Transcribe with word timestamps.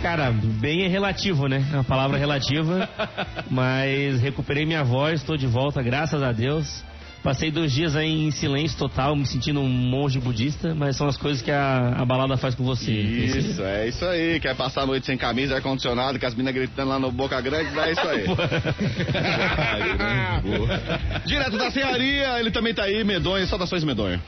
Cara, 0.00 0.30
bem 0.30 0.84
é 0.84 0.88
relativo, 0.88 1.48
né? 1.48 1.66
É 1.72 1.74
uma 1.74 1.84
palavra 1.84 2.16
relativa. 2.16 2.88
mas 3.50 4.20
recuperei 4.20 4.64
minha 4.64 4.84
voz, 4.84 5.20
estou 5.20 5.36
de 5.36 5.46
volta, 5.46 5.82
graças 5.82 6.22
a 6.22 6.30
Deus. 6.30 6.84
Passei 7.22 7.50
dois 7.50 7.72
dias 7.72 7.96
aí 7.96 8.26
em 8.26 8.30
silêncio 8.30 8.78
total, 8.78 9.16
me 9.16 9.26
sentindo 9.26 9.60
um 9.60 9.68
monge 9.68 10.20
budista, 10.20 10.74
mas 10.74 10.96
são 10.96 11.08
as 11.08 11.16
coisas 11.16 11.42
que 11.42 11.50
a, 11.50 11.94
a 11.96 12.04
balada 12.04 12.36
faz 12.36 12.54
com 12.54 12.64
você. 12.64 12.92
Isso, 12.92 13.62
é 13.62 13.88
isso 13.88 14.04
aí. 14.04 14.38
Quer 14.40 14.54
passar 14.54 14.82
a 14.82 14.86
noite 14.86 15.06
sem 15.06 15.18
camisa, 15.18 15.56
ar-condicionado, 15.56 16.18
com 16.18 16.26
as 16.26 16.34
meninas 16.34 16.54
gritando 16.54 16.88
lá 16.88 16.98
no 16.98 17.10
Boca 17.10 17.40
Grande, 17.40 17.74
dá 17.74 17.90
isso 17.90 18.08
aí. 18.08 18.24
Direto 21.26 21.58
da 21.58 21.70
serraria, 21.70 22.38
ele 22.38 22.50
também 22.50 22.72
tá 22.72 22.84
aí, 22.84 23.02
medonho. 23.02 23.46
Saudações, 23.46 23.82
medonho. 23.82 24.20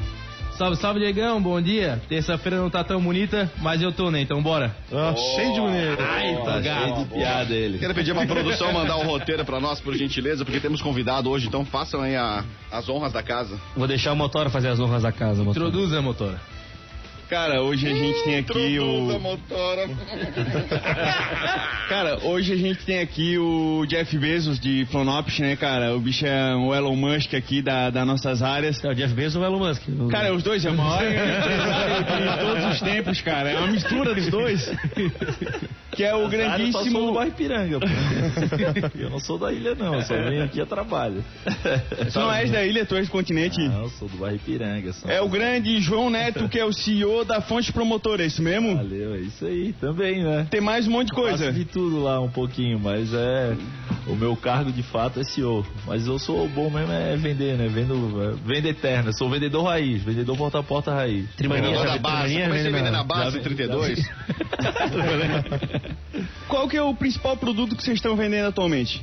Salve, 0.61 0.77
salve, 0.77 1.01
Diegão, 1.01 1.41
bom 1.41 1.59
dia. 1.59 2.03
Terça-feira 2.07 2.59
não 2.59 2.69
tá 2.69 2.85
tão 2.85 3.01
bonita, 3.01 3.51
mas 3.63 3.81
eu 3.81 3.91
tô, 3.91 4.11
né? 4.11 4.21
Então 4.21 4.43
bora. 4.43 4.77
Oh, 4.93 5.17
cheio 5.17 5.55
de 5.55 5.59
bonito. 5.59 6.03
Ai, 6.03 6.37
tá 6.45 6.63
cheio 6.63 6.97
de 6.97 7.05
piada 7.07 7.55
ele. 7.55 7.79
Quero 7.79 7.95
pedir 7.95 8.13
pra 8.15 8.27
produção 8.27 8.69
mandar 8.71 8.99
o 8.99 9.05
roteiro 9.05 9.43
pra 9.43 9.59
nós, 9.59 9.81
por 9.81 9.95
gentileza, 9.95 10.45
porque 10.45 10.61
temos 10.61 10.83
convidado 10.83 11.31
hoje, 11.31 11.47
então 11.47 11.65
façam 11.65 12.03
aí 12.03 12.15
a, 12.15 12.45
as 12.71 12.91
honras 12.91 13.11
da 13.11 13.23
casa. 13.23 13.59
Vou 13.75 13.89
deixar 13.89 14.13
o 14.13 14.17
Motora 14.17 14.51
fazer 14.51 14.69
as 14.69 14.79
honras 14.79 15.03
da 15.03 15.11
casa, 15.11 15.43
Motora. 15.43 15.67
Introduza, 15.67 16.03
Motora. 16.03 16.39
Cara, 17.31 17.63
hoje 17.63 17.87
a 17.87 17.95
gente 17.95 18.25
tem 18.25 18.39
aqui 18.39 18.81
o. 18.81 19.21
Motora. 19.21 19.89
cara, 21.89 22.19
hoje 22.25 22.53
a 22.53 22.57
gente 22.57 22.85
tem 22.85 22.99
aqui 22.99 23.39
o 23.39 23.87
Jeff 23.87 24.19
Bezos 24.19 24.59
de 24.59 24.85
Flonopes, 24.87 25.39
né, 25.39 25.55
cara? 25.55 25.95
O 25.95 26.01
bicho 26.01 26.27
é 26.27 26.57
o 26.57 26.75
Elon 26.75 26.97
Musk 26.97 27.33
aqui 27.35 27.63
da, 27.63 27.89
das 27.89 28.05
nossas 28.05 28.43
áreas. 28.43 28.83
É 28.83 28.89
o 28.89 28.95
Jeff 28.97 29.15
Bezos 29.15 29.37
ou 29.37 29.43
o 29.43 29.45
Elon 29.45 29.61
Musk? 29.61 29.83
Cara, 30.11 30.35
os 30.35 30.43
dois 30.43 30.65
é 30.65 30.71
o 30.71 30.75
maior 30.75 31.07
empresário 31.07 32.05
de 32.05 32.45
todos 32.45 32.65
os 32.65 32.81
tempos, 32.81 33.21
cara. 33.21 33.49
É 33.49 33.59
uma 33.59 33.69
mistura 33.69 34.13
dos 34.13 34.27
dois. 34.27 34.69
Que 35.93 36.03
é 36.03 36.15
o 36.15 36.29
grandíssimo. 36.29 36.79
Eu 36.79 36.91
sou 36.91 37.07
do 37.07 37.13
bairro 37.13 37.33
Piranga, 37.33 37.79
pô. 37.79 37.87
Eu 38.99 39.11
não 39.11 39.21
sou 39.21 39.39
da 39.39 39.53
ilha, 39.53 39.77
não. 39.77 39.95
Eu 39.95 40.03
só 40.03 40.15
venho 40.15 40.45
aqui 40.45 40.61
a 40.61 40.67
trabalho. 40.67 41.25
Tu 42.13 42.19
não 42.19 42.33
és 42.33 42.51
da 42.51 42.65
ilha, 42.65 42.85
tu 42.85 42.97
és 42.97 43.07
do 43.07 43.13
continente? 43.13 43.61
Não, 43.61 43.83
eu 43.83 43.91
sou 43.91 44.09
do 44.09 44.17
bairro 44.17 44.39
Piranga. 44.39 44.93
É 45.07 45.21
o 45.21 45.29
grande 45.29 45.81
João 45.81 46.11
Neto, 46.11 46.49
que 46.49 46.59
é 46.59 46.65
o 46.65 46.73
CEO 46.73 47.20
da 47.25 47.41
Fonte 47.41 47.73
Promotora, 47.73 48.23
é 48.23 48.27
isso 48.27 48.43
mesmo? 48.43 48.77
Valeu, 48.77 49.15
é 49.15 49.21
isso 49.21 49.45
aí 49.45 49.73
também, 49.75 50.23
né? 50.23 50.47
Tem 50.51 50.61
mais 50.61 50.87
um 50.87 50.91
monte 50.91 51.09
de 51.09 51.15
coisa. 51.15 51.47
Eu 51.47 51.53
de 51.53 51.65
tudo 51.65 52.03
lá 52.03 52.21
um 52.21 52.31
pouquinho, 52.31 52.79
mas 52.79 53.13
é. 53.13 53.57
O 54.07 54.15
meu 54.15 54.35
cargo 54.35 54.73
de 54.73 54.83
fato 54.83 55.21
é 55.21 55.25
CEO. 55.25 55.65
Mas 55.87 56.07
eu 56.07 56.19
sou 56.19 56.49
bom 56.49 56.71
mesmo 56.71 56.93
é 56.93 57.17
vender, 57.17 57.57
né? 57.57 57.69
Vendo, 57.69 58.35
venda 58.45 58.69
eterna. 58.69 59.13
Sou 59.13 59.29
vendedor 59.31 59.65
raiz, 59.65 60.03
vendedor 60.03 60.37
porta 60.37 60.59
a 60.59 60.63
porta 60.63 60.93
raiz. 60.93 61.27
Vendedor 61.37 61.87
da 61.87 61.99
base. 61.99 62.35
Comecei 62.35 62.71
vendendo 62.71 62.93
na 62.93 63.05
base 63.05 63.37
já, 63.37 63.43
32. 63.43 63.99
Já... 63.99 64.11
Qual 66.49 66.69
que 66.69 66.77
é 66.77 66.83
o 66.83 66.95
principal 66.95 67.37
produto 67.37 67.77
que 67.77 67.83
vocês 67.83 67.97
estão 67.97 68.17
vendendo 68.17 68.47
atualmente? 68.47 69.01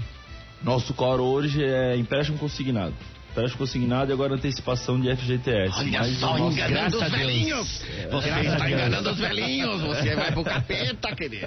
Nosso 0.63 0.93
core 0.93 1.21
hoje 1.21 1.63
é 1.63 1.95
empréstimo 1.95 2.37
consignado. 2.37 2.93
Empréstimo 3.37 3.59
consignado 3.59 4.11
e 4.11 4.13
agora 4.13 4.33
antecipação 4.33 4.99
de 4.99 5.15
FGTS. 5.15 5.71
Olha 5.77 5.99
Mas 5.99 6.17
só, 6.17 6.35
enganando 6.39 6.97
os 6.97 7.11
velhinhos. 7.11 7.83
É, 7.99 8.07
você 8.07 8.29
está 8.29 8.67
enganando 8.67 9.11
os 9.11 9.19
velhinhos. 9.19 9.81
Você 9.81 10.15
vai 10.15 10.31
pro 10.31 10.43
capeta, 10.43 11.15
querido. 11.15 11.45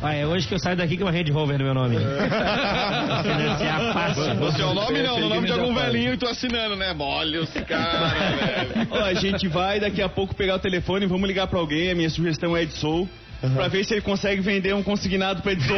Ah, 0.00 0.14
é 0.14 0.24
hoje 0.24 0.46
que 0.46 0.54
eu 0.54 0.60
saio 0.60 0.76
daqui 0.76 0.96
com 0.96 1.02
uma 1.02 1.10
Range 1.10 1.32
Rover 1.32 1.58
no 1.58 1.64
meu 1.64 1.74
nome. 1.74 1.96
Financiar 1.96 3.92
fácil. 3.92 4.40
O 4.44 4.52
seu 4.52 4.72
nome 4.74 5.02
não, 5.02 5.18
no 5.18 5.28
nome 5.28 5.46
de 5.48 5.52
algum 5.52 5.74
velhinho 5.74 6.14
e 6.14 6.16
tô 6.16 6.28
assinando, 6.28 6.76
né? 6.76 6.94
Olha 6.96 7.40
os 7.40 7.50
caras, 7.50 8.12
velho. 8.12 8.88
Ó, 8.92 9.02
a 9.02 9.14
gente 9.14 9.48
vai 9.48 9.80
daqui 9.80 10.00
a 10.02 10.08
pouco 10.08 10.36
pegar 10.36 10.54
o 10.54 10.60
telefone, 10.60 11.04
vamos 11.04 11.26
ligar 11.26 11.48
pra 11.48 11.58
alguém. 11.58 11.90
A 11.90 11.96
minha 11.96 12.10
sugestão 12.10 12.56
é 12.56 12.62
Edsol. 12.62 13.08
Uhum. 13.42 13.54
Pra 13.56 13.66
ver 13.68 13.84
se 13.84 13.92
ele 13.92 14.00
consegue 14.00 14.40
vender 14.40 14.72
um 14.74 14.82
consignado 14.82 15.42
pra 15.42 15.52
Edson. 15.52 15.74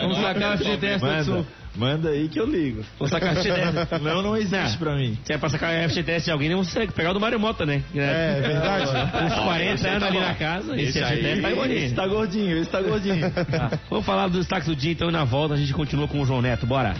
Vamos 0.00 0.18
sacar 0.18 0.54
o 0.54 0.58
FGTS 0.58 1.04
do 1.04 1.12
Edson. 1.12 1.46
Manda 1.76 2.10
aí 2.10 2.28
que 2.28 2.38
eu 2.38 2.46
ligo. 2.46 2.84
Vou 2.98 3.08
sacar 3.08 3.32
o 3.32 3.36
FGTS. 3.36 4.00
Não, 4.02 4.22
não 4.22 4.36
existe 4.36 4.72
não. 4.72 4.78
pra 4.78 4.96
mim. 4.96 5.16
Se 5.24 5.32
é 5.32 5.38
pra 5.38 5.48
sacar 5.48 5.72
o 5.72 5.88
FGTS 5.88 6.24
de 6.24 6.30
alguém, 6.30 6.48
não 6.48 6.58
consegue 6.58 6.92
pegar 6.92 7.10
o 7.10 7.14
do 7.14 7.20
Mário 7.20 7.38
Mota, 7.38 7.64
né? 7.64 7.82
É, 7.94 8.38
é 8.38 8.40
verdade. 8.40 8.84
Uns 9.24 9.34
40 9.34 9.88
anos 9.88 10.00
tá 10.00 10.06
ali 10.06 10.20
na 10.20 10.34
casa, 10.34 10.80
esse, 10.80 10.98
esse 10.98 11.04
FGTS 11.04 11.42
tá 11.42 11.50
gordinho. 11.50 11.78
Esse 11.78 11.94
tá 11.94 12.06
gordinho, 12.06 12.58
esse 12.58 12.70
tá 12.70 12.82
gordinho. 12.82 13.30
Tá. 13.30 13.78
Vamos 13.88 14.06
falar 14.06 14.28
dos 14.28 14.38
destaques 14.38 14.66
do 14.66 14.74
dia, 14.74 14.92
então, 14.92 15.08
e 15.08 15.12
na 15.12 15.24
volta 15.24 15.54
a 15.54 15.56
gente 15.56 15.72
continua 15.72 16.08
com 16.08 16.20
o 16.20 16.26
João 16.26 16.42
Neto. 16.42 16.66
Bora. 16.66 16.94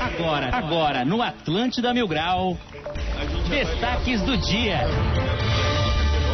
Agora, 0.00 0.50
agora, 0.52 1.04
no 1.04 1.22
Atlântida 1.22 1.92
Mil 1.94 2.06
Grau, 2.06 2.58
destaques 3.48 4.20
do 4.22 4.36
dia. 4.36 4.80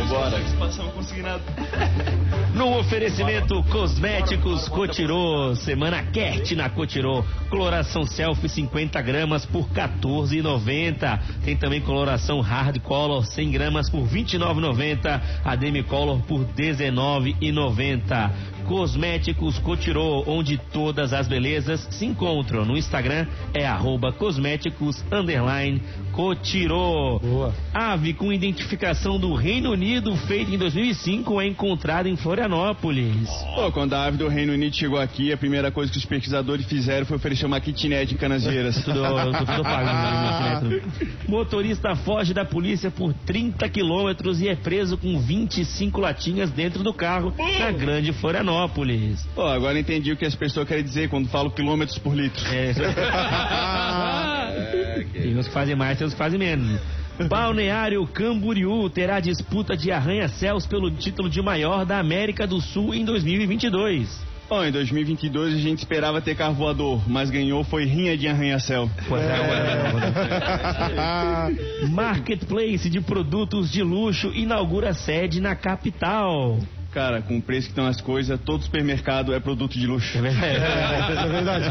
No 2.54 2.78
oferecimento 2.78 3.62
Cosméticos 3.64 4.69
Cotirô, 4.69 5.55
semana 5.55 6.02
Kert 6.02 6.52
na 6.52 6.69
Cotirô, 6.69 7.25
coloração 7.50 8.05
selfie 8.05 8.49
50 8.49 9.00
gramas 9.02 9.46
por 9.46 9.69
14,90. 9.69 11.20
Tem 11.44 11.56
também 11.56 11.81
coloração 11.81 12.40
hard 12.40 12.81
color 12.81 13.25
100 13.25 13.50
gramas 13.52 13.90
por 13.90 14.08
29,90. 14.08 15.20
A 15.44 15.55
Demicolor 15.55 16.20
por 16.22 16.44
19,90. 16.46 18.31
Cosméticos 18.69 19.59
Cotirô, 19.61 20.25
onde 20.26 20.59
todas 20.59 21.15
as 21.15 21.26
belezas 21.26 21.88
se 21.91 22.05
encontram. 22.05 22.67
No 22.67 22.76
Instagram 22.76 23.26
é 23.55 23.67
arroba 23.67 24.12
cosméticos 24.12 25.03
underline 25.11 25.81
Cotirô. 26.12 27.19
Boa. 27.19 27.55
Ave 27.73 28.12
com 28.12 28.31
identificação 28.31 29.19
do 29.19 29.32
Reino 29.32 29.70
Unido, 29.70 30.15
feita 30.15 30.55
em 30.55 30.59
2005, 30.59 31.41
é 31.41 31.47
encontrada 31.47 32.11
em 32.11 32.17
Florianópolis. 32.17 33.31
Pô, 33.55 33.73
quando 33.73 33.94
a 33.94 34.05
ave 34.05 34.19
do 34.19 34.29
Reino 34.29 34.53
Unido 34.53 34.76
chegou 34.76 35.00
aqui, 35.00 35.32
a 35.32 35.37
primeira 35.38 35.71
coisa 35.71 35.91
que 35.91 35.97
os 35.97 36.05
pesquisadores 36.05 36.67
fizeram 36.67 37.06
foi 37.06 37.17
oferecer 37.17 37.47
uma 37.47 37.61
kitnet 37.61 38.12
em 38.12 38.19
Canasvieiras. 38.19 38.76
tudo, 38.85 39.00
tudo 39.00 39.62
pago. 39.62 40.69
Né, 40.69 40.82
Motorista 41.26 41.97
foge 41.97 42.35
da 42.35 42.44
polícia 42.44 42.91
por 42.91 43.14
30 43.14 43.67
quilômetros 43.71 44.43
e 44.43 44.49
é 44.49 44.55
preso 44.55 44.99
com 44.99 45.19
25 45.19 45.99
latinhas 46.03 46.50
dentro 46.50 46.82
do 46.82 46.93
carro 46.93 47.32
na 47.59 47.71
Grande 47.71 48.12
Florianópolis. 48.12 48.57
Florianópolis. 48.66 49.25
Pô, 49.34 49.46
agora 49.46 49.78
entendi 49.78 50.10
o 50.10 50.16
que 50.16 50.25
as 50.25 50.34
pessoas 50.34 50.66
querem 50.66 50.82
dizer 50.82 51.08
quando 51.08 51.28
falam 51.28 51.50
quilômetros 51.50 51.99
por 51.99 52.14
litro. 52.14 52.43
É. 52.49 52.72
Tem 55.12 55.37
uns 55.37 55.46
que 55.46 55.52
fazem 55.52 55.76
mais, 55.76 55.99
tem 55.99 56.06
uns 56.06 56.14
que 56.14 56.19
fazem 56.19 56.38
menos. 56.38 56.81
Balneário 57.28 58.06
Camboriú 58.06 58.88
terá 58.88 59.20
disputa 59.20 59.76
de 59.76 59.93
arranha-céus 59.93 60.66
pelo 60.66 60.90
título 60.90 61.28
de 61.28 61.43
maior 61.43 61.84
da 61.84 61.99
América 61.99 62.46
do 62.46 62.58
Sul 62.60 62.94
em 62.94 63.05
2022. 63.05 64.26
Bom, 64.49 64.64
em 64.64 64.72
2022 64.72 65.54
a 65.54 65.58
gente 65.58 65.81
esperava 65.81 66.22
ter 66.22 66.34
carro 66.34 66.54
voador, 66.54 67.02
mas 67.08 67.28
ganhou 67.28 67.62
foi 67.64 67.84
rinha 67.84 68.16
de 68.16 68.26
arranha-céu. 68.28 68.88
Marketplace 71.90 72.88
de 72.88 73.00
produtos 73.00 73.70
de 73.70 73.82
luxo 73.82 74.32
inaugura 74.34 74.94
sede 74.94 75.40
na 75.40 75.54
capital. 75.54 76.58
Cara, 76.93 77.20
com 77.20 77.37
o 77.37 77.43
preço 77.43 77.67
que 77.67 77.73
estão 77.73 77.87
as 77.87 78.00
coisas, 78.00 78.40
todo 78.40 78.62
supermercado 78.62 79.35
é 79.35 79.40
produto 79.40 79.79
de 79.79 79.87
luxo. 79.87 80.17
É 80.17 80.23
verdade. 80.23 81.67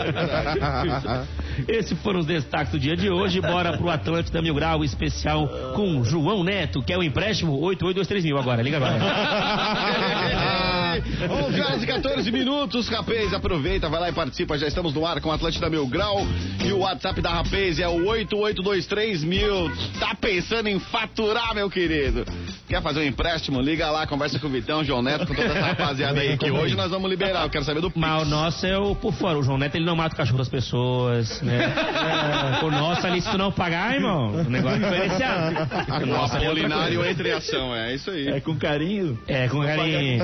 Esses 1.68 2.00
foram 2.02 2.20
os 2.20 2.26
destaques 2.28 2.72
do 2.72 2.80
dia 2.80 2.96
de 2.96 3.10
hoje. 3.10 3.42
Bora 3.42 3.76
pro 3.78 3.90
Atlântida 3.90 4.42
Mil 4.42 4.54
Grau 4.54 4.84
especial 4.84 5.48
com 5.76 6.04
João 6.04 6.44
Neto, 6.44 6.84
que 6.84 6.94
é 6.94 6.98
o 6.98 7.04
empréstimo 7.04 7.60
8823000 7.60 8.24
mil 8.24 8.38
agora. 8.38 8.62
Liga 8.62 8.78
agora. 8.78 8.98
11 11.30 11.62
horas 11.62 11.84
e 11.84 11.88
14 11.88 12.32
minutos, 12.32 12.88
rapaz. 12.90 13.34
Aproveita, 13.34 13.90
vai 13.90 14.00
lá 14.00 14.10
e 14.10 14.14
participa. 14.14 14.58
Já 14.58 14.68
estamos 14.68 14.94
no 14.94 15.06
ar 15.06 15.20
com 15.22 15.32
Atlântida 15.32 15.70
Mil 15.70 15.88
Grau. 15.88 16.26
E 16.64 16.72
o 16.72 16.80
WhatsApp 16.80 17.22
da 17.22 17.32
Rapaz 17.32 17.80
é 17.80 17.88
o 17.88 18.06
8823 18.08 19.24
mil. 19.24 19.72
Tá 20.00 20.16
pensando 20.16 20.68
em 20.68 20.80
faturar, 20.80 21.54
meu 21.56 21.70
querido? 21.70 22.26
Quer 22.68 22.82
fazer 22.82 23.00
um 23.00 23.04
empréstimo? 23.04 23.62
Liga 23.62 23.90
lá, 23.90 24.06
conversa 24.06 24.38
com 24.40 24.48
o 24.48 24.50
Vitão, 24.50 24.84
João 24.84 25.02
Neto, 25.02 25.26
com 25.26 25.34
toda 25.34 25.48
essa 25.48 25.68
rapaziada 25.68 26.20
aí 26.20 26.38
que 26.38 26.52
hoje 26.52 26.76
nós 26.76 26.92
vamos 26.92 27.10
liberar. 27.10 27.44
Eu 27.44 27.50
quero 27.50 27.64
saber 27.64 27.80
do 27.80 27.90
Pix. 27.90 28.02
Mas 28.02 28.24
o 28.24 28.26
nosso 28.26 28.66
é 28.66 28.78
o 28.78 28.94
por 28.94 29.14
fora. 29.14 29.38
O 29.38 29.44
João 29.44 29.58
Neto 29.58 29.76
ele 29.76 29.86
não 29.86 29.96
mata 29.96 30.14
o 30.14 30.18
cachorro 30.18 30.38
das 30.38 30.50
pessoas, 30.50 31.42
né? 31.42 31.58
É, 32.08 32.64
o 32.64 32.72
nosso 32.72 33.06
ali, 33.06 33.22
se 33.22 33.30
tu 33.30 33.38
não 33.38 33.52
pagar, 33.52 33.94
irmão, 33.94 34.32
o 34.32 34.50
negócio 34.50 34.78
é 34.78 34.90
diferenciado. 34.90 35.56
O 35.90 36.04
O 36.04 36.06
nosso 36.06 36.38
é 36.38 36.46
Apolinário 36.46 36.96
coisa. 36.96 37.12
entre 37.12 37.32
ação, 37.32 37.76
é 37.76 37.94
isso 37.96 38.12
aí. 38.12 38.28
É 38.28 38.40
com 38.40 38.56
carinho. 38.56 39.18
É, 39.28 39.48
com 39.48 39.60
carinho. 39.62 40.24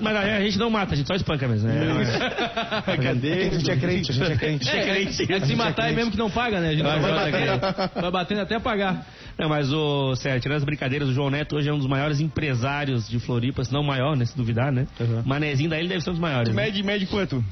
Mas 0.00 0.16
a 0.16 0.40
gente 0.40 0.58
não 0.58 0.70
mata, 0.70 0.94
a 0.94 0.96
gente 0.96 1.06
só 1.06 1.14
espanca 1.14 1.46
mesmo. 1.48 1.68
Né? 1.68 2.04
Cadê? 3.02 3.32
A 3.32 3.50
gente 3.54 3.70
é 3.70 3.76
crente, 3.76 4.10
a 4.10 4.14
gente 4.14 4.32
é 4.32 4.36
crente. 4.36 4.68
É 4.70 4.82
crente. 4.82 5.32
É 5.32 5.40
se 5.40 5.56
matar 5.56 5.90
e 5.90 5.94
mesmo 5.94 6.10
que 6.10 6.18
não 6.18 6.30
paga, 6.30 6.60
né? 6.60 6.68
A 6.68 6.72
gente 6.72 6.82
vai, 6.82 7.00
batendo, 7.00 8.00
vai 8.00 8.10
batendo 8.10 8.40
até 8.40 8.58
pagar. 8.58 9.06
Não, 9.38 9.48
mas 9.48 9.72
o 9.72 10.14
Sérgio, 10.16 10.40
tirando 10.40 10.58
as 10.58 10.64
brincadeiras, 10.64 11.08
o 11.08 11.12
João 11.12 11.30
Neto 11.30 11.56
hoje 11.56 11.68
é 11.68 11.72
um 11.72 11.78
dos 11.78 11.86
maiores 11.86 12.20
empresários 12.20 13.08
de 13.08 13.18
Floripa, 13.18 13.64
se 13.64 13.72
não 13.72 13.80
o 13.80 13.86
maior, 13.86 14.16
né? 14.16 14.24
Se 14.24 14.36
duvidar, 14.36 14.72
né? 14.72 14.86
Manezinho 15.24 15.70
daí 15.70 15.80
ele 15.80 15.88
deve 15.88 16.02
ser 16.02 16.10
um 16.10 16.14
dos 16.14 16.20
maiores. 16.20 16.54
né? 16.54 16.62
Mede, 16.62 16.82
mede 16.82 17.06
quanto? 17.06 17.42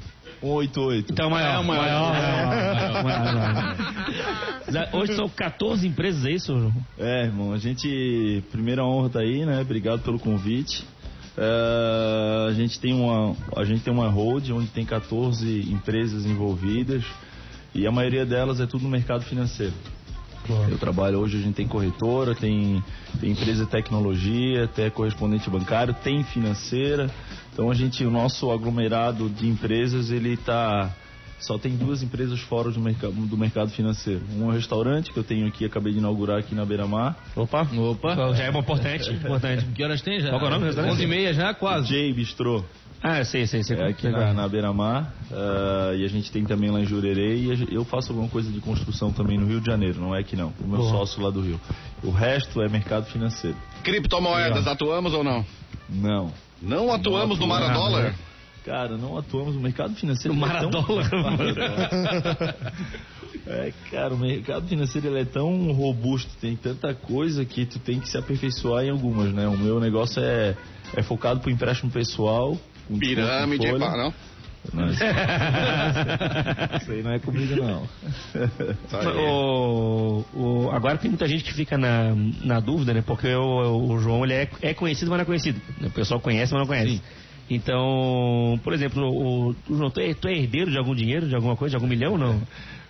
188. 0.41 1.13
Então, 1.13 1.31
maior. 1.31 1.55
É 1.55 1.59
o 1.59 1.65
maior. 1.65 2.13
maior, 2.13 3.03
maior, 3.03 3.03
maior, 3.05 3.35
maior. 3.35 4.89
Hoje 4.95 5.15
são 5.15 5.29
14 5.29 5.87
empresas, 5.87 6.25
é 6.25 6.31
isso, 6.31 6.59
João? 6.59 6.73
É, 6.99 7.25
irmão, 7.25 7.53
a 7.53 7.59
gente. 7.59 8.43
Primeira 8.51 8.85
honra 8.85 9.11
tá 9.11 9.21
aí, 9.21 9.45
né? 9.45 9.61
Obrigado 9.61 10.01
pelo 10.03 10.19
convite. 10.19 10.85
É, 11.37 12.47
a 12.49 12.53
gente 12.53 12.81
tem 12.81 12.93
uma 12.93 13.37
a 13.57 13.65
gente 13.65 13.83
tem 13.83 13.93
uma 13.93 14.09
hold 14.09 14.51
onde 14.51 14.67
tem 14.69 14.85
14 14.85 15.71
empresas 15.73 16.27
envolvidas 16.27 17.05
e 17.75 17.87
a 17.87 17.91
maioria 17.93 18.27
delas 18.27 18.61
é 18.61 18.67
tudo 18.67 18.83
no 18.83 18.91
mercado 18.91 19.25
financeiro. 19.25 19.73
Eu 20.49 20.79
trabalho 20.79 21.19
hoje, 21.19 21.39
a 21.39 21.41
gente 21.41 21.55
tem 21.55 21.67
corretora, 21.67 22.35
tem, 22.35 22.83
tem 23.21 23.31
empresa 23.31 23.65
de 23.65 23.71
tecnologia, 23.71 24.65
até 24.65 24.91
correspondente 24.91 25.49
bancário, 25.49 25.95
tem 25.95 26.25
financeira. 26.25 27.11
Então 27.53 27.71
a 27.71 27.75
gente, 27.75 28.05
o 28.05 28.11
nosso 28.11 28.51
aglomerado 28.51 29.29
de 29.29 29.49
empresas, 29.49 30.11
ele 30.11 30.37
tá 30.37 30.91
só 31.41 31.59
tem 31.59 31.75
duas 31.75 32.03
empresas 32.03 32.39
fora 32.41 32.71
do, 32.71 32.81
mercado 32.81 33.13
do 33.13 33.37
mercado 33.37 33.71
financeiro. 33.71 34.21
Um 34.37 34.43
é 34.43 34.47
um 34.49 34.51
restaurante 34.51 35.11
que 35.11 35.19
eu 35.19 35.25
tenho 35.25 35.47
aqui, 35.47 35.65
acabei 35.65 35.93
de 35.93 35.99
inaugurar 35.99 36.39
aqui 36.39 36.55
na 36.55 36.67
Beira 36.67 36.87
Mar. 36.87 37.17
Opa. 37.35 37.63
Opa. 37.63 38.35
Já 38.35 38.45
é 38.45 38.51
importante, 38.51 39.11
importante. 39.15 39.65
Que 39.75 39.83
horas 39.83 40.03
tem 40.03 40.21
já? 40.21 40.29
Qual 40.31 40.43
é 40.43 40.47
o 40.47 40.51
nome 40.51 40.61
do 40.61 40.67
restaurante? 40.67 40.93
11 40.93 41.03
e 41.03 41.07
meia 41.07 41.33
já, 41.33 41.55
quase. 41.55 41.89
J 41.89 42.13
Bistrô. 42.13 42.63
Ah, 43.03 43.19
eu 43.19 43.25
sei, 43.25 43.47
sei, 43.47 43.63
sei. 43.63 43.79
É 43.79 43.87
aqui 43.89 44.09
na, 44.11 44.35
na 44.35 44.47
Beira-Mar. 44.49 45.13
ah, 45.33 45.93
e 45.95 46.05
a 46.05 46.09
gente 46.09 46.31
tem 46.31 46.45
também 46.45 46.71
lá 46.71 46.81
em 46.81 46.85
Jurerê. 46.85 47.37
E 47.37 47.75
eu 47.75 47.85
faço 47.85 48.13
alguma 48.13 48.29
coisa 48.29 48.51
de 48.51 48.61
construção 48.61 49.11
também 49.13 49.39
no 49.39 49.47
Rio 49.47 49.61
de 49.61 49.67
Janeiro, 49.67 49.99
não 50.01 50.15
é 50.15 50.23
que 50.23 50.37
não. 50.37 50.53
O 50.61 50.67
meu 50.69 50.83
sócio 50.83 51.23
lá 51.23 51.31
do 51.31 51.41
Rio. 51.41 51.59
O 52.05 52.11
resto 52.11 52.61
é 52.63 52.69
mercado 52.69 53.07
financeiro. 53.07 53.57
Criptomoedas, 53.83 54.67
atuamos 54.67 55.15
ou 55.15 55.25
não? 55.25 55.45
Não. 55.89 56.33
Não 56.61 56.93
atuamos 56.93 57.39
no 57.39 57.47
Maradólar? 57.47 58.15
Cara, 58.67 58.99
não 58.99 59.17
atuamos 59.17 59.55
no 59.55 59.61
mercado 59.63 59.95
financeiro. 59.95 60.37
No 60.37 60.47
ele 60.47 60.55
é 60.57 60.61
tão- 60.61 60.71
Maradólar. 60.71 62.57
É, 63.47 63.73
cara, 63.91 64.13
o 64.15 64.19
mercado 64.19 64.69
financeiro 64.69 65.09
ele 65.09 65.21
é 65.21 65.25
tão 65.25 65.73
robusto, 65.73 66.31
tem 66.41 66.55
tanta 66.57 66.95
coisa 66.95 67.45
que 67.45 67.65
tu 67.65 67.79
tem 67.79 67.99
que 67.99 68.09
se 68.09 68.17
aperfeiçoar 68.19 68.85
em 68.85 68.91
algumas, 68.91 69.33
né? 69.33 69.49
O 69.49 69.57
meu 69.57 69.81
negócio 69.81 70.23
é, 70.23 70.55
é 70.95 71.03
focado 71.03 71.41
pro 71.41 71.51
empréstimo 71.51 71.91
pessoal. 71.91 72.57
Com 72.91 72.99
Pirâmide, 72.99 73.67
folha. 73.69 73.79
pá, 73.79 73.97
não? 73.97 74.15
Não, 74.75 74.91
isso... 74.91 75.03
isso 76.83 76.93
aí 76.93 77.03
não 77.03 77.13
é 77.13 77.19
comigo, 77.19 77.57
não. 77.57 77.83
Tá 78.91 79.01
aí. 79.01 79.07
O, 79.07 80.25
o- 80.35 80.71
agora 80.71 80.99
tem 80.99 81.11
muita 81.11 81.27
gente 81.27 81.45
que 81.45 81.53
fica 81.55 81.79
na, 81.79 82.15
na 82.45 82.61
dúvida, 82.61 82.93
né? 82.93 83.03
Porque 83.07 83.33
o, 83.35 83.89
o 83.93 83.99
João 84.01 84.25
ele 84.25 84.35
é, 84.35 84.49
é 84.61 84.75
conhecido, 84.75 85.11
mas 85.11 85.19
não 85.19 85.23
é 85.23 85.27
conhecido. 85.27 85.61
O 85.83 85.91
pessoal 85.91 86.21
conhece, 86.21 86.53
mas 86.53 86.61
não 86.61 86.67
conhece. 86.67 87.01
Então, 87.49 88.61
por 88.63 88.73
exemplo, 88.73 89.03
o, 89.03 89.51
o 89.51 89.77
João, 89.77 89.91
tu 89.91 90.01
é, 90.01 90.15
tu 90.15 90.29
é 90.29 90.33
herdeiro 90.35 90.71
de 90.71 90.79
algum 90.79 90.95
dinheiro, 90.95 91.27
de 91.29 91.35
alguma 91.35 91.57
coisa, 91.57 91.71
de 91.71 91.77
algum 91.77 91.89
milhão 91.89 92.13
ou 92.13 92.19
não? 92.19 92.41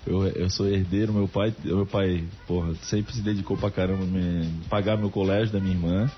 Eu, 0.07 0.27
eu 0.29 0.51
sou 0.51 0.67
herdeiro, 0.69 1.13
meu 1.13 1.29
pai, 1.29 1.55
meu 1.65 1.87
pai, 1.87 2.25
porra, 2.47 2.75
sempre 2.83 3.15
se 3.15 3.23
dedicou 3.23 3.57
pra 3.57 3.71
caramba 3.71 4.05
me 4.05 4.47
pagar 4.69 4.97
meu 4.99 5.11
colégio 5.11 5.53
da 5.53 5.61
minha 5.61 5.75
irmã. 5.75 6.11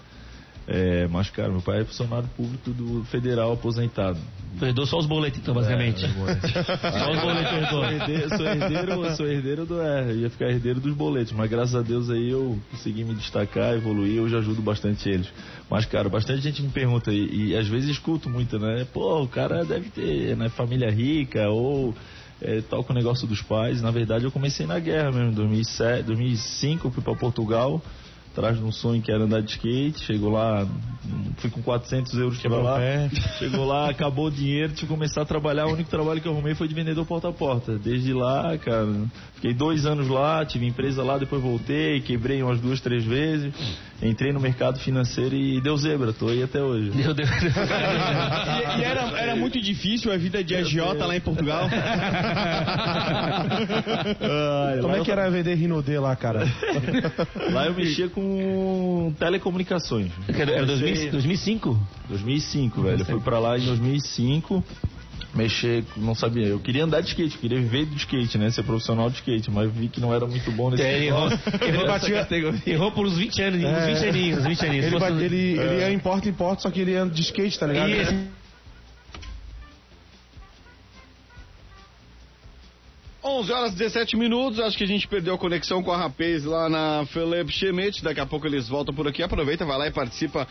É, 0.67 1.09
mas, 1.09 1.29
cara, 1.29 1.49
meu 1.49 1.61
pai 1.61 1.81
é 1.81 1.85
funcionário 1.85 2.29
público 2.37 2.71
do 2.71 3.05
federal 3.07 3.53
aposentado. 3.53 4.19
Tu 4.59 4.65
herdou 4.65 4.87
só 4.87 4.99
os 4.99 5.07
boletos, 5.07 5.41
então, 5.41 5.55
basicamente. 5.55 6.01
só 6.07 7.11
os 7.11 7.21
boletos 7.21 7.53
herdou. 7.53 7.83
Sou 7.83 7.85
herdeiro, 7.85 8.29
sou 8.29 8.47
herdeiro, 8.47 9.17
sou 9.17 9.27
herdeiro 9.27 9.67
do. 9.67 9.81
É, 9.81 10.11
eu 10.11 10.17
ia 10.21 10.31
ficar 10.31 10.51
herdeiro 10.51 10.79
dos 10.79 10.95
boletos, 10.95 11.33
mas 11.33 11.51
graças 11.51 11.75
a 11.75 11.83
Deus 11.83 12.11
aí 12.11 12.31
eu 12.31 12.59
consegui 12.71 13.03
me 13.03 13.15
destacar, 13.15 13.75
evoluir, 13.75 14.21
hoje 14.21 14.37
ajudo 14.37 14.63
bastante 14.63 15.09
eles. 15.09 15.29
Mas, 15.69 15.85
cara, 15.87 16.09
bastante 16.09 16.43
gente 16.43 16.63
me 16.63 16.69
pergunta 16.69 17.13
e, 17.13 17.49
e 17.49 17.57
às 17.57 17.67
vezes 17.67 17.91
escuto 17.91 18.31
muito, 18.31 18.59
né? 18.59 18.87
Pô, 18.93 19.23
o 19.23 19.29
cara 19.29 19.65
deve 19.65 19.91
ter 19.91 20.37
né, 20.37 20.49
família 20.49 20.91
rica 20.91 21.49
ou 21.49 21.95
é, 22.41 22.61
toca 22.61 22.93
o 22.93 22.95
negócio 22.95 23.27
dos 23.27 23.43
pais. 23.43 23.83
Na 23.83 23.91
verdade, 23.91 24.25
eu 24.25 24.31
comecei 24.31 24.67
na 24.67 24.79
guerra 24.79 25.11
mesmo, 25.11 25.31
em 25.31 25.35
2007, 25.35 26.05
2005, 26.05 26.87
eu 26.87 26.91
fui 26.93 27.03
para 27.03 27.17
Portugal. 27.17 27.83
Atrás 28.33 28.57
de 28.57 28.65
um 28.65 28.73
sonho 28.73 29.03
que 29.03 29.13
era 29.13 29.25
andar 29.25 29.43
de 29.43 29.51
skate, 29.51 30.01
chegou 30.07 30.31
lá, 30.31 30.67
fui 31.37 31.51
com 31.51 31.63
400 31.63 32.15
euros 32.15 32.43
o 32.43 32.49
lá, 32.63 32.79
pé. 32.79 33.11
chegou 33.39 33.67
lá, 33.67 33.91
acabou 33.91 34.29
o 34.29 34.31
dinheiro, 34.31 34.73
tive 34.73 34.87
que 34.87 34.87
começar 34.87 35.21
a 35.21 35.25
trabalhar. 35.27 35.67
O 35.67 35.73
único 35.75 35.91
trabalho 35.91 36.19
que 36.19 36.27
eu 36.27 36.33
arrumei 36.33 36.55
foi 36.55 36.67
de 36.67 36.75
vendedor 36.75 37.05
porta 37.05 37.29
a 37.29 37.33
porta. 37.33 37.79
Desde 37.79 38.15
lá, 38.15 38.57
cara, 38.57 38.89
fiquei 39.35 39.53
dois 39.53 39.85
anos 39.85 40.09
lá, 40.09 40.47
tive 40.47 40.67
empresa 40.67 41.03
lá, 41.03 41.19
depois 41.19 41.43
voltei, 41.43 42.01
quebrei 42.01 42.43
umas 42.43 42.59
duas, 42.59 42.81
três 42.81 43.05
vezes, 43.05 43.53
entrei 44.03 44.33
no 44.33 44.41
mercado 44.41 44.79
financeiro 44.81 45.35
e 45.35 45.61
deu 45.61 45.77
zebra, 45.77 46.13
tô 46.13 46.29
aí 46.29 46.43
até 46.43 46.61
hoje. 46.63 46.91
Meu 46.95 47.15
Deus. 47.15 47.31
E, 47.33 48.81
e 48.81 48.85
era, 48.85 49.03
era 49.19 49.37
muito 49.37 49.61
difícil 49.61 50.13
a 50.13 50.17
vida 50.17 50.43
de 50.43 50.55
agiota 50.55 51.07
lá 51.07 51.17
em 51.17 51.21
Portugal. 51.21 51.69
Como 54.81 54.97
é 54.97 55.01
que 55.05 55.11
era 55.11 55.31
vender 55.31 55.55
Rinodê 55.55 55.99
lá, 55.99 56.15
cara? 56.17 56.45
lá 57.53 57.67
eu 57.67 57.75
mexia 57.75 58.09
com 58.09 59.15
telecomunicações. 59.19 60.11
Era 60.29 60.65
2000, 60.67 60.79
Comecei- 60.89 61.11
2005? 61.11 61.79
2005, 62.09 62.83
velho. 62.83 63.01
Eu 63.01 63.05
fui 63.05 63.21
pra 63.21 63.39
lá 63.39 63.59
em 63.59 63.65
2005. 63.65 64.65
Mexer, 65.35 65.83
não 65.97 66.15
sabia. 66.15 66.47
Eu 66.47 66.61
queria 66.61 66.85
andar 66.85 67.01
de 67.01 67.09
skate, 67.09 67.39
queria 67.39 67.59
viver 67.59 67.87
de 67.87 67.97
skate, 67.97 68.37
né? 68.37 68.51
Ser 68.51 68.63
profissional 68.65 69.09
de 69.09 69.17
skate, 69.17 69.51
mas 69.51 69.73
vi 69.73 69.89
que 69.89 69.99
não 70.01 70.13
era 70.15 70.27
muito 70.27 70.51
bom 70.53 70.71
nesse 70.71 70.83
É, 70.83 71.05
errou, 71.07 71.29
errou, 71.31 71.87
Nessa 71.87 72.11
categoria. 72.11 72.61
errou 72.67 72.93
por 72.93 73.07
uns 73.07 73.17
20 73.17 73.43
anos, 73.43 73.65
uns 73.65 73.87
20 74.01 74.09
aninhos, 74.09 74.39
uns 74.41 74.45
20 74.47 74.67
aninhos. 74.67 74.87
Ele, 74.87 74.99
fosse- 75.01 75.25
ele, 75.25 75.59
ele 75.59 75.83
é 75.83 75.91
em 75.93 75.99
porta 75.99 76.29
em 76.29 76.33
porta, 76.35 76.63
só 76.63 76.71
que 76.71 76.81
ele 76.81 76.95
anda 76.95 77.15
de 77.15 77.23
skate, 77.23 77.59
tá 77.59 77.67
ligado? 77.67 77.91
Isso. 77.91 78.43
Onze 83.25 83.53
horas 83.53 83.73
e 83.73 83.77
17 83.77 84.17
minutos, 84.17 84.59
acho 84.59 84.77
que 84.77 84.83
a 84.83 84.87
gente 84.87 85.07
perdeu 85.07 85.35
a 85.35 85.39
conexão 85.39 85.81
com 85.83 85.93
a 85.93 85.97
Rapaz 85.97 86.45
lá 86.45 86.69
na 86.69 87.07
Felipe 87.07 87.53
Schmidt. 87.53 88.03
Daqui 88.03 88.19
a 88.21 88.27
pouco 88.27 88.47
eles 88.49 88.69
voltam 88.69 88.93
por 88.93 89.07
aqui. 89.07 89.23
Aproveita, 89.23 89.65
vai 89.65 89.79
lá 89.79 89.87
e 89.87 89.93
participa. 89.93 90.47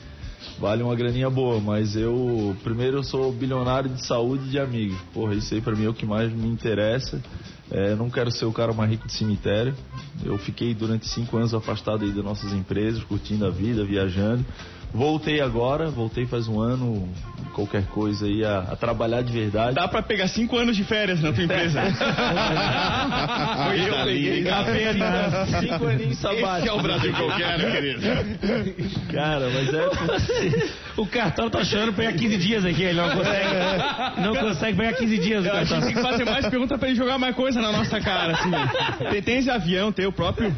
vale 0.59 0.83
uma 0.83 0.95
graninha 0.95 1.31
boa, 1.31 1.59
mas 1.59 1.97
eu 1.97 2.55
primeiro 2.63 2.99
eu 2.99 3.03
sou 3.03 3.33
bilionário 3.33 3.89
de 3.91 4.07
saúde 4.07 4.45
e 4.47 4.51
de 4.51 4.59
amigos. 4.59 4.97
Porra, 5.13 5.35
isso 5.35 5.53
aí 5.55 5.61
pra 5.61 5.75
mim 5.75 5.87
é 5.87 5.89
o 5.89 5.95
que 5.95 6.07
mais 6.07 6.33
me 6.33 6.49
interessa. 6.49 7.21
É, 7.71 7.95
não 7.95 8.11
quero 8.11 8.31
ser 8.31 8.45
o 8.45 8.53
cara 8.53 8.73
mais 8.73 8.91
rico 8.91 9.07
de 9.07 9.13
cemitério. 9.15 9.75
Eu 10.25 10.39
fiquei 10.39 10.75
durante 10.75 11.09
cinco 11.09 11.37
anos 11.37 11.55
afastado 11.55 12.05
aí 12.05 12.13
das 12.13 12.25
nossas 12.25 12.53
empresas, 12.53 13.03
curtindo 13.03 13.47
a 13.47 13.51
vida, 13.51 13.85
viajando. 13.85 14.45
Voltei 14.95 15.41
agora, 15.41 15.91
voltei 15.91 16.25
faz 16.25 16.47
um 16.47 16.61
ano, 16.61 17.09
qualquer 17.53 17.85
coisa 17.87 18.27
aí, 18.27 18.45
a, 18.45 18.59
a 18.61 18.77
trabalhar 18.77 19.23
de 19.23 19.33
verdade. 19.33 19.75
Dá 19.75 19.89
pra 19.89 20.03
pegar 20.03 20.29
cinco 20.29 20.57
anos 20.57 20.77
de 20.77 20.85
férias 20.85 21.21
na 21.21 21.33
tua 21.33 21.43
empresa. 21.43 21.81
Foi 23.67 23.81
eu 23.91 24.05
peguei. 24.05 24.49
Apenas 24.49 25.49
cinco 25.61 25.87
aninhos 25.87 26.13
Esse 26.13 26.27
é 26.27 26.31
sabáticos. 26.37 26.79
o 26.79 26.83
Brasil 26.83 27.13
que 27.13 27.21
eu 27.21 27.31
quero, 27.37 27.73
querido. 27.73 28.01
Cara, 29.13 29.51
mas 29.51 29.75
é. 29.75 29.89
O 30.97 31.07
cartão 31.07 31.51
tá 31.51 31.65
chorando 31.65 31.93
pra 31.93 32.05
pegar 32.05 32.17
15 32.17 32.37
dias 32.37 32.65
aqui, 32.65 32.83
ele 32.85 33.01
não 33.01 33.11
consegue. 33.11 34.21
Não 34.23 34.37
consegue 34.37 34.77
pegar 34.77 34.93
15 34.93 35.19
dias 35.19 35.45
o 35.45 35.51
A 35.51 35.65
gente 35.65 35.69
cartão. 35.71 35.87
tem 35.89 35.95
que 35.97 36.03
fazer 36.03 36.25
mais 36.25 36.47
perguntas 36.49 36.79
pra 36.79 36.89
ele 36.89 36.97
jogar 36.97 37.19
mais 37.19 37.35
coisa 37.35 37.61
na 37.61 37.73
nossa 37.73 38.01
cara, 38.01 38.33
assim. 38.35 38.51
Tem, 39.11 39.23
tens 39.23 39.49
avião 39.49 39.91
teu 39.91 40.13
próprio? 40.13 40.55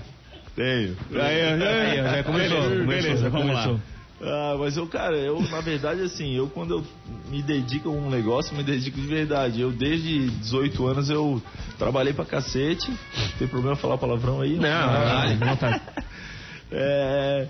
Tenho. 0.54 0.94
Aí, 1.14 1.40
Aí, 1.42 2.00
ó, 2.02 2.16
já 2.16 2.22
começou, 2.22 2.60
Beleza, 2.86 3.16
já 3.22 3.28
vamos 3.30 3.46
começou. 3.48 3.72
lá. 3.74 3.95
Ah, 4.20 4.56
mas 4.58 4.76
eu, 4.76 4.86
cara, 4.86 5.16
eu, 5.16 5.40
na 5.50 5.60
verdade, 5.60 6.00
assim, 6.00 6.34
eu 6.34 6.48
quando 6.48 6.74
eu 6.78 6.84
me 7.28 7.42
dedico 7.42 7.88
a 7.88 7.92
um 7.92 8.08
negócio, 8.08 8.56
me 8.56 8.62
dedico 8.62 8.98
de 8.98 9.06
verdade. 9.06 9.60
Eu, 9.60 9.70
desde 9.70 10.30
18 10.30 10.86
anos, 10.86 11.10
eu 11.10 11.42
trabalhei 11.78 12.14
pra 12.14 12.24
cacete. 12.24 12.90
Tem 13.38 13.46
problema 13.46 13.76
falar 13.76 13.98
palavrão 13.98 14.40
aí? 14.40 14.56
Não, 14.56 14.68
Ah, 14.68 15.26
não, 15.38 15.46
não 15.48 15.56
tá. 15.56 15.80
É, 16.68 17.46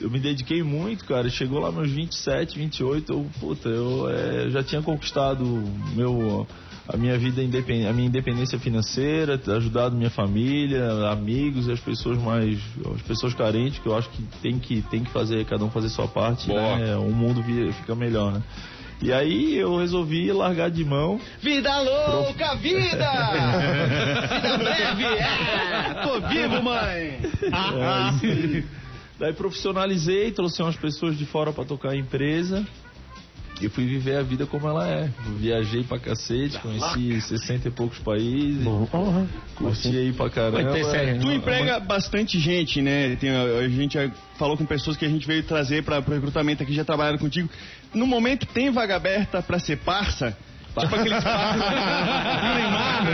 eu 0.00 0.08
me 0.08 0.20
dediquei 0.20 0.62
muito, 0.62 1.04
cara. 1.04 1.28
Chegou 1.28 1.58
lá 1.58 1.72
meus 1.72 1.90
27, 1.90 2.56
28, 2.56 3.12
eu, 3.12 3.26
puta, 3.40 3.68
eu 3.68 4.08
é, 4.08 4.48
já 4.50 4.62
tinha 4.62 4.80
conquistado 4.80 5.44
meu, 5.92 6.46
a 6.86 6.96
minha 6.96 7.16
vida 7.16 7.42
independente, 7.42 7.86
a 7.86 7.92
minha 7.92 8.08
independência 8.08 8.58
financeira, 8.58 9.40
ajudado 9.56 9.96
minha 9.96 10.10
família, 10.10 11.08
amigos 11.10 11.66
e 11.66 11.72
as 11.72 11.80
pessoas 11.80 12.18
mais, 12.18 12.58
as 12.94 13.02
pessoas 13.02 13.32
carentes, 13.32 13.78
que 13.78 13.86
eu 13.86 13.96
acho 13.96 14.08
que 14.10 14.22
tem 14.42 14.58
que 14.58 14.82
tem 14.82 15.02
que 15.02 15.10
fazer 15.10 15.44
cada 15.46 15.64
um 15.64 15.70
fazer 15.70 15.88
sua 15.88 16.06
parte, 16.06 16.48
Boa. 16.48 16.76
né? 16.76 16.96
O 16.96 17.10
mundo 17.10 17.42
fica 17.72 17.94
melhor, 17.94 18.32
né? 18.32 18.42
E 19.02 19.12
aí 19.12 19.56
eu 19.56 19.78
resolvi 19.78 20.30
largar 20.32 20.70
de 20.70 20.84
mão. 20.84 21.20
Vida 21.40 21.78
louca, 21.80 22.54
vida! 22.56 23.10
Vida 24.40 24.58
breve! 24.58 25.04
É, 25.04 25.94
tô 26.02 26.20
vivo, 26.28 26.62
mãe! 26.62 27.20
É, 28.24 28.62
Daí 29.18 29.32
profissionalizei, 29.32 30.32
trouxe 30.32 30.60
umas 30.60 30.76
pessoas 30.76 31.16
de 31.16 31.24
fora 31.24 31.52
pra 31.52 31.64
tocar 31.64 31.90
a 31.90 31.96
empresa 31.96 32.66
e 33.60 33.68
fui 33.68 33.86
viver 33.86 34.16
a 34.16 34.22
vida 34.22 34.46
como 34.46 34.68
ela 34.68 34.86
é. 34.88 35.10
Viajei 35.38 35.84
pra 35.84 35.98
cacete, 35.98 36.58
conheci 36.58 37.20
60 37.20 37.68
e 37.68 37.70
poucos 37.70 37.98
países, 37.98 38.64
curti 39.54 39.88
aí 39.96 40.12
pra 40.12 40.28
caramba. 40.30 40.72
Série, 40.90 41.18
Tu 41.18 41.32
emprega 41.32 41.80
bastante 41.80 42.38
gente, 42.38 42.82
né? 42.82 43.16
Tem, 43.16 43.30
a, 43.30 43.42
a 43.42 43.68
gente 43.68 43.98
falou 44.38 44.56
com 44.56 44.64
pessoas 44.66 44.96
que 44.96 45.04
a 45.04 45.08
gente 45.08 45.26
veio 45.26 45.42
trazer 45.42 45.82
para 45.82 45.98
o 45.98 46.10
recrutamento 46.10 46.62
aqui, 46.62 46.74
já 46.74 46.84
trabalharam 46.84 47.18
contigo. 47.18 47.48
No 47.92 48.06
momento, 48.06 48.46
tem 48.46 48.70
vaga 48.70 48.96
aberta 48.96 49.42
para 49.42 49.58
ser 49.58 49.78
parça? 49.78 50.36
Tipo 50.80 50.94
aqueles 50.96 51.22
parças 51.22 51.60
do 51.62 52.54
Neymar. 52.54 53.04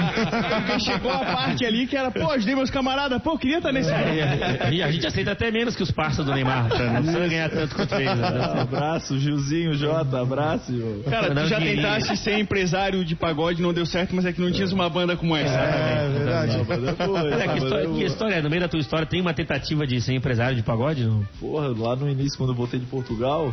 Porque 0.67 0.81
chegou 0.81 1.13
a 1.13 1.19
parte 1.19 1.65
ali 1.67 1.87
que 1.87 1.97
era, 1.97 2.11
pô, 2.11 2.31
ajudei 2.31 2.55
meus 2.55 2.71
camaradas, 2.71 3.21
pô, 3.23 3.37
queria 3.39 3.59
estar 3.59 3.73
nesse 3.73 3.91
É, 3.91 4.71
E 4.73 4.83
a 4.83 4.91
gente 4.91 5.07
aceita 5.07 5.33
até 5.33 5.51
menos 5.51 5.77
que 5.77 5.83
os 5.83 5.91
parceiros 5.91 6.27
do 6.27 6.33
Neymar, 6.35 6.69
tá? 6.69 6.79
não 6.79 7.03
precisa 7.03 7.29
ganhar 7.29 7.51
tanto 7.51 7.75
quanto 7.75 7.95
eles. 7.95 8.17
né? 8.19 8.31
Abraço, 8.61 9.19
Gilzinho, 9.19 9.75
Jota, 9.75 10.21
abraço. 10.21 10.73
meu. 10.73 11.03
Cara, 11.09 11.35
Não, 11.35 11.43
tu 11.43 11.49
já 11.49 11.59
tentaste 11.61 12.17
ser 12.17 12.39
empresário 12.39 13.05
de 13.05 13.15
pagode, 13.15 13.61
não 13.63 13.73
deu 13.73 13.87
certo, 13.87 14.15
mas 14.15 14.25
é 14.25 14.33
que 14.33 14.41
não 14.41 14.51
tinhas 14.51 14.73
uma 14.73 14.89
banda 14.89 15.17
como 15.17 15.37
essa. 15.37 15.53
é 15.55 16.09
verdade. 16.09 16.57
É, 17.41 17.49
que, 17.49 17.59
história, 17.59 17.89
que 17.89 18.05
história 18.05 18.35
é? 18.37 18.43
No 18.43 18.51
meio 18.51 18.63
da 18.63 18.69
tua 18.69 18.81
história 18.81 19.07
tem 19.07 19.21
uma 19.21 19.35
tentativa 19.35 19.87
de 19.87 20.01
ser 20.01 20.15
empresário 20.15 20.57
de 20.57 20.63
pagode? 20.63 21.05
Não? 21.05 21.25
Porra, 21.39 21.69
lá 21.77 21.97
no 21.97 22.09
início, 22.09 22.37
quando 22.39 22.51
eu 22.51 22.57
voltei 22.57 22.79
de 22.81 22.87
Portugal, 22.87 23.53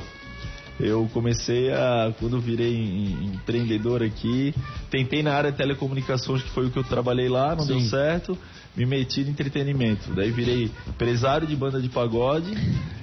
eu 0.79 1.09
comecei 1.13 1.71
a. 1.71 2.13
Quando 2.19 2.39
virei 2.39 2.75
em- 2.75 3.25
empreendedor 3.35 4.03
aqui, 4.03 4.53
tentei 4.89 5.23
na 5.23 5.33
área 5.33 5.51
de 5.51 5.57
telecomunicações, 5.57 6.43
que 6.43 6.49
foi 6.49 6.67
o 6.67 6.69
que 6.71 6.77
eu 6.77 6.83
trabalhei 6.83 7.29
lá, 7.29 7.55
não 7.55 7.65
deu 7.65 7.79
certo. 7.81 8.37
Me 8.75 8.85
meti 8.85 9.23
no 9.23 9.31
entretenimento. 9.31 10.13
Daí 10.13 10.29
virei 10.29 10.69
empresário 10.87 11.47
de 11.47 11.55
banda 11.55 11.81
de 11.81 11.89
pagode 11.89 12.53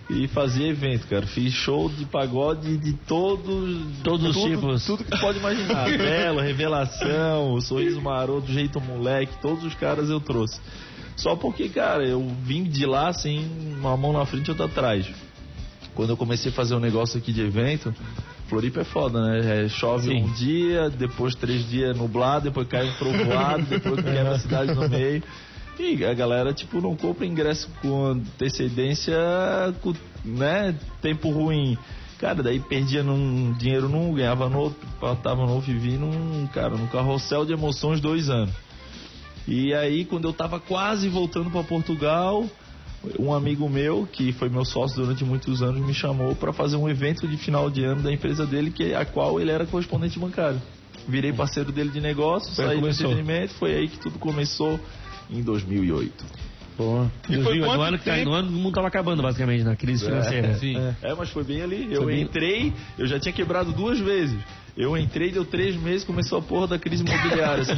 e 0.09 0.29
fazia 0.29 0.69
evento, 0.69 1.09
cara. 1.09 1.27
Fiz 1.27 1.53
show 1.53 1.89
de 1.89 2.05
pagode 2.05 2.77
de 2.77 2.93
todos. 2.93 3.81
Todos 4.05 4.37
os 4.37 4.43
tipos. 4.45 4.87
Tudo 4.87 5.03
que 5.03 5.19
pode 5.21 5.39
imaginar. 5.41 5.87
Belo, 5.99 6.41
revelação, 6.41 7.61
sorriso 7.61 8.01
maroto, 8.01 8.53
jeito 8.53 8.81
moleque, 8.81 9.33
todos 9.43 9.65
os 9.65 9.75
caras 9.75 10.09
eu 10.09 10.21
trouxe. 10.21 10.61
Só 11.17 11.35
porque, 11.35 11.69
cara, 11.69 12.05
eu 12.07 12.25
vim 12.45 12.63
de 12.65 12.87
lá 12.87 13.13
sem 13.13 13.45
uma 13.79 13.97
mão 13.97 14.13
na 14.13 14.25
frente 14.27 14.47
e 14.47 14.51
outra 14.51 14.67
atrás. 14.67 15.07
Quando 15.95 16.11
eu 16.11 16.17
comecei 16.17 16.51
a 16.51 16.55
fazer 16.55 16.75
um 16.75 16.81
negócio 16.81 17.19
aqui 17.19 17.33
de 17.33 17.41
evento, 17.41 17.95
Floripa 18.49 18.81
é 18.81 18.85
foda, 18.85 19.21
né? 19.21 19.65
É, 19.65 19.69
chove 19.69 20.09
Sim. 20.09 20.25
um 20.25 20.33
dia, 20.33 20.91
depois 20.91 21.35
três 21.35 21.69
dias 21.69 21.97
nublado, 21.97 22.45
depois 22.45 22.67
cai 22.69 22.89
um 22.89 22.93
trovoado, 22.95 23.63
depois 23.65 23.97
quebra 23.97 24.35
a 24.35 24.39
cidade 24.39 24.75
no 24.75 24.89
meio. 24.89 25.23
E 25.79 26.05
a 26.05 26.15
galera, 26.15 26.53
tipo, 26.53 26.81
não 26.81 26.95
compra 26.95 27.27
ingresso 27.27 27.69
com 27.83 28.07
antecedência, 28.07 29.17
com, 29.81 29.93
né? 30.25 30.75
Tempo 31.01 31.31
ruim. 31.31 31.77
Cara, 32.19 32.43
daí 32.43 32.61
perdia 32.61 33.03
num 33.03 33.53
dinheiro 33.53 33.89
num, 33.89 34.15
ganhava 34.15 34.49
no 34.49 34.59
outro, 34.59 34.79
tava 35.23 35.45
no 35.45 35.53
outro 35.53 35.73
e 35.73 35.75
vi 35.75 35.97
num, 35.99 36.47
cara, 36.47 36.77
num 36.77 36.87
carrossel 36.87 37.45
de 37.45 37.53
emoções 37.53 38.01
dois 38.01 38.31
anos. 38.31 38.55
E 39.47 39.75
aí, 39.75 40.05
quando 40.05 40.29
eu 40.29 40.33
tava 40.33 40.59
quase 40.61 41.09
voltando 41.09 41.51
para 41.51 41.63
Portugal, 41.65 42.49
um 43.19 43.33
amigo 43.33 43.69
meu, 43.69 44.07
que 44.11 44.33
foi 44.33 44.49
meu 44.49 44.65
sócio 44.65 45.01
durante 45.03 45.25
muitos 45.25 45.63
anos, 45.63 45.85
me 45.87 45.95
chamou 45.95 46.35
para 46.35 46.53
fazer 46.53 46.77
um 46.77 46.89
evento 46.89 47.27
de 47.29 47.37
final 47.37 47.71
de 47.71 47.85
ano 47.85 48.03
da 48.03 48.13
empresa 48.13 48.47
dele, 48.47 48.71
que 48.71 48.95
a 48.95 49.05
qual 49.05 49.41
ele 49.41 49.51
era 49.51 49.67
correspondente 49.67 50.19
bancário. 50.19 50.61
Virei 51.07 51.33
parceiro 51.33 51.71
dele 51.71 51.91
de 51.91 52.01
negócio, 52.01 52.55
Foi 52.55 52.65
aí 52.65 52.71
saí 52.73 52.81
do 52.81 52.89
entretenimento, 52.89 53.55
foi 53.55 53.75
aí 53.75 53.89
que 53.89 53.99
tudo 53.99 54.19
começou 54.19 54.81
em 55.31 55.43
2008. 55.43 56.25
Boa. 56.77 57.11
E 57.29 57.41
foi? 57.43 57.59
No 57.59 57.71
ano, 57.81 57.99
que 57.99 58.05
tá, 58.05 58.17
no 58.25 58.33
ano 58.33 58.49
o 58.49 58.53
mundo 58.53 58.75
tava 58.75 58.89
acabando, 58.89 59.23
basicamente, 59.23 59.63
na 59.63 59.77
crise 59.77 60.05
financeira. 60.05 60.55
Sim. 60.55 60.77
É, 61.03 61.15
mas 61.15 61.31
foi 61.31 61.45
bem 61.45 61.63
ali. 61.63 61.89
Eu 61.93 62.03
Foi 62.03 62.13
bem- 62.15 62.23
entrei, 62.23 62.73
eu 62.99 63.07
já 63.07 63.19
tinha 63.21 63.33
quebrado 63.33 63.73
duas 63.73 63.99
vezes. 64.01 64.37
Eu 64.77 64.97
entrei, 64.97 65.31
deu 65.31 65.45
três 65.45 65.77
meses, 65.77 66.03
começou 66.03 66.39
a 66.39 66.43
porra 66.43 66.67
da 66.67 66.79
crise 66.79 67.05
imobiliária. 67.05 67.63
assim. 67.63 67.73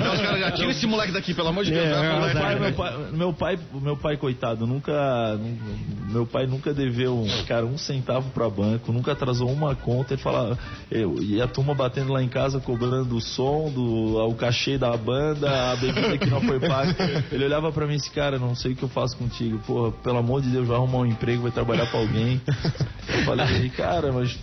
Então, 0.00 0.14
os 0.14 0.20
caras 0.20 0.40
já 0.40 0.50
tiram 0.50 0.70
esse 0.70 0.86
moleque 0.88 1.12
daqui, 1.12 1.32
pelo 1.32 1.48
amor 1.48 1.64
de 1.64 1.70
Deus. 1.70 1.84
É, 1.86 2.00
meu, 2.00 2.32
pai, 2.32 2.58
meu, 2.58 2.72
pai, 2.72 2.96
meu 3.12 3.32
pai, 3.32 3.58
meu 3.72 3.96
pai, 3.96 4.16
coitado, 4.16 4.66
nunca. 4.66 5.38
Meu 6.10 6.26
pai 6.26 6.46
nunca 6.46 6.74
deveu, 6.74 7.16
um, 7.16 7.44
cara, 7.44 7.64
um 7.64 7.78
centavo 7.78 8.30
pra 8.30 8.50
banco, 8.50 8.92
nunca 8.92 9.12
atrasou 9.12 9.48
uma 9.50 9.76
conta. 9.76 10.14
Ele 10.14 10.22
falava. 10.22 10.58
Eu, 10.90 11.22
e 11.22 11.40
a 11.40 11.46
turma 11.46 11.74
batendo 11.74 12.12
lá 12.12 12.20
em 12.20 12.28
casa, 12.28 12.58
cobrando 12.58 13.16
o 13.16 13.20
som, 13.20 13.70
do, 13.70 14.16
o 14.28 14.34
cachê 14.34 14.76
da 14.76 14.96
banda, 14.96 15.72
a 15.72 15.76
bebida 15.76 16.18
que 16.18 16.28
não 16.28 16.40
foi 16.40 16.58
paga. 16.58 17.24
Ele 17.30 17.44
olhava 17.44 17.70
pra 17.70 17.86
mim 17.86 17.94
e 17.94 17.96
disse, 17.98 18.10
cara, 18.10 18.36
não 18.36 18.56
sei 18.56 18.72
o 18.72 18.76
que 18.76 18.82
eu 18.82 18.88
faço 18.88 19.16
contigo. 19.16 19.60
Porra, 19.60 19.92
pelo 19.92 20.18
amor 20.18 20.42
de 20.42 20.50
Deus, 20.50 20.66
vai 20.66 20.76
arrumar 20.76 20.98
um 20.98 21.06
emprego, 21.06 21.42
vai 21.42 21.52
trabalhar 21.52 21.86
pra 21.86 22.00
alguém. 22.00 22.40
Eu 23.08 23.24
falei, 23.24 23.70
cara, 23.70 24.12
mas 24.12 24.36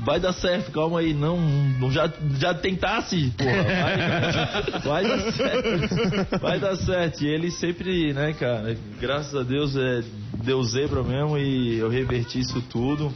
vai 0.00 0.20
dar 0.20 0.32
certo, 0.32 0.70
calma 0.70 1.00
aí. 1.00 1.14
Não, 1.14 1.40
não 1.40 1.90
já, 1.90 2.10
já 2.38 2.54
tentasse, 2.54 3.32
porra. 3.36 4.80
Vai, 4.84 5.02
vai 5.02 5.08
dar 5.08 5.32
certo. 5.32 6.40
Vai 6.40 6.60
dar 6.60 6.76
certo. 6.76 7.24
E 7.24 7.28
ele 7.28 7.50
sempre, 7.50 8.12
né, 8.12 8.32
cara, 8.32 8.76
graças 9.00 9.34
a 9.34 9.42
Deus, 9.42 9.76
é, 9.76 10.02
deu 10.42 10.62
zebra 10.62 11.02
mesmo 11.02 11.38
e 11.38 11.78
eu 11.78 11.88
reverti 11.88 12.40
isso 12.40 12.60
tudo. 12.62 13.12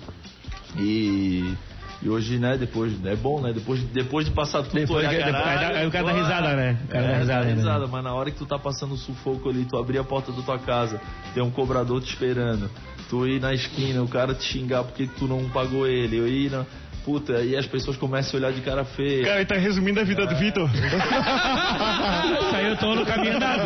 E 0.78 1.54
E 2.04 2.08
hoje, 2.08 2.36
né, 2.38 2.56
depois, 2.58 2.92
é 3.06 3.14
bom, 3.14 3.40
né? 3.40 3.52
Depois, 3.52 3.80
depois 3.84 4.26
de 4.26 4.32
passar 4.32 4.62
tudo, 4.64 4.74
Depois 4.74 4.98
olhar, 5.06 5.10
que- 5.10 5.16
depois- 5.24 5.32
caralho, 5.44 5.60
aí 5.68 5.72
dá- 5.72 5.78
aí 5.80 5.86
o 5.86 5.90
cara 5.92 6.04
dá 6.06 6.12
risada, 6.12 6.56
né? 6.56 6.78
O 6.84 6.88
cara 6.88 7.04
dá 7.06 7.12
É, 7.12 7.18
risada, 7.18 7.44
né? 7.44 7.52
risada, 7.54 7.86
mas 7.86 8.02
na 8.04 8.12
hora 8.14 8.30
que 8.30 8.36
tu 8.38 8.44
tá 8.46 8.58
passando 8.58 8.96
sufoco 8.96 9.48
ali, 9.50 9.64
tu 9.64 9.76
abrir 9.78 9.98
a 9.98 10.04
porta 10.04 10.32
da 10.32 10.42
tua 10.42 10.58
casa, 10.58 11.00
tem 11.32 11.42
um 11.42 11.50
cobrador 11.50 12.00
te 12.02 12.08
esperando, 12.08 12.68
tu 13.08 13.24
ir 13.28 13.40
na 13.40 13.54
esquina, 13.54 14.02
o 14.02 14.08
cara 14.08 14.34
te 14.34 14.42
xingar 14.44 14.82
porque 14.82 15.06
tu 15.16 15.28
não 15.28 15.48
pagou 15.50 15.86
ele, 15.86 16.16
eu 16.18 16.26
ir 16.26 16.50
na... 16.50 16.64
Puta, 17.04 17.34
aí 17.36 17.56
as 17.56 17.66
pessoas 17.66 17.96
começam 17.96 18.38
a 18.38 18.42
olhar 18.42 18.52
de 18.52 18.60
cara 18.60 18.84
feia. 18.84 19.24
Cara, 19.24 19.36
ele 19.38 19.44
tá 19.46 19.56
resumindo 19.56 19.98
a 19.98 20.04
vida 20.04 20.24
do 20.24 20.36
Vitor. 20.36 20.70
Saiu, 22.52 22.68
eu 22.68 22.76
tô 22.76 22.94
no 22.94 23.04
caminho 23.04 23.34
andado. 23.36 23.60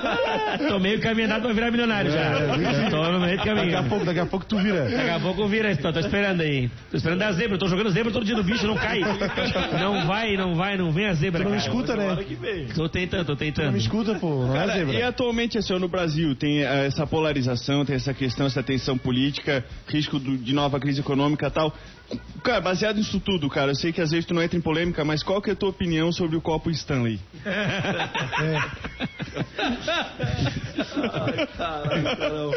tô 0.68 0.78
meio 0.78 1.00
caminho 1.00 1.26
andado 1.26 1.42
pra 1.42 1.52
virar 1.52 1.70
milionário 1.70 2.10
já. 2.10 2.30
Tô 2.90 3.12
no 3.12 3.20
meio 3.20 3.36
do 3.38 3.44
Daqui 3.44 3.50
a 3.50 3.54
caminho. 3.54 3.84
pouco, 3.88 4.04
daqui 4.04 4.20
a 4.20 4.26
pouco 4.26 4.46
tu 4.46 4.58
vira. 4.58 4.88
Daqui 4.88 5.10
a 5.10 5.20
pouco 5.20 5.46
vira 5.48 5.70
isso, 5.70 5.80
tô 5.82 5.98
esperando 6.00 6.40
aí. 6.42 6.70
Tô 6.90 6.96
esperando 6.96 7.22
a 7.22 7.32
zebra, 7.32 7.58
tô 7.58 7.68
jogando 7.68 7.90
zebra 7.90 8.12
todo 8.12 8.24
dia 8.24 8.36
no 8.36 8.42
bicho, 8.42 8.66
não 8.66 8.76
cai. 8.76 9.00
Não 9.80 10.06
vai, 10.06 10.36
não 10.36 10.54
vai, 10.54 10.76
não 10.76 10.90
vem 10.92 11.06
a 11.06 11.14
zebra. 11.14 11.40
Tu 11.42 11.48
não 11.48 11.56
cara. 11.56 11.62
escuta, 11.62 11.96
né? 11.96 12.16
Tô 12.74 12.88
tentando, 12.88 13.26
tô 13.26 13.36
Tu 13.36 13.44
não 13.44 13.46
tentando. 13.52 13.72
me 13.72 13.78
escuta, 13.78 14.14
pô. 14.16 14.46
Não 14.46 14.56
é 14.56 14.60
Cara, 14.66 14.72
zebra. 14.78 14.94
e 14.94 15.02
atualmente, 15.02 15.58
assim, 15.58 15.78
no 15.78 15.88
Brasil, 15.88 16.34
tem 16.34 16.62
eh, 16.62 16.86
essa 16.86 17.06
polarização, 17.06 17.84
tem 17.84 17.96
essa 17.96 18.12
questão, 18.14 18.46
essa 18.46 18.62
tensão 18.62 18.96
política, 18.98 19.64
risco 19.88 20.18
do- 20.18 20.36
de 20.36 20.52
nova 20.54 20.78
crise 20.80 21.00
econômica 21.00 21.46
e 21.46 21.50
tal. 21.50 21.74
Cara, 22.42 22.60
baseado 22.60 22.96
nisso 22.96 23.20
tudo, 23.20 23.48
cara, 23.48 23.70
eu 23.70 23.74
sei 23.76 23.92
que 23.92 24.00
às 24.00 24.10
vezes 24.10 24.26
tu 24.26 24.34
não 24.34 24.42
entra 24.42 24.58
em 24.58 24.60
polêmica, 24.60 25.04
mas 25.04 25.22
qual 25.22 25.40
que 25.40 25.50
é 25.50 25.52
a 25.52 25.56
tua 25.56 25.68
opinião 25.68 26.10
sobre 26.10 26.36
o 26.36 26.40
copo 26.40 26.68
Stanley? 26.70 27.20
Ai, 31.12 31.46
caralho, 31.56 32.16
caramba. 32.16 32.54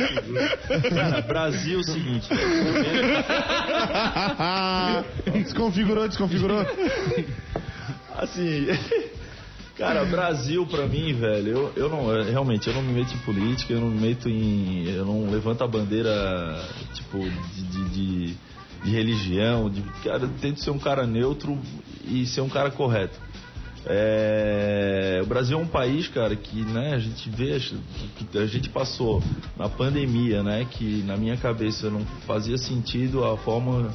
Cara, 0.90 1.22
Brasil 1.22 1.78
é 1.78 1.82
o 1.82 1.84
seguinte, 1.84 2.28
desconfigurou, 5.34 6.08
desconfigurou. 6.08 6.66
assim, 8.18 8.68
cara, 9.78 10.04
Brasil 10.06 10.66
pra 10.68 10.86
mim, 10.88 11.14
velho, 11.14 11.48
eu, 11.50 11.74
eu 11.76 11.90
não, 11.90 12.06
realmente, 12.24 12.68
eu 12.68 12.74
não 12.74 12.82
me 12.82 12.94
meto 12.94 13.14
em 13.14 13.18
política, 13.20 13.74
eu 13.74 13.82
não 13.82 13.90
me 13.90 14.00
meto 14.08 14.30
em, 14.30 14.86
eu 14.90 15.06
não 15.06 15.30
levanto 15.30 15.64
a 15.64 15.68
bandeira, 15.68 16.12
tipo, 16.94 17.20
de, 17.20 17.62
de, 17.64 17.90
de- 17.90 18.34
de 18.84 18.92
religião, 18.92 19.70
de, 19.70 19.82
cara, 20.04 20.24
eu 20.24 20.30
tento 20.42 20.62
ser 20.62 20.70
um 20.70 20.78
cara 20.78 21.08
neutro 21.08 21.58
e 22.06 22.26
ser 22.26 22.42
um 22.42 22.50
cara 22.50 22.70
correto. 22.70 23.18
É, 23.86 25.20
o 25.22 25.26
Brasil 25.26 25.60
é 25.60 25.62
um 25.62 25.68
país, 25.68 26.08
cara, 26.08 26.36
que 26.36 26.64
né, 26.64 26.94
a 26.94 27.00
gente 27.00 27.30
vê, 27.30 27.60
que 28.16 28.38
a 28.38 28.46
gente 28.46 28.70
passou 28.70 29.22
na 29.58 29.68
pandemia, 29.68 30.42
né, 30.42 30.66
que 30.70 31.04
na 31.04 31.18
minha 31.18 31.36
cabeça 31.36 31.90
não 31.90 32.06
fazia 32.26 32.58
sentido 32.58 33.26
a 33.26 33.38
forma, 33.38 33.92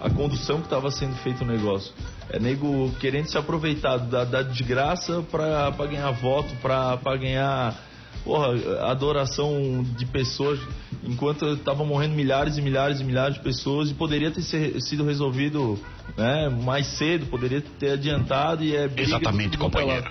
a 0.00 0.10
condução 0.10 0.58
que 0.58 0.66
estava 0.66 0.90
sendo 0.90 1.14
feito 1.16 1.44
o 1.44 1.46
negócio. 1.46 1.92
É 2.30 2.38
nego 2.38 2.90
querendo 3.00 3.26
se 3.26 3.38
aproveitar 3.38 3.96
da, 3.96 4.24
da 4.24 4.42
desgraça 4.42 5.22
para 5.30 5.70
ganhar 5.86 6.10
voto, 6.10 6.54
para 6.60 7.16
ganhar 7.16 7.87
porra, 8.28 8.90
adoração 8.90 9.82
de 9.96 10.04
pessoas, 10.04 10.60
enquanto 11.02 11.46
estavam 11.54 11.86
morrendo 11.86 12.14
milhares 12.14 12.58
e 12.58 12.62
milhares 12.62 13.00
e 13.00 13.04
milhares 13.04 13.36
de 13.36 13.42
pessoas 13.42 13.90
e 13.90 13.94
poderia 13.94 14.30
ter 14.30 14.42
ser- 14.42 14.78
sido 14.82 15.02
resolvido 15.02 15.78
né, 16.14 16.50
mais 16.50 16.86
cedo, 16.98 17.24
poderia 17.26 17.62
ter 17.78 17.92
adiantado 17.92 18.62
e 18.62 18.76
é 18.76 18.86
Exatamente, 18.94 19.56
é 19.56 19.58
companheiro. 19.58 20.06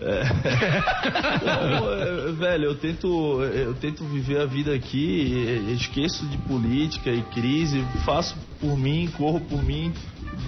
É. 0.00 0.22
É, 1.44 2.32
velho, 2.32 2.64
eu 2.64 2.74
tento, 2.74 3.42
eu 3.42 3.74
tento 3.74 4.04
viver 4.04 4.40
a 4.40 4.46
vida 4.46 4.74
aqui, 4.74 5.32
esqueço 5.72 6.26
de 6.26 6.36
política 6.38 7.10
e 7.10 7.22
crise, 7.22 7.84
faço 8.04 8.36
por 8.60 8.76
mim, 8.76 9.08
corro 9.16 9.40
por 9.40 9.62
mim, 9.62 9.92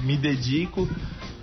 me 0.03 0.17
dedico 0.17 0.89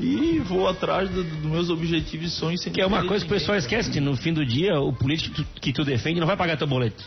e 0.02 0.40
vou 0.40 0.68
atrás 0.68 1.10
do- 1.10 1.24
dos 1.24 1.44
meus 1.44 1.70
objetivos 1.70 2.28
e 2.28 2.36
sonhos 2.36 2.62
sem 2.62 2.74
Que 2.74 2.82
é 2.82 2.86
uma 2.86 3.06
coisa 3.06 3.24
que 3.26 3.32
o 3.32 3.34
pessoal 3.36 3.58
esquece, 3.58 3.90
que 3.92 4.00
no 4.00 4.16
fim 4.18 4.34
do 4.34 4.46
dia, 4.46 4.80
o 4.80 4.92
político 4.94 5.36
que 5.36 5.44
tu, 5.44 5.48
que 5.62 5.74
tu 5.74 5.84
defende 5.86 6.20
não 6.20 6.28
vai 6.28 6.36
pagar 6.36 6.58
teu 6.58 6.68
boleto. 6.68 7.04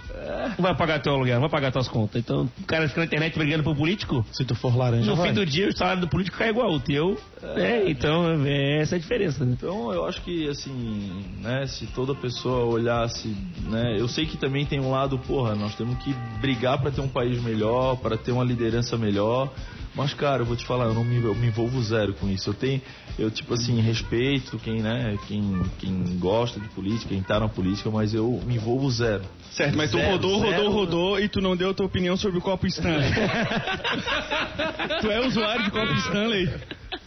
Não 0.57 0.62
vai 0.62 0.74
pagar 0.76 1.00
teu 1.00 1.12
aluguel, 1.14 1.35
não 1.35 1.42
vai 1.42 1.50
pagar 1.50 1.72
tuas 1.72 1.88
contas. 1.88 2.20
Então, 2.22 2.48
o 2.61 2.66
cara 2.66 2.88
fica 2.88 3.00
na 3.00 3.07
internet 3.07 3.37
brigando 3.37 3.62
pro 3.62 3.74
político, 3.74 4.24
Se 4.33 4.44
tu 4.44 4.54
for 4.54 4.76
laranja, 4.76 5.04
no 5.04 5.16
vai. 5.16 5.28
fim 5.28 5.35
do 5.35 5.44
dia 5.44 5.68
o 5.68 5.76
salário 5.76 6.00
do 6.00 6.09
político 6.09 6.37
cai 6.38 6.50
igual 6.50 6.70
o 6.72 6.80
teu. 6.80 7.18
É, 7.57 7.90
então, 7.90 8.44
é 8.46 8.80
essa 8.80 8.96
a 8.96 8.98
diferença. 8.98 9.44
né? 9.44 9.52
Então 9.57 9.92
eu 9.92 10.07
acho 10.07 10.20
que 10.22 10.48
assim, 10.48 11.24
né, 11.40 11.66
se 11.66 11.87
toda 11.87 12.14
pessoa 12.14 12.64
olhasse, 12.64 13.35
né, 13.68 13.96
eu 13.98 14.09
sei 14.09 14.26
que 14.26 14.37
também 14.37 14.64
tem 14.66 14.80
um 14.80 14.90
lado, 14.90 15.18
porra, 15.18 15.54
nós 15.54 15.74
temos 15.74 15.96
que 16.02 16.12
brigar 16.40 16.80
para 16.80 16.90
ter 16.90 17.00
um 17.00 17.09
país 17.09 17.42
melhor, 17.42 17.96
para 17.96 18.16
ter 18.16 18.33
uma 18.33 18.44
liderança 18.44 18.96
melhor. 18.96 19.52
Mas 19.94 20.12
cara, 20.12 20.42
eu 20.42 20.46
vou 20.46 20.57
te 20.57 20.66
falar, 20.66 20.87
eu 20.87 20.94
não 20.94 21.04
me, 21.04 21.22
eu 21.22 21.35
me 21.37 21.46
envolvo 21.46 21.80
zero 21.80 22.14
com 22.14 22.28
isso. 22.28 22.50
Eu 22.50 22.54
tenho, 22.54 22.83
eu 23.16 23.30
tipo 23.30 23.54
assim, 23.54 23.80
respeito 23.80 24.59
quem, 24.59 24.83
né, 24.83 25.16
quem, 25.28 25.62
quem 25.78 26.18
gosta 26.18 26.59
de 26.59 26.68
política, 26.70 27.11
quem 27.11 27.22
tá 27.22 27.38
na 27.38 27.48
política, 27.48 27.88
mas 27.90 28.12
eu 28.12 28.42
me 28.44 28.57
envolvo 28.57 28.90
zero. 28.90 29.22
Certo, 29.52 29.76
mas 29.76 29.92
tu 29.92 29.96
Zero, 29.96 30.11
rodou, 30.12 30.38
rodou, 30.38 30.50
zero. 30.50 30.70
rodou 30.72 31.20
e 31.20 31.28
tu 31.28 31.40
não 31.40 31.54
deu 31.57 31.70
a 31.70 31.74
tua 31.74 31.87
opinião 31.87 32.16
sobre 32.16 32.38
o 32.38 32.40
copo 32.40 32.66
Stanley. 32.66 33.09
tu 35.00 35.11
é 35.11 35.24
usuário 35.24 35.64
de 35.64 35.70
copo 35.70 35.92
Stanley? 35.94 36.50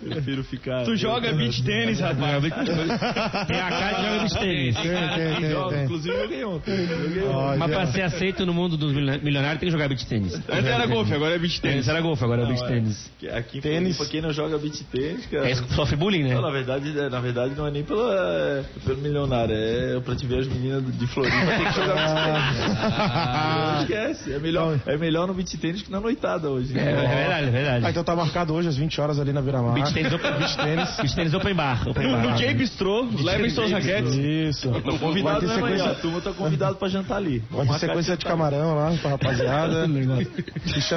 Prefiro 0.01 0.43
ficar. 0.43 0.83
Tu 0.83 0.95
joga 0.95 1.33
beach 1.33 1.63
tênis, 1.63 1.99
rapaz. 1.99 2.43
Tem 3.47 3.59
a 3.59 3.69
cara 3.69 3.93
de 3.97 4.03
joga 4.03 4.19
beach 4.19 4.39
tênis. 4.39 4.75
Inclusive 5.83 6.15
eu 6.15 6.21
joguei 6.23 6.43
ontem. 6.43 6.87
Mas 7.57 7.71
pra 7.71 7.87
ser 7.87 8.01
aceito 8.03 8.45
no 8.45 8.53
mundo 8.53 8.77
dos 8.77 8.93
milionários 8.93 9.59
tem 9.59 9.67
que 9.67 9.71
jogar 9.71 9.87
beach 9.87 10.05
tênis. 10.05 10.35
Antes 10.35 10.65
era 10.65 10.85
golfe, 10.85 11.13
agora 11.13 11.35
é 11.35 11.39
beach 11.39 11.61
tênis. 11.61 11.87
era 11.87 12.01
golfe, 12.01 12.23
agora 12.23 12.43
é 12.43 12.45
beach 12.45 12.63
é. 12.63 12.67
tênis. 12.67 13.11
Aqui 13.33 13.61
Tênis. 13.61 13.97
Quem 14.07 14.21
não 14.21 14.31
joga 14.31 14.57
beat 14.57 14.83
tênis, 14.91 15.25
cara. 15.25 15.47
É 15.47 15.51
isso 15.51 15.63
que 15.63 15.73
sofre 15.73 15.95
bullying, 15.95 16.23
né? 16.23 16.39
Na 16.39 16.49
verdade, 16.49 16.97
é, 16.97 17.09
na 17.09 17.19
verdade 17.19 17.55
não 17.55 17.67
é 17.67 17.71
nem 17.71 17.83
pela, 17.83 18.13
é, 18.13 18.63
pelo 18.85 19.01
milionário, 19.01 19.53
é 19.53 19.99
pra 19.99 20.15
te 20.15 20.25
ver 20.25 20.39
as 20.39 20.47
meninas 20.47 20.83
de 20.97 21.07
Floripa 21.07 21.35
tem 21.37 21.65
que 21.65 21.73
jogar 21.73 21.95
beat 21.95 22.15
tênis. 22.23 22.77
Não 23.67 23.81
esquece, 23.81 24.33
é 24.33 24.39
melhor, 24.39 24.79
é 24.85 24.97
melhor 24.97 25.27
no 25.27 25.33
beat 25.33 25.53
tênis 25.59 25.81
que 25.81 25.91
na 25.91 25.99
noitada 25.99 26.49
hoje. 26.49 26.77
É, 26.77 26.81
é 26.81 26.93
verdade, 26.93 27.47
é 27.47 27.51
verdade. 27.51 27.85
Ah, 27.85 27.89
então 27.89 28.03
tá 28.03 28.15
marcado 28.15 28.53
hoje 28.53 28.67
às 28.69 28.77
20 28.77 29.01
horas 29.01 29.19
ali 29.19 29.33
na 29.33 29.41
Beira-Mar. 29.41 29.76
Beach 29.81 29.93
tênis, 29.93 30.13
open, 30.13 30.31
beach 30.33 30.57
tênis, 30.57 30.95
beach 30.97 31.15
tênis 31.15 31.33
open 31.33 31.53
bar. 31.55 31.87
Open 31.87 32.11
bar. 32.11 32.23
No 32.23 32.37
J 32.37 32.53
Bistrô, 32.53 33.07
levem 33.21 33.49
suas 33.49 33.71
raquetes. 33.71 34.13
Isso. 34.15 34.69
Tô 34.71 34.91
Vai 34.91 34.99
convidado 34.99 35.39
ter 35.41 35.47
mesmo 35.47 35.65
aí, 35.65 35.71
ó. 35.71 35.75
A 35.75 35.77
sequência, 35.79 36.01
turma 36.01 36.21
tá 36.21 36.31
convidado 36.33 36.75
pra 36.77 36.87
jantar 36.89 37.17
ali. 37.17 37.43
vai 37.49 37.65
ter 37.67 37.79
sequência 37.79 38.17
de 38.17 38.25
camarão 38.25 38.75
lá 38.75 38.91
pra 39.01 39.11
rapaziada. 39.11 39.87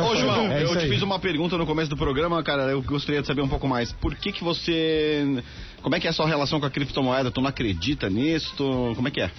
Ô, 0.08 0.16
João, 0.16 0.50
é 0.52 0.62
eu 0.64 0.72
te 0.72 0.78
aí. 0.84 0.88
fiz 0.90 1.02
uma 1.02 1.18
pergunta 1.18 1.56
no 1.56 1.66
começo 1.66 1.90
do 1.90 1.96
programa, 1.96 2.42
cara. 2.42 2.62
Eu 2.64 2.82
gostaria 2.82 3.20
de 3.20 3.26
saber 3.26 3.42
um 3.42 3.48
pouco 3.48 3.66
mais. 3.68 3.92
Por 3.92 4.14
que 4.14 4.32
que 4.32 4.42
você. 4.44 5.42
Como 5.82 5.94
é 5.94 6.00
que 6.00 6.06
é 6.06 6.10
a 6.10 6.12
sua 6.12 6.26
relação 6.26 6.60
com 6.60 6.66
a 6.66 6.70
criptomoeda? 6.70 7.30
Tu 7.30 7.40
não 7.40 7.48
acredita 7.48 8.08
nisso? 8.10 8.52
Tu- 8.56 8.92
Como 8.94 9.08
é 9.08 9.10
que 9.10 9.20
é? 9.20 9.30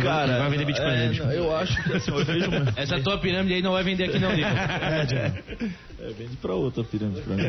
Cara, 0.00 0.38
vai 0.38 0.50
vender 0.50 0.64
Bitcoin, 0.64 0.90
né, 0.90 1.04
é, 1.04 1.08
Bitcoin. 1.08 1.34
eu 1.34 1.56
acho 1.56 1.82
que 1.82 1.92
assim, 1.92 2.10
eu 2.10 2.24
vejo 2.24 2.50
Essa 2.76 3.00
tua 3.00 3.18
pirâmide 3.18 3.54
aí 3.54 3.62
não 3.62 3.72
vai 3.72 3.82
vender 3.82 4.04
aqui 4.04 4.18
não, 4.18 4.34
Nico. 4.34 4.48
É, 6.02 6.08
vende 6.18 6.36
pra 6.36 6.54
outra 6.54 6.82
pirâmide 6.82 7.20
pra 7.20 7.36
mim. 7.36 7.42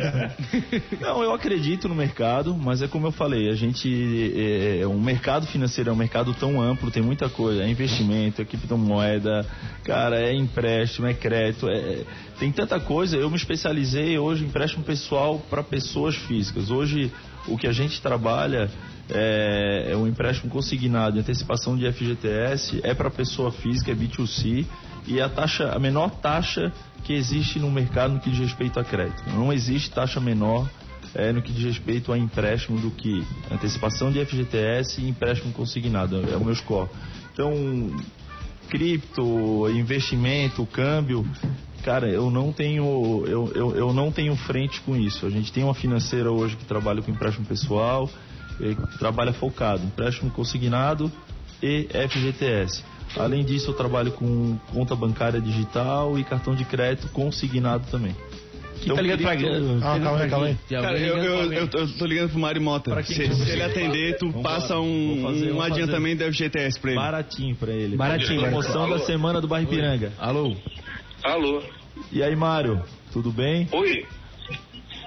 Não, 1.01 1.23
eu 1.23 1.33
acredito 1.33 1.89
no 1.89 1.95
mercado, 1.95 2.55
mas 2.55 2.83
é 2.83 2.87
como 2.87 3.07
eu 3.07 3.11
falei, 3.11 3.49
a 3.49 3.55
gente. 3.55 3.89
É, 4.35 4.81
é, 4.81 4.87
o 4.87 4.93
mercado 4.99 5.47
financeiro 5.47 5.89
é 5.89 5.93
um 5.93 5.95
mercado 5.95 6.33
tão 6.35 6.61
amplo, 6.61 6.91
tem 6.91 7.01
muita 7.01 7.27
coisa. 7.29 7.63
É 7.63 7.67
investimento, 7.67 8.41
é 8.41 8.45
criptomoeda, 8.45 9.43
cara, 9.83 10.19
é 10.19 10.35
empréstimo, 10.35 11.07
é 11.07 11.13
crédito, 11.15 11.67
é, 11.67 12.03
tem 12.39 12.51
tanta 12.51 12.79
coisa. 12.79 13.17
Eu 13.17 13.29
me 13.29 13.37
especializei 13.37 14.19
hoje 14.19 14.43
em 14.43 14.47
empréstimo 14.47 14.83
pessoal 14.83 15.39
para 15.49 15.63
pessoas 15.63 16.15
físicas. 16.15 16.69
Hoje, 16.69 17.11
o 17.47 17.57
que 17.57 17.67
a 17.67 17.71
gente 17.71 18.01
trabalha 18.01 18.69
é, 19.09 19.89
é 19.91 19.97
um 19.97 20.07
empréstimo 20.07 20.49
consignado 20.49 21.19
antecipação 21.19 21.77
de 21.77 21.91
FGTS, 21.91 22.81
é 22.83 22.93
para 22.93 23.09
pessoa 23.09 23.51
física, 23.51 23.91
é 23.91 23.95
B2C, 23.95 24.65
e 25.05 25.19
é 25.19 25.23
a 25.23 25.29
taxa, 25.29 25.71
a 25.71 25.79
menor 25.79 26.09
taxa 26.09 26.71
que 27.03 27.13
existe 27.13 27.59
no 27.59 27.69
mercado 27.69 28.13
no 28.13 28.19
que 28.19 28.29
diz 28.29 28.39
respeito 28.39 28.79
a 28.79 28.83
crédito. 28.83 29.21
Não 29.35 29.51
existe 29.51 29.91
taxa 29.91 30.19
menor 30.19 30.69
é, 31.13 31.31
no 31.31 31.41
que 31.41 31.51
diz 31.51 31.63
respeito 31.65 32.11
a 32.13 32.17
empréstimo 32.17 32.79
do 32.79 32.89
que 32.89 33.25
antecipação 33.51 34.11
de 34.11 34.23
FGTS 34.25 35.01
e 35.01 35.09
empréstimo 35.09 35.51
consignado. 35.51 36.23
É 36.31 36.37
o 36.37 36.43
meu 36.43 36.55
score. 36.55 36.89
Então, 37.33 37.51
cripto, 38.69 39.69
investimento, 39.69 40.65
câmbio, 40.65 41.27
cara, 41.83 42.07
eu 42.07 42.29
não 42.31 42.51
tenho 42.51 43.23
eu, 43.27 43.51
eu, 43.55 43.75
eu 43.75 43.93
não 43.93 44.11
tenho 44.11 44.35
frente 44.35 44.81
com 44.81 44.95
isso. 44.95 45.25
A 45.25 45.29
gente 45.29 45.51
tem 45.51 45.63
uma 45.63 45.73
financeira 45.73 46.31
hoje 46.31 46.55
que 46.55 46.65
trabalha 46.65 47.01
com 47.01 47.11
empréstimo 47.11 47.45
pessoal, 47.45 48.09
eh, 48.61 48.75
que 48.91 48.97
trabalha 48.99 49.33
focado, 49.33 49.83
empréstimo 49.85 50.31
consignado 50.31 51.11
e 51.61 51.87
FGTS. 52.09 52.83
Além 53.17 53.43
disso, 53.45 53.69
eu 53.71 53.73
trabalho 53.75 54.11
com 54.11 54.57
conta 54.73 54.95
bancária 54.95 55.39
digital 55.39 56.17
e 56.17 56.23
cartão 56.23 56.55
de 56.55 56.65
crédito 56.65 57.09
consignado 57.09 57.85
também. 57.91 58.15
Quem 58.81 58.93
tá 58.93 59.01
ligado 59.01 59.21
pra... 59.21 59.35
cripto- 59.37 59.79
Ah, 59.81 59.99
calma 59.99 60.19
aí, 60.23 60.29
calma 60.29 60.45
aí. 60.47 60.57
Cara, 60.69 60.97
eu, 60.99 61.15
ligando 61.15 61.25
eu, 61.25 61.53
eu, 61.53 61.69
eu 61.73 61.87
tô 61.97 62.05
ligando 62.05 62.31
pro 62.31 62.39
Mário 62.39 62.61
Mota. 62.61 63.03
Se, 63.03 63.13
se 63.33 63.49
ele 63.51 63.61
atender, 63.63 64.17
tu 64.17 64.27
Vamos 64.29 64.41
passa 64.43 64.77
um, 64.77 65.19
fazer, 65.23 65.51
um 65.51 65.53
vou 65.53 65.61
fazer. 65.61 65.73
adiantamento 65.83 66.19
da 66.19 66.31
FGTS 66.33 66.79
pra 66.81 66.91
ele. 66.91 66.99
Baratinho 66.99 67.55
pra 67.55 67.71
ele. 67.71 67.95
Baratinho, 67.95 68.41
Promoção 68.41 68.89
da 68.89 68.99
semana 68.99 69.39
do 69.39 69.47
Bairro 69.47 69.67
Ipiranga. 69.71 70.11
Alô? 70.19 70.53
Alô? 71.23 71.63
E 72.11 72.21
aí, 72.21 72.35
Mário, 72.35 72.83
tudo 73.11 73.31
bem? 73.31 73.67
Oi? 73.71 74.05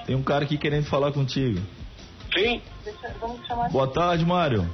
Tem 0.06 0.16
um 0.16 0.22
cara 0.22 0.44
aqui 0.44 0.56
querendo 0.56 0.86
falar 0.86 1.12
contigo. 1.12 1.60
Quem? 2.30 2.62
Boa 3.70 3.86
tarde, 3.88 4.24
Mário. 4.24 4.66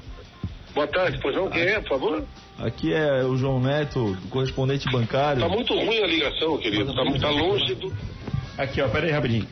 Boa 0.72 0.86
tarde, 0.86 1.18
pois 1.20 1.34
não, 1.34 1.50
quem 1.50 1.62
é, 1.62 1.80
por 1.80 1.88
favor? 1.88 2.24
Aqui 2.58 2.92
é 2.92 3.24
o 3.24 3.36
João 3.36 3.60
Neto, 3.60 4.16
correspondente 4.30 4.90
bancário. 4.90 5.42
Tá 5.42 5.48
muito 5.48 5.74
ruim 5.74 6.02
a 6.02 6.06
ligação, 6.06 6.56
querido. 6.58 6.94
Tá, 6.94 7.02
tá 7.20 7.30
longe 7.30 7.74
do. 7.74 7.92
Aqui, 8.56 8.80
ó, 8.80 8.88
pera 8.88 9.06
aí 9.06 9.12
rapidinho. 9.12 9.48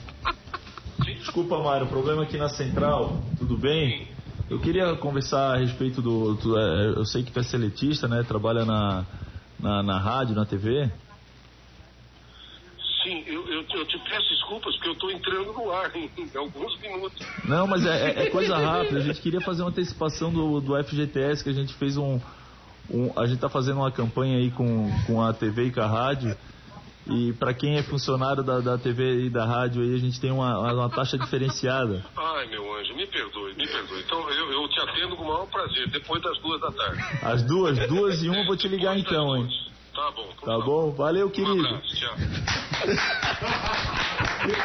Desculpa, 1.18 1.58
Mário, 1.58 1.86
problema 1.88 2.22
aqui 2.22 2.36
na 2.36 2.48
central, 2.48 3.20
tudo 3.36 3.58
bem? 3.58 4.06
Eu 4.48 4.60
queria 4.60 4.94
conversar 4.96 5.54
a 5.54 5.58
respeito 5.58 6.00
do. 6.00 6.36
tu 6.36 6.56
é, 6.56 6.86
eu 6.96 7.04
sei 7.04 7.22
que 7.22 7.32
tu 7.32 7.40
é 7.40 7.42
seletista, 7.42 8.06
né? 8.06 8.22
Trabalha 8.22 8.64
na, 8.64 9.04
na, 9.58 9.82
na 9.82 9.98
rádio, 9.98 10.36
na 10.36 10.46
TV. 10.46 10.88
Sim, 13.02 13.24
eu, 13.26 13.46
eu, 13.48 13.64
eu 13.74 13.86
te 13.86 13.98
peço 13.98 14.28
desculpas 14.28 14.74
porque 14.76 14.88
eu 14.90 14.94
tô 14.96 15.10
entrando 15.10 15.52
no 15.52 15.70
ar 15.70 15.90
em, 15.96 16.10
em 16.18 16.30
alguns 16.36 16.78
minutos. 16.80 17.26
Não, 17.44 17.66
mas 17.66 17.84
é, 17.86 18.10
é- 18.10 18.22
é 18.24 18.30
coisa 18.30 18.56
rápida. 18.58 18.98
A 18.98 19.02
gente 19.02 19.20
queria 19.20 19.40
fazer 19.40 19.62
uma 19.62 19.70
antecipação 19.70 20.32
do, 20.32 20.60
do 20.60 20.84
FGTS, 20.84 21.42
que 21.42 21.50
a 21.50 21.54
gente 21.54 21.72
fez 21.74 21.96
um. 21.96 22.20
um- 22.90 23.12
a 23.18 23.26
gente 23.26 23.40
tá 23.40 23.48
fazendo 23.48 23.78
uma 23.78 23.90
campanha 23.90 24.36
aí 24.38 24.50
com, 24.50 24.90
com 25.06 25.22
a 25.22 25.32
TV 25.32 25.66
e 25.66 25.72
com 25.72 25.80
a 25.80 25.86
rádio. 25.86 26.36
E 27.06 27.32
para 27.32 27.54
quem 27.54 27.76
é 27.78 27.82
funcionário 27.82 28.44
da, 28.44 28.60
da 28.60 28.76
TV 28.78 29.24
e 29.24 29.30
da 29.30 29.44
rádio 29.46 29.82
aí, 29.82 29.94
a 29.94 29.98
gente 29.98 30.20
tem 30.20 30.30
uma, 30.30 30.58
uma 30.72 30.90
taxa 30.90 31.18
diferenciada. 31.18 32.04
Ai, 32.14 32.46
meu 32.48 32.72
anjo, 32.76 32.94
me 32.94 33.06
perdoe, 33.06 33.54
me 33.54 33.66
perdoe. 33.66 34.00
Então 34.02 34.30
eu, 34.30 34.52
eu 34.52 34.68
te 34.68 34.78
atendo 34.80 35.16
com 35.16 35.24
o 35.24 35.26
maior 35.26 35.46
prazer, 35.46 35.88
depois 35.90 36.22
das 36.22 36.38
duas 36.40 36.60
da 36.60 36.70
tarde. 36.70 37.02
As 37.22 37.42
duas, 37.42 37.78
duas 37.88 38.22
e 38.22 38.28
uma, 38.28 38.40
eu 38.40 38.46
vou 38.46 38.56
te 38.56 38.68
ligar 38.68 38.94
Depois 38.94 39.12
então, 39.12 39.36
hein? 39.36 39.48
Tá 39.94 40.10
bom. 40.14 40.28
então 40.36 40.58
Tá 40.58 40.64
bom? 40.64 40.92
Valeu, 40.92 41.26
Um 41.26 41.30
querido. 41.30 41.66
abraço, 41.66 41.96
tchau. 41.96 42.69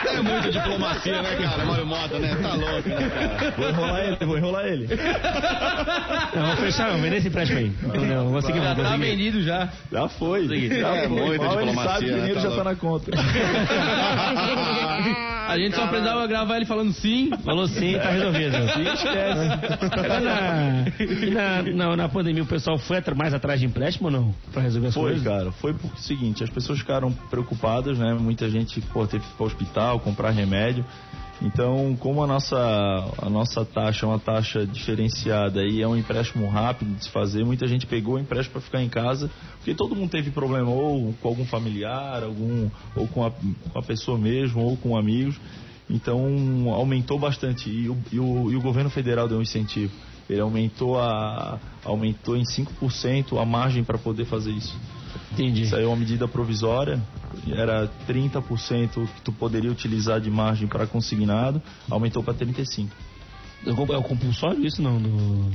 É 0.07 0.21
muita 0.21 0.49
diplomacia, 0.51 1.21
né, 1.21 1.35
cara? 1.35 1.65
Mário 1.65 1.85
Mota, 1.85 2.17
né? 2.17 2.35
Tá 2.41 2.53
louco, 2.53 2.89
né, 2.89 3.09
cara? 3.09 3.51
Vou 3.57 3.69
enrolar 3.69 4.05
ele, 4.05 4.25
vou 4.25 4.37
enrolar 4.37 4.65
ele. 4.65 4.87
Não, 6.33 6.45
vou 6.47 6.57
fechar, 6.57 6.91
não, 6.91 7.01
vender 7.01 7.17
esse 7.17 7.27
empréstimo 7.27 7.59
aí. 7.59 7.71
Não, 7.81 8.05
não, 8.05 8.29
vou 8.29 8.41
seguir, 8.41 8.61
Já 8.61 8.75
tá 8.75 8.95
vendido 8.97 9.41
já. 9.43 9.69
Já 9.91 10.07
foi. 10.07 10.43
Consegui. 10.43 10.79
Já 10.79 10.95
É, 10.95 11.07
foi. 11.07 11.09
muita 11.09 11.45
Mal 11.45 11.59
ele 11.61 11.69
diplomacia, 11.71 11.93
sabe 11.93 12.05
que 12.05 12.11
o 12.11 12.15
né? 12.15 12.19
dinheiro 12.21 12.41
Tá 12.41 12.49
já 12.49 12.55
tá 12.55 12.63
na 12.63 12.75
conta. 12.75 13.11
A 15.47 15.57
gente 15.57 15.75
só 15.75 15.87
precisava 15.87 16.27
gravar 16.27 16.57
ele 16.57 16.65
falando 16.65 16.93
sim. 16.93 17.29
Falou 17.43 17.67
sim, 17.67 17.97
tá 17.97 18.09
resolvido. 18.09 18.55
E 20.99 21.29
na, 21.31 21.61
na, 21.61 21.95
na 21.95 22.09
pandemia 22.09 22.43
o 22.43 22.45
pessoal 22.45 22.77
foi 22.77 22.97
mais 23.15 23.33
atrás 23.33 23.59
de 23.59 23.65
empréstimo 23.65 24.07
ou 24.07 24.11
não? 24.11 24.35
Pra 24.51 24.61
resolver 24.61 24.87
as 24.87 24.93
Foi, 24.93 25.11
coisas? 25.11 25.23
cara. 25.23 25.51
Foi 25.51 25.73
porque 25.73 25.97
o 25.97 26.01
seguinte, 26.01 26.43
as 26.43 26.49
pessoas 26.49 26.79
ficaram 26.79 27.11
preocupadas, 27.29 27.97
né? 27.97 28.13
Muita 28.13 28.49
gente 28.49 28.81
pô, 28.81 29.05
teve 29.07 29.23
que 29.23 29.29
ir 29.29 29.35
para 29.35 29.43
o 29.43 29.47
hospital, 29.47 29.99
comprar 29.99 30.31
remédio. 30.31 30.85
Então, 31.41 31.95
como 31.99 32.23
a 32.23 32.27
nossa, 32.27 32.57
a 33.21 33.29
nossa 33.29 33.65
taxa 33.65 34.05
é 34.05 34.09
uma 34.09 34.19
taxa 34.19 34.65
diferenciada 34.65 35.63
e 35.63 35.81
é 35.81 35.87
um 35.87 35.95
empréstimo 35.95 36.47
rápido 36.49 36.95
de 36.95 37.03
se 37.03 37.09
fazer, 37.09 37.43
muita 37.43 37.67
gente 37.67 37.85
pegou 37.85 38.15
o 38.15 38.19
empréstimo 38.19 38.53
para 38.53 38.61
ficar 38.61 38.81
em 38.81 38.89
casa, 38.89 39.29
porque 39.57 39.73
todo 39.73 39.95
mundo 39.95 40.09
teve 40.09 40.31
problema 40.31 40.69
ou 40.71 41.13
com 41.21 41.27
algum 41.27 41.45
familiar, 41.45 42.23
algum, 42.23 42.69
ou 42.95 43.07
com 43.07 43.25
a, 43.25 43.31
com 43.31 43.79
a 43.79 43.81
pessoa 43.81 44.17
mesmo, 44.17 44.61
ou 44.61 44.77
com 44.77 44.97
amigos. 44.97 45.35
Então, 45.89 46.71
aumentou 46.73 47.19
bastante 47.19 47.69
e 47.69 47.89
o, 47.89 47.97
e 48.11 48.19
o, 48.19 48.51
e 48.51 48.55
o 48.55 48.61
governo 48.61 48.89
federal 48.89 49.27
deu 49.27 49.37
um 49.37 49.41
incentivo. 49.41 49.91
Ele 50.27 50.41
aumentou, 50.41 50.99
a, 50.99 51.59
aumentou 51.83 52.35
em 52.35 52.43
5% 52.43 53.39
a 53.39 53.45
margem 53.45 53.83
para 53.83 53.97
poder 53.97 54.25
fazer 54.25 54.51
isso. 54.51 54.75
Entendi. 55.31 55.67
Saiu 55.67 55.89
uma 55.89 55.95
medida 55.95 56.27
provisória, 56.27 56.99
era 57.53 57.89
30% 58.07 59.07
que 59.07 59.21
tu 59.23 59.31
poderia 59.31 59.71
utilizar 59.71 60.19
de 60.19 60.29
margem 60.29 60.67
para 60.67 60.85
consignado, 60.87 61.61
aumentou 61.89 62.23
para 62.23 62.33
35%. 62.33 62.87
É 63.67 63.97
o 63.97 64.03
compulsório 64.03 64.65
isso 64.65 64.81
não? 64.81 64.97
Do... 64.99 65.51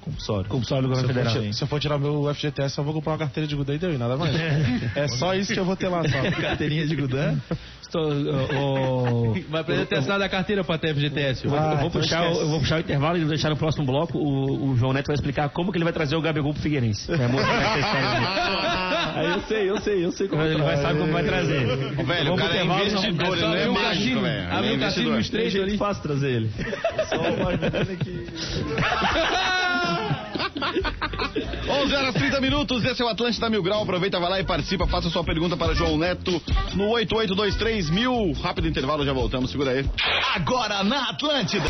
Compulsório. 0.00 0.48
Compulsório 0.48 0.84
do 0.84 0.88
governo 0.88 1.08
for, 1.12 1.14
federal. 1.22 1.42
ti- 1.50 1.54
se 1.54 1.62
eu 1.62 1.68
for 1.68 1.78
tirar 1.78 1.98
meu 1.98 2.32
FGTS, 2.34 2.78
eu 2.78 2.84
vou 2.84 2.94
comprar 2.94 3.12
uma 3.12 3.18
carteira 3.18 3.46
de 3.46 3.54
Gudã 3.54 3.74
e 3.74 3.78
deu, 3.78 3.92
e 3.92 3.98
nada 3.98 4.16
mais. 4.16 4.34
É 4.96 5.06
só 5.08 5.34
isso 5.34 5.52
que 5.52 5.60
eu 5.60 5.66
vou 5.66 5.76
ter 5.76 5.88
lá 5.88 6.02
só. 6.08 6.22
Carteirinha 6.40 6.86
de 6.86 6.96
Gudan? 6.96 7.36
Estou, 7.82 8.04
ô, 8.10 9.30
ô, 9.32 9.34
Vai 9.50 9.60
aprender 9.60 9.82
a 9.82 9.86
ter 9.86 9.96
assinado 9.98 10.24
a 10.24 10.28
carteira 10.28 10.64
pra 10.64 10.78
ter 10.78 10.94
FGTS. 10.94 11.44
eu, 11.44 11.50
vou, 11.50 11.58
Ah, 11.58 11.62
eu, 11.72 11.76
vou 11.78 11.88
então 11.88 12.00
puxar, 12.00 12.24
eu 12.24 12.48
vou 12.48 12.60
puxar 12.60 12.76
o 12.76 12.80
intervalo 12.80 13.16
e 13.18 13.20
vou 13.20 13.28
deixar 13.28 13.50
no 13.50 13.56
próximo 13.56 13.84
bloco. 13.84 14.16
O, 14.16 14.70
o 14.70 14.76
João 14.76 14.94
Neto 14.94 15.08
vai 15.08 15.14
explicar 15.14 15.50
como 15.50 15.70
que 15.72 15.76
ele 15.76 15.84
vai 15.84 15.92
trazer 15.92 16.16
o 16.16 16.22
Gabigol 16.22 16.54
pro 16.54 16.62
Figueirense. 16.62 17.10
É 17.12 17.28
muito. 17.28 17.44
Aí 19.14 19.26
eu 19.30 19.40
sei, 19.42 19.70
eu 19.70 19.80
sei, 19.80 20.04
eu 20.04 20.12
sei 20.12 20.28
como 20.28 20.42
Ele 20.42 20.62
vai 20.62 20.76
saber 20.76 21.00
como 21.00 21.12
vai 21.12 21.24
trazer. 21.24 21.66
Velho, 21.66 22.34
o 22.34 22.36
cara 22.36 22.56
é 22.56 22.64
investidor, 22.64 23.36
ele 23.36 23.46
não 23.46 23.54
é 23.54 23.66
mágico, 23.68 23.80
cassino, 23.80 24.20
velho. 24.22 24.40
É 24.40 24.52
abrir 24.52 24.76
um 24.76 24.78
cassino 24.78 25.08
investidor. 25.10 25.10
no 25.10 25.14
Tem 25.14 25.20
estreito 25.20 25.62
ali. 25.62 25.78
fácil 25.78 26.02
trazer 26.02 26.30
ele. 26.30 26.50
Só 27.08 27.16
uma 27.16 27.50
menina 27.50 27.96
que... 27.96 28.28
11 31.68 31.94
horas 31.94 32.14
30 32.14 32.40
minutos, 32.40 32.84
esse 32.84 33.02
é 33.02 33.04
o 33.04 33.08
Atlântida 33.08 33.50
Mil 33.50 33.62
Grau. 33.62 33.82
Aproveita, 33.82 34.18
vai 34.18 34.30
lá 34.30 34.40
e 34.40 34.44
participa. 34.44 34.86
Faça 34.86 35.10
sua 35.10 35.22
pergunta 35.22 35.56
para 35.56 35.74
João 35.74 35.98
Neto 35.98 36.40
no 36.74 36.88
8823 36.90 37.90
mil. 37.90 38.32
Rápido 38.42 38.66
intervalo, 38.66 39.04
já 39.04 39.12
voltamos. 39.12 39.50
Segura 39.50 39.72
aí. 39.72 39.84
Agora 40.34 40.82
na 40.82 41.10
Atlântida. 41.10 41.68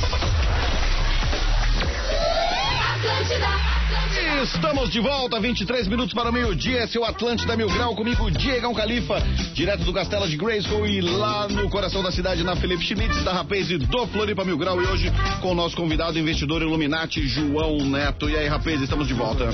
Estamos 4.43 4.91
de 4.91 5.01
volta, 5.01 5.41
23 5.41 5.89
minutos 5.89 6.15
para 6.15 6.31
o 6.31 6.33
meio-dia. 6.33 6.85
Esse 6.85 6.97
é 6.97 7.01
o 7.01 7.05
Atlântida 7.05 7.57
Mil 7.57 7.69
Grau, 7.69 7.95
comigo, 7.95 8.31
Diegão 8.31 8.75
Califa, 8.75 9.21
direto 9.53 9.85
do 9.85 9.93
Castelo 9.93 10.29
de 10.29 10.37
Grayskull 10.37 10.87
e 10.87 11.01
lá 11.01 11.49
no 11.49 11.69
coração 11.69 12.03
da 12.03 12.11
cidade, 12.11 12.43
na 12.43 12.57
Felipe 12.57 12.83
Schmitz, 12.83 13.23
da 13.23 13.33
Rapaz 13.33 13.71
e 13.71 13.79
do 13.79 14.07
Floripa 14.09 14.45
Mil 14.45 14.57
Grau. 14.57 14.81
E 14.83 14.87
hoje 14.87 15.13
com 15.41 15.53
o 15.53 15.55
nosso 15.55 15.77
convidado, 15.77 16.19
investidor 16.19 16.63
Illuminati, 16.63 17.27
João 17.27 17.79
Neto. 17.79 18.29
E 18.29 18.37
aí, 18.37 18.47
Rapaz, 18.47 18.81
estamos 18.81 19.07
de 19.07 19.15
volta. 19.15 19.45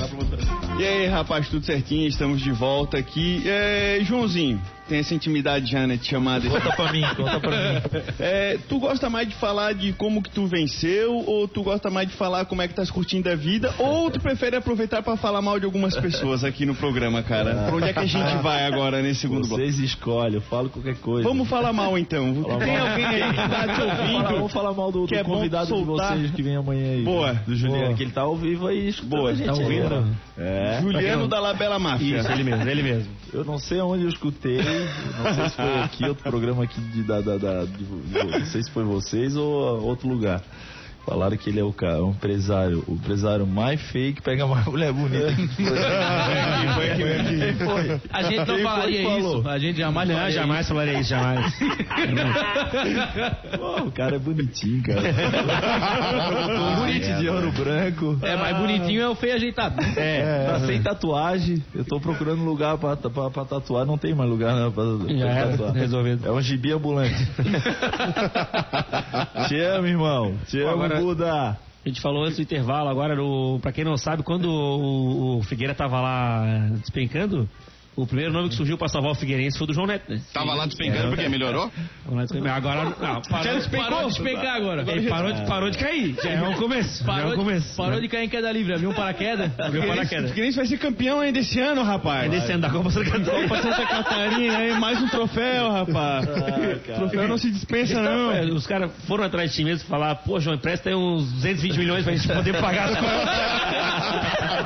E 0.77 0.85
aí, 0.85 1.07
rapaz, 1.07 1.47
tudo 1.47 1.65
certinho? 1.65 2.07
Estamos 2.07 2.41
de 2.41 2.51
volta 2.51 2.97
aqui. 2.97 3.41
É, 3.45 3.99
Joãozinho, 4.03 4.61
tem 4.87 4.99
essa 4.99 5.13
intimidade 5.13 5.71
já, 5.71 5.87
né, 5.87 5.97
desse... 5.97 6.49
Conta 6.49 6.75
pra 6.75 6.91
mim, 6.91 7.01
conta 7.15 7.39
pra 7.39 7.51
mim. 7.51 7.81
É, 8.19 8.57
tu 8.69 8.79
gosta 8.79 9.09
mais 9.09 9.27
de 9.27 9.35
falar 9.35 9.73
de 9.73 9.93
como 9.93 10.21
que 10.21 10.29
tu 10.29 10.47
venceu, 10.47 11.23
ou 11.25 11.47
tu 11.47 11.63
gosta 11.63 11.89
mais 11.89 12.07
de 12.07 12.15
falar 12.15 12.45
como 12.45 12.61
é 12.61 12.67
que 12.67 12.73
tá 12.73 12.85
curtindo 12.87 13.29
a 13.29 13.35
vida, 13.35 13.73
ou 13.77 14.09
tu 14.11 14.19
prefere 14.19 14.54
aproveitar 14.55 15.01
pra 15.03 15.15
falar 15.17 15.41
mal 15.41 15.59
de 15.59 15.65
algumas 15.65 15.95
pessoas 15.97 16.43
aqui 16.43 16.65
no 16.65 16.75
programa, 16.75 17.21
cara? 17.23 17.53
Pra 17.67 17.75
onde 17.75 17.89
é 17.89 17.93
que 17.93 17.99
a 17.99 18.05
gente 18.05 18.37
vai 18.41 18.65
agora 18.65 19.01
nesse 19.01 19.21
segundo 19.21 19.47
bloco? 19.47 19.55
Vocês 19.61 19.79
escolhem, 19.79 20.35
eu 20.35 20.41
falo 20.41 20.69
qualquer 20.69 20.95
coisa. 20.97 21.27
Vamos 21.27 21.47
falar 21.47 21.71
mal 21.73 21.97
então. 21.97 22.43
Falar 22.43 22.57
Tem 22.65 22.77
mal. 22.77 22.87
alguém 22.87 23.05
aí 23.05 23.29
que 23.29 23.35
tá 23.35 23.67
te 23.73 23.81
ouvindo? 23.81 24.23
Vamos 24.35 24.51
falar 24.51 24.73
mal 24.73 24.91
do, 24.91 25.05
que 25.07 25.13
do 25.15 25.19
é 25.19 25.23
convidado 25.23 25.75
de 25.75 25.83
vocês 25.83 26.31
que 26.31 26.41
vem 26.41 26.55
amanhã 26.55 26.91
aí. 26.93 27.03
Boa. 27.03 27.33
Do 27.33 27.55
Juliano, 27.55 27.83
Boa. 27.85 27.93
que 27.95 28.03
ele 28.03 28.11
tá 28.11 28.21
ao 28.21 28.35
vivo 28.35 28.67
aí. 28.67 28.89
escutando 28.89 29.19
Boa, 29.19 29.35
gente 29.35 29.45
tá 29.45 29.53
ouvindo? 29.53 30.15
É. 30.37 30.79
Juliano 30.81 31.27
da 31.27 31.39
Labela 31.39 31.79
Máfia. 31.79 32.19
Isso, 32.19 32.31
ele 32.31 32.43
mesmo, 32.43 32.69
ele 32.69 32.83
mesmo. 32.83 33.11
Eu 33.33 33.43
não 33.43 33.57
sei 33.57 33.79
onde 33.81 34.03
eu 34.03 34.09
escutei, 34.09 34.57
não 34.57 35.33
sei 35.35 35.49
se 35.49 35.55
foi 35.55 35.79
aqui, 35.83 36.05
outro 36.05 36.23
programa 36.23 36.63
aqui 36.63 36.79
de, 36.79 37.03
da, 37.03 37.19
da, 37.21 37.37
da- 37.37 37.65
de- 37.65 37.83
de- 37.83 38.39
não 38.39 38.45
sei 38.45 38.63
se 38.63 38.71
foi 38.71 38.83
vocês 38.83 39.35
ou 39.35 39.81
outro 39.83 40.07
lugar. 40.07 40.41
Falaram 41.05 41.37
que 41.37 41.49
ele 41.51 41.59
é 41.59 41.63
o 41.63 41.71
cara, 41.71 42.03
o 42.03 42.09
empresário, 42.09 42.83
o 42.87 42.93
empresário 42.93 43.45
mais 43.45 43.79
feio 43.91 44.13
que 44.15 44.21
pega 44.23 44.47
mais 44.47 44.65
mulher 44.67 44.91
bonita. 44.91 45.31
Foi 46.73 46.89
aqui, 46.91 47.01
foi 47.01 47.19
aqui. 47.19 47.37
Quem 47.37 47.53
foi? 47.53 48.01
A 48.11 48.23
gente 48.23 48.37
não 48.37 48.45
Quem 48.45 48.55
foi 48.55 48.63
falaria 48.63 49.03
falou? 49.03 49.39
isso. 49.39 49.49
A 49.49 49.59
gente 49.59 49.77
jamais 49.77 50.07
Não, 50.09 50.15
falaria 50.15 50.35
jamais 50.35 50.67
falaria 50.67 50.99
isso, 50.99 51.09
jamais. 51.09 51.53
Pô, 53.57 53.83
o 53.83 53.91
cara 53.91 54.15
é 54.15 54.19
bonitinho, 54.19 54.81
cara. 54.83 55.01
Bonito 56.79 57.19
de 57.19 57.29
ouro 57.29 57.51
branco. 57.51 58.13
isso. 58.13 58.25
É, 58.25 58.35
mais 58.35 58.57
bonitinho 58.57 59.01
é 59.01 59.09
o 59.09 59.15
feio 59.15 59.35
ajeitado. 59.35 59.79
É, 59.97 60.45
tá 60.49 60.59
sem 60.61 60.81
tatuagem. 60.81 61.63
Eu 61.73 61.85
tô 61.85 61.99
procurando 61.99 62.43
lugar 62.43 62.77
pra, 62.77 62.95
pra, 62.97 63.29
pra 63.29 63.45
tatuar, 63.45 63.85
não 63.85 63.97
tem 63.97 64.13
mais 64.15 64.29
lugar 64.29 64.55
né, 64.55 64.71
pra, 64.73 64.83
pra 64.83 65.15
Já 65.15 65.51
tatuar. 65.51 65.73
resolvido. 65.73 66.27
É 66.27 66.31
um 66.31 66.41
gibi 66.41 66.71
ambulante. 66.71 67.15
Te 69.47 69.59
amo, 69.61 69.87
irmão. 69.87 70.33
Te 70.47 70.61
amo, 70.61 70.71
agora- 70.71 70.94
Buda. 70.99 71.57
A 71.85 71.87
gente 71.87 72.01
falou 72.01 72.23
antes 72.23 72.37
do 72.37 72.41
intervalo, 72.41 72.89
agora, 72.89 73.15
no, 73.15 73.59
pra 73.61 73.71
quem 73.71 73.83
não 73.83 73.95
sabe, 73.95 74.23
quando 74.23 74.45
o, 74.45 75.37
o 75.37 75.43
Figueira 75.43 75.75
tava 75.75 76.01
lá 76.01 76.69
despencando, 76.79 77.47
o 77.95 78.05
primeiro 78.05 78.31
nome 78.33 78.49
que 78.49 78.55
surgiu 78.55 78.77
pra 78.77 78.87
salvar 78.87 79.11
o 79.11 79.15
Figueirense 79.15 79.57
foi 79.57 79.65
o 79.65 79.67
do 79.67 79.73
João 79.73 79.87
Neto, 79.87 80.11
né? 80.11 80.19
Tava 80.33 80.53
lá 80.53 80.65
despencando 80.65 81.09
porque 81.09 81.29
melhorou? 81.29 81.71
O 82.07 82.15
Agora, 82.49 82.83
não, 82.85 83.21
parou, 83.21 83.21
Parou 83.29 84.01
de 84.01 84.07
despencar 84.13 84.55
agora. 84.55 84.83
ele 84.91 85.09
parou 85.09 85.31
de, 85.31 85.45
parou 85.45 85.69
de 85.69 85.77
cair, 85.77 86.15
já 86.21 86.29
é 86.29 86.41
um 86.41 86.53
começo, 86.55 87.03
já 87.03 87.11
é 87.13 87.15
Parou, 87.15 87.33
um 87.33 87.35
começo. 87.35 87.75
parou 87.77 88.01
de 88.01 88.07
cair 88.07 88.25
em 88.25 88.29
queda 88.29 88.51
livre. 88.51 88.73
Abriu 88.73 88.89
um 88.89 88.93
paraquedas. 88.93 89.51
Abriu 89.59 89.81
o 89.81 89.85
O 89.85 89.87
paraquedas. 89.87 90.29
Figueirense 90.29 90.57
vai 90.57 90.65
ser 90.65 90.77
campeão 90.77 91.19
ainda 91.19 91.39
esse 91.39 91.59
ano, 91.59 91.83
rapaz. 91.83 92.25
É 92.25 92.29
desse 92.29 92.51
ano 92.51 92.61
da 92.61 92.69
Copa 92.69 92.89
Santa 92.91 93.11
Catarina. 93.11 93.47
Copa 93.47 93.61
Santa 93.61 93.85
Catarina, 93.85 94.57
aí 94.57 94.79
mais 94.79 95.01
um 95.01 95.07
troféu, 95.07 95.71
rapaz. 95.71 96.25
troféu 96.95 97.27
não 97.27 97.37
se 97.37 97.49
dispensa, 97.51 98.01
não. 98.01 98.31
É, 98.31 98.43
Os 98.45 98.67
caras 98.67 98.91
foram 99.07 99.23
atrás 99.23 99.49
de 99.51 99.55
ti 99.57 99.63
mesmo 99.63 99.85
e 99.85 99.89
falar, 99.89 100.15
pô, 100.15 100.39
João, 100.39 100.55
empresta 100.55 100.89
aí 100.89 100.95
uns 100.95 101.31
220 101.33 101.77
milhões 101.77 102.03
pra 102.03 102.13
gente 102.15 102.27
poder 102.27 102.59
pagar 102.59 102.89
as 102.89 102.99
contas. 102.99 103.29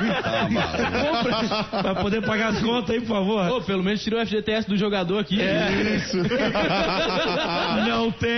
pra 1.82 1.94
poder 1.96 2.22
pagar 2.22 2.48
as 2.48 2.60
contas 2.62 2.90
aí, 2.90 3.00
por 3.00 3.19
favor. 3.24 3.48
Pô, 3.48 3.60
pelo 3.62 3.82
menos 3.82 4.02
tirou 4.02 4.20
o 4.20 4.26
FGTS 4.26 4.68
do 4.68 4.76
jogador 4.76 5.18
aqui. 5.18 5.40
É. 5.40 5.96
Isso. 5.96 6.16
Não 7.88 8.10
tem. 8.12 8.30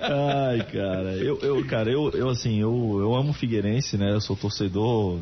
Ai, 0.00 0.58
cara, 0.72 1.16
eu, 1.16 1.38
eu 1.40 1.64
cara, 1.66 1.90
eu, 1.90 2.10
eu 2.10 2.28
assim, 2.28 2.60
eu, 2.60 2.96
eu 3.00 3.14
amo 3.14 3.32
Figueirense, 3.32 3.96
né? 3.96 4.12
Eu 4.12 4.20
sou 4.20 4.36
torcedor, 4.36 5.18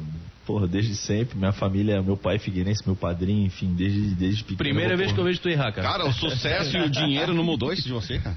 porra, 0.46 0.66
desde 0.66 0.94
sempre. 0.94 1.38
Minha 1.38 1.52
família, 1.52 2.02
meu 2.02 2.16
pai 2.16 2.36
é 2.36 2.38
Figueirense, 2.38 2.82
meu 2.86 2.96
padrinho, 2.96 3.46
enfim, 3.46 3.74
desde, 3.74 4.14
desde 4.14 4.42
pequeno. 4.42 4.58
Primeira 4.58 4.96
vez 4.96 5.08
que 5.08 5.14
eu 5.14 5.16
porra. 5.16 5.28
vejo 5.28 5.40
tu 5.40 5.48
errar, 5.48 5.72
cara. 5.72 5.88
Cara, 5.88 6.06
o 6.06 6.12
sucesso 6.12 6.76
e 6.76 6.82
o 6.82 6.90
dinheiro 6.90 7.34
não 7.34 7.44
mudou 7.44 7.72
isso 7.72 7.82
de 7.82 7.92
você, 7.92 8.18
cara? 8.18 8.36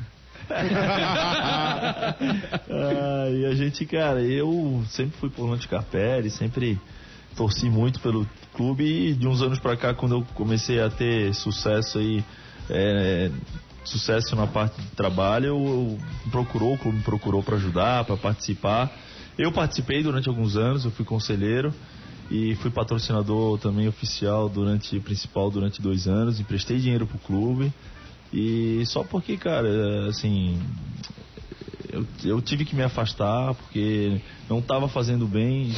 Ah, 2.72 3.30
e 3.32 3.46
a 3.46 3.54
gente, 3.54 3.86
cara, 3.86 4.22
eu 4.22 4.84
sempre 4.90 5.18
fui 5.20 5.30
por 5.30 5.48
Lante 5.48 5.68
Carperi, 5.68 6.30
sempre 6.30 6.80
torci 7.36 7.70
muito 7.70 8.00
pelo 8.00 8.28
clube 8.54 8.84
e 8.84 9.14
de 9.14 9.28
uns 9.28 9.42
anos 9.42 9.60
pra 9.60 9.76
cá, 9.76 9.94
quando 9.94 10.16
eu 10.16 10.26
comecei 10.34 10.82
a 10.82 10.90
ter 10.90 11.34
sucesso 11.34 11.98
aí, 11.98 12.24
é, 12.70 13.32
sucesso 13.84 14.36
na 14.36 14.48
parte 14.48 14.80
de 14.82 14.88
trabalho, 14.90 15.48
eu, 15.48 15.58
eu 15.58 16.00
procurou, 16.32 16.74
o 16.74 16.78
clube 16.78 16.98
me 16.98 17.04
procurou 17.04 17.42
para 17.42 17.56
ajudar, 17.56 18.06
para 18.06 18.18
participar. 18.18 18.92
Eu 19.38 19.52
participei 19.52 20.04
durante 20.04 20.28
alguns 20.28 20.56
anos, 20.58 20.86
eu 20.86 20.92
fui 20.92 21.06
conselheiro 21.06 21.74
e 22.30 22.56
fui 22.56 22.70
patrocinador 22.70 23.58
também 23.58 23.88
oficial 23.88 24.50
durante 24.50 25.00
principal 25.00 25.50
durante 25.50 25.82
dois 25.82 26.08
anos, 26.08 26.40
emprestei 26.40 26.78
dinheiro 26.78 27.08
pro 27.08 27.18
clube 27.20 27.74
e 28.32 28.84
só 28.86 29.04
porque, 29.04 29.38
cara, 29.38 30.08
assim, 30.08 30.62
eu, 31.92 32.06
eu 32.24 32.42
tive 32.42 32.66
que 32.66 32.76
me 32.76 32.84
afastar 32.84 33.56
porque 33.56 34.22
não 34.48 34.60
estava 34.60 34.88
fazendo 34.88 35.28
bem. 35.28 35.74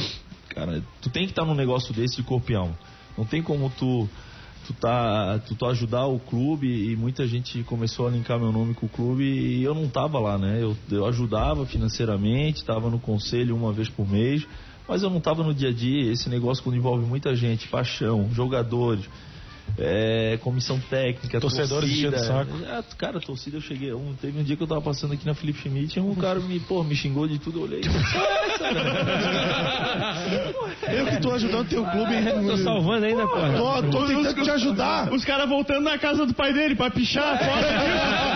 Cara, 0.54 0.82
tu 1.00 1.10
tem 1.10 1.24
que 1.24 1.32
estar 1.32 1.44
num 1.44 1.54
negócio 1.54 1.94
desse 1.94 2.22
de 2.22 2.54
alma. 2.54 2.78
Não 3.16 3.24
tem 3.24 3.42
como 3.42 3.70
tu 3.70 4.08
tu 4.66 4.72
tá 4.74 5.40
tu, 5.46 5.54
tu 5.56 5.66
ajudar 5.66 6.06
o 6.06 6.20
clube 6.20 6.66
e 6.68 6.94
muita 6.96 7.26
gente 7.26 7.62
começou 7.64 8.06
a 8.06 8.10
linkar 8.10 8.38
meu 8.38 8.52
nome 8.52 8.74
com 8.74 8.86
o 8.86 8.88
clube 8.88 9.24
e 9.24 9.62
eu 9.64 9.74
não 9.74 9.88
tava 9.88 10.20
lá, 10.20 10.38
né? 10.38 10.62
Eu, 10.62 10.76
eu 10.90 11.06
ajudava 11.06 11.66
financeiramente, 11.66 12.60
estava 12.60 12.88
no 12.88 13.00
conselho 13.00 13.56
uma 13.56 13.72
vez 13.72 13.88
por 13.88 14.08
mês, 14.08 14.46
mas 14.88 15.02
eu 15.02 15.10
não 15.10 15.20
tava 15.20 15.42
no 15.42 15.54
dia 15.54 15.70
a 15.70 15.72
dia. 15.72 16.12
Esse 16.12 16.28
negócio 16.28 16.62
quando 16.62 16.76
envolve 16.76 17.04
muita 17.04 17.34
gente, 17.34 17.68
paixão, 17.68 18.28
jogadores, 18.32 19.08
é, 19.78 20.38
comissão 20.42 20.78
técnica, 20.90 21.40
Torcedores 21.40 21.88
torcida. 21.88 22.16
o 22.16 22.20
saco. 22.20 22.64
É, 22.64 22.82
cara, 22.96 23.20
torcida, 23.20 23.56
eu 23.56 23.60
cheguei. 23.60 23.92
Um, 23.92 24.14
teve 24.14 24.38
um 24.38 24.42
dia 24.42 24.56
que 24.56 24.62
eu 24.62 24.66
tava 24.66 24.82
passando 24.82 25.14
aqui 25.14 25.24
na 25.26 25.34
Felipe 25.34 25.60
Schmidt 25.60 25.98
e 25.98 26.02
um 26.02 26.14
cara 26.14 26.40
me, 26.40 26.60
pô, 26.60 26.84
me 26.84 26.94
xingou 26.94 27.26
de 27.26 27.38
tudo, 27.38 27.60
eu 27.60 27.62
olhei. 27.64 27.80
Eu 30.88 31.06
que 31.06 31.20
tô 31.20 31.32
ajudando 31.32 31.68
teu 31.68 31.84
clube. 31.84 32.12
Tô 32.46 32.56
salvando 32.58 33.06
ainda, 33.06 33.26
pô. 33.26 33.36
Tô, 33.56 33.82
tô 33.90 34.06
tentando 34.06 34.42
te 34.42 34.50
ajudar. 34.50 35.12
Os 35.12 35.24
caras 35.24 35.48
voltando 35.48 35.82
na 35.82 35.98
casa 35.98 36.26
do 36.26 36.34
pai 36.34 36.52
dele 36.52 36.74
pra 36.74 36.90
pichar 36.90 37.38
fora. 37.38 38.31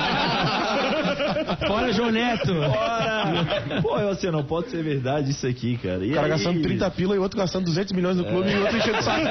Fora 1.66 1.92
João 1.92 2.10
Neto. 2.10 2.52
Bora! 2.54 3.80
Pô, 3.82 3.98
eu 3.98 4.08
assim, 4.10 4.30
não 4.30 4.42
pode 4.42 4.70
ser 4.70 4.82
verdade 4.82 5.30
isso 5.30 5.46
aqui, 5.46 5.76
cara. 5.76 6.04
E 6.04 6.10
O 6.10 6.14
cara 6.14 6.26
aí, 6.26 6.30
gastando 6.32 6.60
30 6.62 6.90
pila 6.90 7.14
e 7.14 7.18
outro 7.18 7.38
gastando 7.38 7.64
200 7.64 7.92
milhões 7.92 8.16
no 8.16 8.24
clube 8.24 8.50
e 8.50 8.56
outro 8.56 8.76
enchendo 8.76 8.98
o 8.98 9.02
saco. 9.02 9.26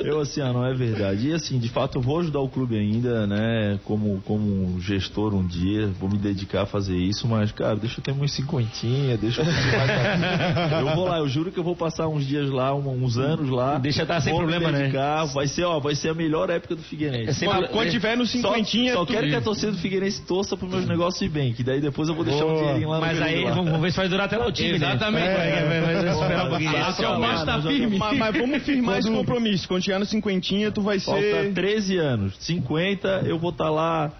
Eu 0.04 0.20
assim, 0.20 0.40
ah, 0.40 0.52
não 0.52 0.64
é 0.64 0.72
verdade. 0.74 1.28
E 1.28 1.32
assim, 1.34 1.58
de 1.58 1.68
fato, 1.68 1.98
eu 1.98 2.02
vou 2.02 2.20
ajudar 2.20 2.40
o 2.40 2.48
clube 2.48 2.74
ainda, 2.76 3.26
né? 3.26 3.78
Como, 3.84 4.22
como 4.24 4.80
gestor 4.80 5.34
um 5.34 5.46
dia, 5.46 5.88
vou 6.00 6.08
me 6.08 6.16
dedicar 6.16 6.62
a 6.62 6.66
fazer 6.66 6.96
isso, 6.96 7.28
mas, 7.28 7.52
cara, 7.52 7.76
deixa 7.76 8.00
eu 8.00 8.04
ter 8.04 8.12
uns 8.12 8.32
cinquentinha, 8.32 9.16
deixa 9.18 9.42
eu 9.42 9.44
fazer 9.44 9.76
mais. 9.76 10.72
Eu 10.80 10.94
vou 10.94 11.04
lá, 11.06 11.18
eu 11.18 11.28
juro 11.28 11.52
que 11.52 11.58
eu 11.58 11.62
vou 11.64 11.76
passar 11.76 12.08
uns 12.08 12.26
dias 12.26 12.48
lá, 12.50 12.74
uns 12.74 13.18
anos 13.18 13.50
lá. 13.50 13.78
Deixa 13.78 14.06
tá 14.06 14.20
sem 14.20 14.34
problema, 14.34 14.72
né? 14.72 14.78
dedicar, 14.80 15.24
Vai 15.26 15.46
ser, 15.46 15.64
ó, 15.64 15.78
vai 15.78 15.94
ser 15.94 16.08
a 16.08 16.14
melhor 16.14 16.48
época 16.48 16.74
do 16.74 16.82
Figueirense. 16.82 17.28
É 17.28 17.32
sempre- 17.34 17.68
Quando 17.68 17.90
tiver 17.90 18.16
no 18.16 18.26
Só, 18.26 18.32
cinquentinha, 18.38 18.94
só 18.94 19.04
tu- 19.04 19.12
quero 19.12 19.28
que 19.28 19.34
a 19.34 19.40
torcida 19.42 19.72
do 19.72 19.78
Figueirense 19.78 20.22
torça 20.22 20.56
pros 20.56 20.70
meus 20.70 20.86
negócios 20.86 21.19
ir 21.24 21.28
bem, 21.28 21.52
que 21.52 21.62
daí 21.62 21.80
depois 21.80 22.08
eu 22.08 22.14
vou 22.14 22.24
deixar 22.24 22.44
um 22.44 22.48
Boa. 22.48 22.58
dinheirinho 22.60 22.88
lá 22.88 22.96
no 22.96 23.06
Mas 23.06 23.22
aí, 23.22 23.44
lá. 23.44 23.52
vamos, 23.52 23.80
ver 23.80 23.90
se 23.90 23.96
vai 23.96 24.08
durar 24.08 24.26
até 24.26 24.36
lá 24.36 24.46
o 24.46 24.52
time, 24.52 24.74
Exatamente. 24.74 25.26
né? 25.26 25.48
É, 25.48 25.68
vai, 25.68 25.80
vai, 25.80 26.12
esperar 26.12 26.46
um 26.46 26.48
pouquinho. 26.48 26.88
Esse 26.88 27.04
é 27.04 27.08
o 27.08 27.20
macho 27.20 27.46
tá 27.46 27.62
firme. 27.62 27.98
Mas, 27.98 28.18
mas 28.18 28.36
vamos 28.38 28.62
firmar 28.62 28.98
esse 28.98 29.10
compromisso. 29.10 29.68
Quando 29.68 29.82
chegar 29.82 29.98
no 29.98 30.06
cinquentinha, 30.06 30.70
tu 30.70 30.82
vai 30.82 30.98
Falta 31.00 31.20
ser... 31.20 31.52
13 31.52 31.96
anos. 31.96 32.36
50, 32.40 33.24
eu 33.26 33.38
vou 33.38 33.50
estar 33.50 33.70
lá. 33.70 34.12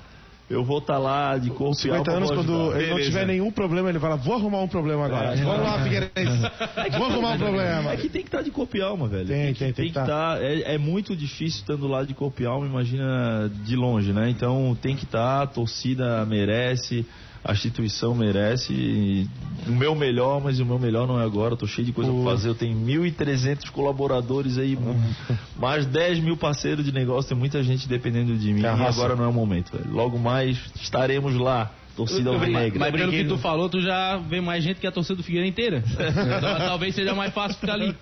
Eu 0.51 0.65
vou 0.65 0.79
estar 0.79 0.99
lá 0.99 1.39
de 1.39 1.49
corpo 1.49 1.77
e 1.77 1.83
50 1.83 2.11
alma, 2.11 2.13
anos, 2.17 2.31
quando 2.33 2.77
ele 2.77 2.91
não 2.91 3.01
tiver 3.01 3.25
nenhum 3.25 3.53
problema, 3.53 3.89
ele 3.89 4.01
vai 4.01 4.11
lá, 4.11 4.17
vou 4.17 4.35
arrumar 4.35 4.61
um 4.61 4.67
problema 4.67 5.07
agora. 5.07 5.37
Vamos 5.37 5.63
lá, 5.63 5.85
Figueirense. 5.85 6.51
Vou 6.99 7.07
arrumar 7.07 7.35
um 7.35 7.39
problema. 7.39 7.93
É 7.93 7.97
que 7.97 8.09
tem 8.09 8.23
que 8.23 8.29
estar 8.29 8.43
de 8.43 8.51
corpo 8.51 8.77
e 8.77 8.83
alma, 8.83 9.07
velho. 9.07 9.29
Tem, 9.29 9.45
tem, 9.45 9.55
tem 9.55 9.73
Tem 9.73 9.87
que 9.87 9.93
que 9.93 9.99
estar. 10.01 10.43
É, 10.43 10.75
é 10.75 10.79
muito 10.79 11.15
difícil 11.15 11.61
estando 11.61 11.87
lá 11.87 12.03
de 12.03 12.15
corpo 12.15 12.43
e 12.43 12.47
alma, 12.47 12.67
imagina 12.67 13.49
de 13.65 13.77
longe, 13.77 14.13
né? 14.13 14.29
Então 14.29 14.77
tem 14.83 14.97
que 14.97 15.05
estar, 15.05 15.43
a 15.43 15.47
torcida 15.47 16.27
merece, 16.27 17.07
a 17.45 17.53
instituição 17.53 18.15
merece. 18.15 19.29
O 19.67 19.73
meu 19.73 19.95
melhor, 19.95 20.41
mas 20.43 20.61
o 20.61 20.67
meu 20.67 20.79
melhor 20.79 21.07
não 21.07 21.21
é 21.21 21.25
agora. 21.25 21.55
Eu 21.55 21.57
tô 21.57 21.67
cheio 21.67 21.87
de 21.87 21.93
coisa 21.93 22.13
pra 22.13 22.23
fazer. 22.23 22.49
Eu 22.49 22.55
tenho 22.55 22.77
1.300 22.77 23.71
colaboradores 23.71 24.59
aí, 24.59 24.79
mais 25.59 25.87
10 25.87 26.21
mil 26.21 26.37
parceiros 26.37 26.85
de 26.85 26.93
negócio. 26.93 27.31
Tem 27.31 27.39
muita 27.39 27.63
gente 27.63 27.89
dependendo 27.89 28.37
de 28.37 28.53
mim. 28.53 28.61
E 28.61 28.67
agora 28.67 29.17
não 29.17 29.25
é 29.25 29.29
o 29.29 29.33
momento, 29.33 29.77
velho. 29.77 29.91
Logo 29.91 30.19
mais 30.19 30.59
estaremos 30.77 31.35
lá, 31.35 31.71
torcida 31.97 32.31
alvinegra. 32.31 32.79
Mas 32.79 32.93
pelo 32.93 33.11
que 33.11 33.25
tu 33.25 33.39
falou, 33.39 33.69
tu 33.69 33.81
já 33.81 34.19
vê 34.19 34.41
mais 34.41 34.63
gente 34.63 34.79
que 34.79 34.87
a 34.87 34.93
torcida 34.93 35.17
do 35.17 35.23
Figueira 35.23 35.47
inteira. 35.47 35.83
Então, 36.41 36.59
talvez 36.59 36.95
seja 36.95 37.15
mais 37.15 37.33
fácil 37.33 37.59
ficar 37.59 37.75
ali. 37.75 37.95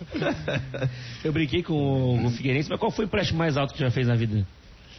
Eu 1.25 1.33
brinquei 1.33 1.63
com 1.63 1.75
o, 1.75 2.23
com 2.23 2.27
o 2.27 2.31
Figueirense, 2.31 2.69
mas 2.69 2.79
qual 2.79 2.91
foi 2.91 3.05
o 3.05 3.07
empréstimo 3.07 3.39
mais 3.39 3.57
alto 3.57 3.75
que 3.75 3.81
já 3.81 3.91
fez 3.91 4.07
na 4.07 4.15
vida? 4.15 4.47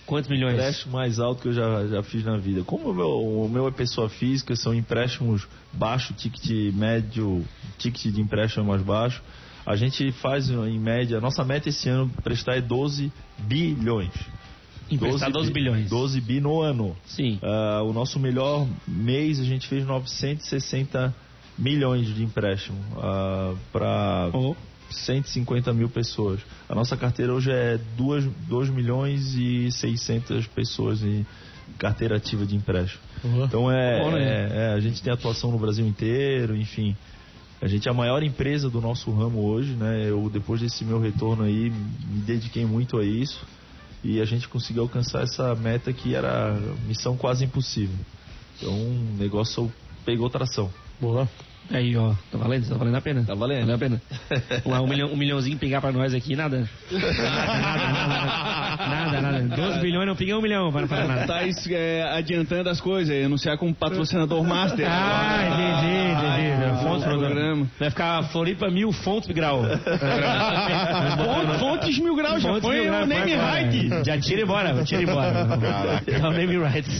Quantos 0.10 0.30
milhões? 0.30 0.56
empréstimo 0.56 0.93
mais 0.93 1.19
alto 1.19 1.41
que 1.43 1.48
eu 1.50 1.54
já, 1.54 1.86
já 1.88 2.04
fiz 2.04 2.24
na 2.26 2.36
vida. 2.38 2.63
Como 2.63 2.89
o 2.89 2.93
meu, 2.93 3.10
o 3.45 3.48
meu 3.50 3.67
é 3.67 3.72
pessoa 3.72 4.10
física, 4.10 4.56
são 4.56 4.74
empréstimos 4.74 5.48
baixo, 5.72 6.13
ticket 6.15 6.74
médio, 6.74 7.45
ticket 7.78 8.12
de 8.13 8.19
empréstimo 8.19 8.65
mais 8.65 8.82
baixo. 8.82 9.22
A 9.65 9.76
gente 9.76 10.12
faz 10.13 10.50
em 10.50 10.80
média, 10.80 11.22
nossa 11.22 11.45
meta 11.45 11.69
esse 11.69 11.88
ano 11.88 12.12
prestar 12.24 12.56
é 12.58 12.62
12 12.62 13.12
bilhões. 13.38 14.12
Emprestar 14.89 15.32
12 15.32 15.50
bi- 15.50 15.54
bilhões. 15.60 15.88
12 15.88 16.19
bi 16.19 16.39
no 16.41 16.60
ano. 16.60 16.98
Sim. 17.06 17.38
Ah, 17.43 17.84
o 17.84 17.93
nosso 17.93 18.19
melhor 18.19 18.67
mês 18.88 19.39
a 19.39 19.43
gente 19.43 19.67
fez 19.67 19.86
960 19.86 21.13
milhões 21.56 22.08
de 22.08 22.24
empréstimo 22.24 22.80
para 23.72 24.30
Oh. 24.34 24.56
150 24.91 25.73
mil 25.73 25.89
pessoas. 25.89 26.39
A 26.67 26.75
nossa 26.75 26.97
carteira 26.97 27.34
hoje 27.34 27.52
é 27.52 27.78
2, 27.97 28.25
2 28.47 28.69
milhões 28.69 29.36
e 29.36 29.71
600 29.71 30.47
pessoas 30.47 31.04
em 31.04 31.25
carteira 31.78 32.17
ativa 32.17 32.45
de 32.45 32.56
empréstimo. 32.56 33.02
Então 33.45 33.71
é, 33.71 33.99
Bom, 33.99 34.12
né? 34.12 34.23
é- 34.23 34.58
é, 34.58 34.73
a 34.73 34.80
gente 34.80 35.02
tem 35.02 35.13
atuação 35.13 35.52
no 35.52 35.60
Brasil 35.60 35.86
inteiro, 35.86 36.56
enfim. 36.56 36.95
A 37.62 37.67
gente 37.67 37.88
é 37.88 37.91
a 37.91 37.93
maior 37.93 38.23
empresa 38.23 38.69
do 38.69 38.80
nosso 38.80 39.12
ramo 39.12 39.45
hoje, 39.45 39.73
né? 39.73 40.10
Eu 40.10 40.30
depois 40.30 40.62
desse 40.62 40.86
meu 40.86 40.99
retorno 40.99 41.43
aí 41.43 41.69
me 41.69 42.21
dediquei 42.25 42.65
muito 42.65 42.97
a 42.97 43.04
isso 43.04 43.45
e 44.04 44.21
a 44.21 44.25
gente 44.25 44.47
conseguiu 44.47 44.84
alcançar 44.84 45.23
essa 45.23 45.54
meta 45.56 45.91
que 45.91 46.15
era 46.15 46.58
missão 46.88 47.17
quase 47.17 47.43
impossível. 47.43 47.97
Então 48.58 48.71
o 48.73 49.15
negócio 49.17 49.71
pegou 50.06 50.30
tração. 50.30 50.71
Boa. 51.02 51.28
Aí, 51.72 51.95
ó, 51.95 52.13
tá 52.32 52.38
valendo? 52.38 52.67
Tá 52.67 52.76
valendo 52.76 52.95
a 52.95 53.02
pena. 53.02 53.24
Tá 53.26 53.36
valendo. 53.36 53.62
Valeu 53.62 53.76
a 53.76 53.80
pena. 53.80 54.02
Um, 54.65 54.88
milhão, 54.88 55.10
um 55.12 55.17
milhãozinho 55.17 55.58
pegar 55.58 55.82
pra 55.82 55.91
nós 55.91 56.13
aqui, 56.13 56.36
nada. 56.36 56.67
Nada, 56.91 57.13
nada, 57.13 58.08
nada. 58.08 59.22
nada, 59.22 59.22
nada. 59.22 59.56
12 59.56 59.80
bilhões, 59.80 60.08
não 60.08 60.15
peguei 60.15 60.34
um 60.34 60.41
milhão 60.41 60.72
para 60.72 60.88
fazer 60.88 61.08
nada. 61.08 61.28
Tá 61.28 61.41
é, 61.72 62.04
adiantando 62.17 62.69
as 62.69 62.80
coisas, 62.80 63.13
é, 63.13 63.26
anunciar 63.26 63.58
como 63.58 63.74
patrocinador 63.74 64.43
master. 64.43 64.88
Ah, 64.89 65.48
entendi, 65.48 65.95
entendi. 66.12 66.84
Fontes 66.84 67.04
programa. 67.04 67.36
programa. 67.36 67.67
Vai 67.80 67.89
ficar 67.89 68.24
Floripa 68.30 68.69
Mil 68.69 68.91
Fontes 68.91 69.30
Grau. 69.32 69.63
Fontes, 71.60 72.00
mil 72.00 72.15
graus, 72.15 72.41
já 72.41 72.52
Mil 72.52 72.93
o 72.93 73.06
name 73.06 73.36
right. 73.36 74.06
Já 74.06 74.19
tira 74.19 74.41
embora, 74.41 74.84
tira 74.84 75.04
embora. 75.04 76.02
É 76.08 76.17
o 76.19 76.32
name 76.32 76.58
rights. 76.58 77.00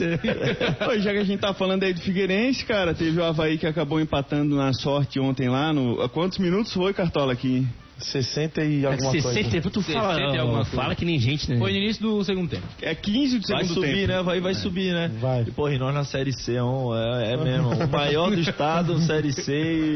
Pô, 0.84 0.98
já 1.00 1.12
que 1.12 1.18
a 1.18 1.24
gente 1.24 1.40
tá 1.40 1.54
falando 1.54 1.84
aí 1.84 1.94
do 1.94 2.02
Figueirense, 2.02 2.66
cara, 2.66 2.94
teve 2.94 3.20
o 3.20 3.24
Havaí 3.24 3.58
que 3.58 3.68
acabou 3.68 4.00
empatando 4.00 4.49
na 4.56 4.74
sorte 4.74 5.20
ontem 5.20 5.50
lá. 5.50 5.72
No, 5.74 6.08
quantos 6.10 6.38
minutos 6.38 6.74
foi, 6.74 6.94
Cartola, 6.94 7.34
aqui? 7.34 7.68
60 8.00 8.64
e 8.64 8.86
alguma 8.86 9.12
coisa. 9.12 9.34
60, 9.34 9.70
tu 9.70 9.82
fala, 9.82 10.16
60 10.16 10.36
e 10.36 10.40
alguma 10.40 10.66
fala 10.66 10.84
coisa. 10.86 10.96
que 10.96 11.06
nem 11.06 11.20
gente, 11.20 11.50
né? 11.50 11.58
Foi 11.58 11.72
no 11.72 11.78
início 11.78 12.02
do 12.02 12.24
segundo 12.24 12.50
tempo. 12.50 12.64
É 12.82 12.96
15 12.96 13.40
do 13.40 13.48
Vai 13.48 13.64
segundo 13.64 13.74
subir, 13.82 13.96
tempo. 13.96 14.08
né? 14.08 14.22
Vai, 14.24 14.40
vai 14.42 14.54
subir, 14.56 14.94
né? 14.94 15.12
Vai. 15.20 15.42
E, 15.44 15.52
porra, 15.52 15.74
e 15.74 15.78
nós 15.78 15.94
na 15.94 16.04
Série 16.04 16.32
C, 16.34 16.56
é, 16.56 16.64
um- 16.64 16.96
é, 16.96 17.34
é 17.34 17.38
mesmo. 17.38 17.70
O 17.74 17.90
maior 17.90 18.30
do 18.32 18.40
estado, 18.40 19.00
Série 19.02 19.32
C, 19.34 19.52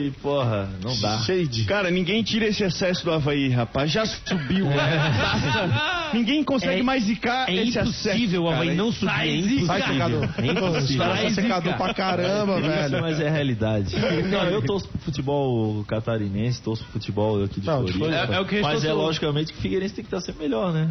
e, 0.08 0.12
porra, 0.22 0.70
não 0.84 1.00
dá. 1.00 1.20
Cheio 1.20 1.48
de. 1.48 1.66
Cara, 1.66 1.90
ninguém 1.92 2.22
tira 2.24 2.46
esse 2.48 2.64
excesso 2.64 3.04
do 3.06 3.12
Havaí, 3.12 3.50
rapaz. 3.50 3.92
Já 3.92 4.06
subiu. 4.06 4.68
Taça. 4.68 6.04
Ninguém 6.14 6.44
consegue 6.44 6.82
É- 6.82 6.84
mais 6.84 7.04
zicar 7.06 7.50
É 7.50 7.56
esse 7.56 7.80
impossível 7.80 8.44
o 8.44 8.48
acesso. 8.48 8.56
Havaí 8.62 8.68
cara. 8.68 8.78
não 8.78 8.92
subir. 8.92 9.12
É 9.12 9.36
impossível. 9.36 9.66
Sai, 9.66 9.82
secador. 9.82 10.30
É 10.38 10.46
impossível. 10.48 11.06
Sai, 11.06 11.30
secador 11.32 11.74
pra 11.78 11.94
caramba, 11.94 12.62
velho. 12.62 13.02
mas 13.02 13.20
é 13.20 13.28
a 13.28 13.32
realidade. 13.32 13.96
Não, 14.30 14.44
eu 14.50 14.62
torço 14.62 14.88
pro 14.88 15.00
futebol 15.00 15.84
catarinense, 15.86 16.62
torço 16.62 16.84
pro 16.84 16.94
futebol 16.94 17.44
aqui 17.44 17.60
de 17.60 17.66
Não, 17.68 17.84
Floripa. 17.98 18.34
É- 18.34 18.36
é 18.36 18.40
o 18.40 18.46
que 18.46 18.62
mas 18.62 18.84
é 18.84 18.92
logicamente 18.94 19.54
que 19.54 19.60
o 19.60 19.62
Figueirense 19.62 19.94
tem 19.96 20.04
que 20.04 20.08
estar 20.14 20.22
sempre 20.22 20.44
melhor, 20.44 20.74
né? 20.74 20.90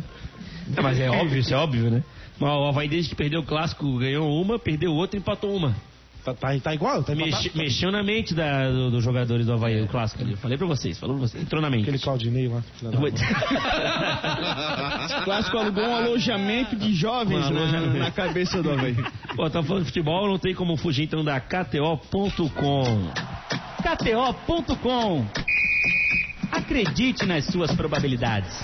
É, 0.77 0.81
mas 0.81 0.99
é 1.01 1.11
óbvio, 1.11 1.39
isso 1.41 1.53
é 1.53 1.57
óbvio, 1.57 1.91
né? 1.91 2.03
O 2.41 2.69
Havaí 2.69 2.89
desde 2.89 3.11
que 3.11 3.17
perdeu 3.17 3.41
o 3.41 3.45
clássico 3.45 3.99
ganhou 3.99 4.31
uma, 4.41 4.59
perdeu 4.59 4.93
outra 4.93 5.17
e 5.17 5.21
empatou 5.21 5.55
uma. 5.55 5.75
Tá, 6.25 6.33
tá, 6.35 6.57
tá 6.61 6.73
igual? 6.73 7.03
Tá 7.03 7.15
empatado? 7.15 7.37
Mexe- 7.43 7.51
mexeu 7.59 7.91
na 7.91 8.01
mente 8.03 8.33
da- 8.33 8.71
do- 8.71 8.93
dos 8.93 9.03
jogadores 9.03 9.45
do 9.45 9.53
Havaí, 9.55 9.83
o 9.83 9.89
clássico 9.89 10.23
ali. 10.23 10.31
Eu 10.33 10.37
falei 10.39 10.57
pra 10.57 10.69
vocês, 10.69 10.97
falou 10.97 11.17
pra 11.19 11.27
vocês. 11.27 11.43
Entrou 11.43 11.61
na 11.61 11.69
mente. 11.69 11.83
Aquele 11.83 11.99
Claudinei 11.99 12.47
lá. 12.49 12.63
O 12.85 12.93
clássico 15.25 15.59
alugou 15.59 15.83
um 15.85 15.97
alojamento 15.97 16.77
de 16.77 16.95
jovens 16.95 17.45
Um 17.47 17.51
na, 17.55 17.61
alojamento. 17.63 17.99
na 17.99 18.11
cabeça 18.13 18.63
do 18.63 18.71
Havaí. 18.71 18.95
Pô, 19.35 19.51
tá 19.51 19.63
falando 19.65 19.83
de 19.83 19.89
futebol, 19.89 20.29
não 20.29 20.39
tem 20.39 20.55
como 20.55 20.77
fugir 20.77 21.03
então 21.05 21.25
da 21.25 21.41
KTO.com. 21.41 23.11
KTO.com. 23.83 25.27
Acredite 26.53 27.25
nas 27.25 27.47
suas 27.47 27.75
probabilidades. 27.75 28.55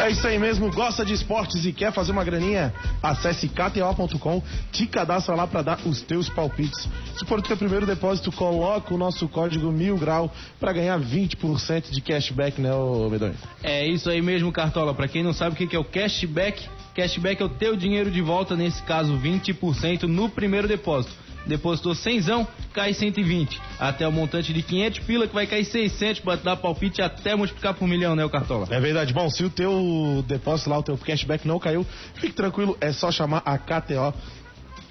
É 0.00 0.08
isso 0.08 0.24
aí 0.28 0.38
mesmo, 0.38 0.70
gosta 0.70 1.04
de 1.04 1.12
esportes 1.12 1.64
e 1.66 1.72
quer 1.72 1.92
fazer 1.92 2.12
uma 2.12 2.22
graninha? 2.22 2.72
Acesse 3.02 3.48
kto.com, 3.48 4.40
te 4.70 4.86
cadastra 4.86 5.34
lá 5.34 5.44
pra 5.44 5.60
dar 5.60 5.80
os 5.84 6.00
teus 6.02 6.28
palpites. 6.28 6.88
Se 7.16 7.24
for 7.26 7.40
o 7.40 7.42
teu 7.42 7.56
primeiro 7.56 7.84
depósito, 7.84 8.30
coloca 8.30 8.94
o 8.94 8.96
nosso 8.96 9.28
código 9.28 9.72
mil 9.72 9.98
grau 9.98 10.32
pra 10.60 10.72
ganhar 10.72 11.00
20% 11.00 11.90
de 11.90 12.00
cashback, 12.00 12.60
né, 12.60 12.72
ô 12.72 13.10
Medonho? 13.10 13.34
É 13.60 13.84
isso 13.88 14.08
aí 14.08 14.22
mesmo, 14.22 14.52
Cartola. 14.52 14.94
Pra 14.94 15.08
quem 15.08 15.24
não 15.24 15.32
sabe 15.32 15.54
o 15.54 15.58
que 15.58 15.66
que 15.66 15.74
é 15.74 15.78
o 15.80 15.84
cashback, 15.84 16.68
cashback 16.94 17.42
é 17.42 17.44
o 17.44 17.48
teu 17.48 17.74
dinheiro 17.74 18.10
de 18.12 18.22
volta, 18.22 18.54
nesse 18.54 18.80
caso 18.84 19.18
20% 19.18 20.04
no 20.04 20.28
primeiro 20.28 20.68
depósito. 20.68 21.12
Depositou 21.46 21.94
100, 21.94 22.46
cai 22.72 22.92
120. 22.92 23.60
Até 23.78 24.06
o 24.06 24.12
montante 24.12 24.52
de 24.52 24.62
500 24.62 24.98
pila 25.00 25.26
que 25.26 25.34
vai 25.34 25.46
cair 25.46 25.64
600 25.64 26.20
pra 26.20 26.36
dar 26.36 26.56
palpite 26.56 27.00
até 27.00 27.34
multiplicar 27.34 27.74
por 27.74 27.88
milhão, 27.88 28.14
né, 28.14 28.24
o 28.24 28.30
Cartola? 28.30 28.66
É 28.70 28.80
verdade. 28.80 29.12
Bom, 29.14 29.30
se 29.30 29.44
o 29.44 29.50
teu 29.50 30.24
depósito 30.26 30.70
lá, 30.70 30.78
o 30.78 30.82
teu 30.82 30.96
cashback 30.96 31.46
não 31.46 31.58
caiu, 31.58 31.86
fique 32.14 32.34
tranquilo, 32.34 32.76
é 32.80 32.92
só 32.92 33.10
chamar 33.10 33.42
a 33.44 33.56
KTO. 33.56 34.14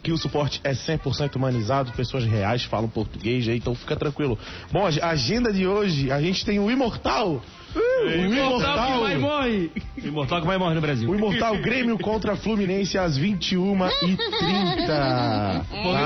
Que 0.03 0.11
o 0.11 0.17
suporte 0.17 0.61
é 0.63 0.71
100% 0.71 1.35
humanizado, 1.35 1.91
pessoas 1.91 2.23
reais 2.23 2.63
falam 2.63 2.87
português 2.87 3.45
então 3.47 3.75
fica 3.75 3.95
tranquilo. 3.95 4.39
Bom, 4.71 4.85
a 4.85 5.07
agenda 5.07 5.51
de 5.51 5.67
hoje, 5.67 6.11
a 6.11 6.21
gente 6.21 6.45
tem 6.45 6.59
o 6.59 6.71
Imortal. 6.71 7.41
O 7.77 8.33
Imortal. 8.33 8.93
que 8.93 8.99
vai 8.99 9.17
morre! 9.17 9.71
Imortal 10.03 10.41
que 10.41 10.47
vai 10.47 10.57
morrer 10.57 10.75
no 10.75 10.81
Brasil. 10.81 11.09
O 11.09 11.15
Imortal 11.15 11.57
Grêmio 11.57 11.97
contra 11.97 12.35
Fluminense 12.35 12.97
às 12.97 13.17
21h30. 13.19 14.17
Tá? 14.87 15.63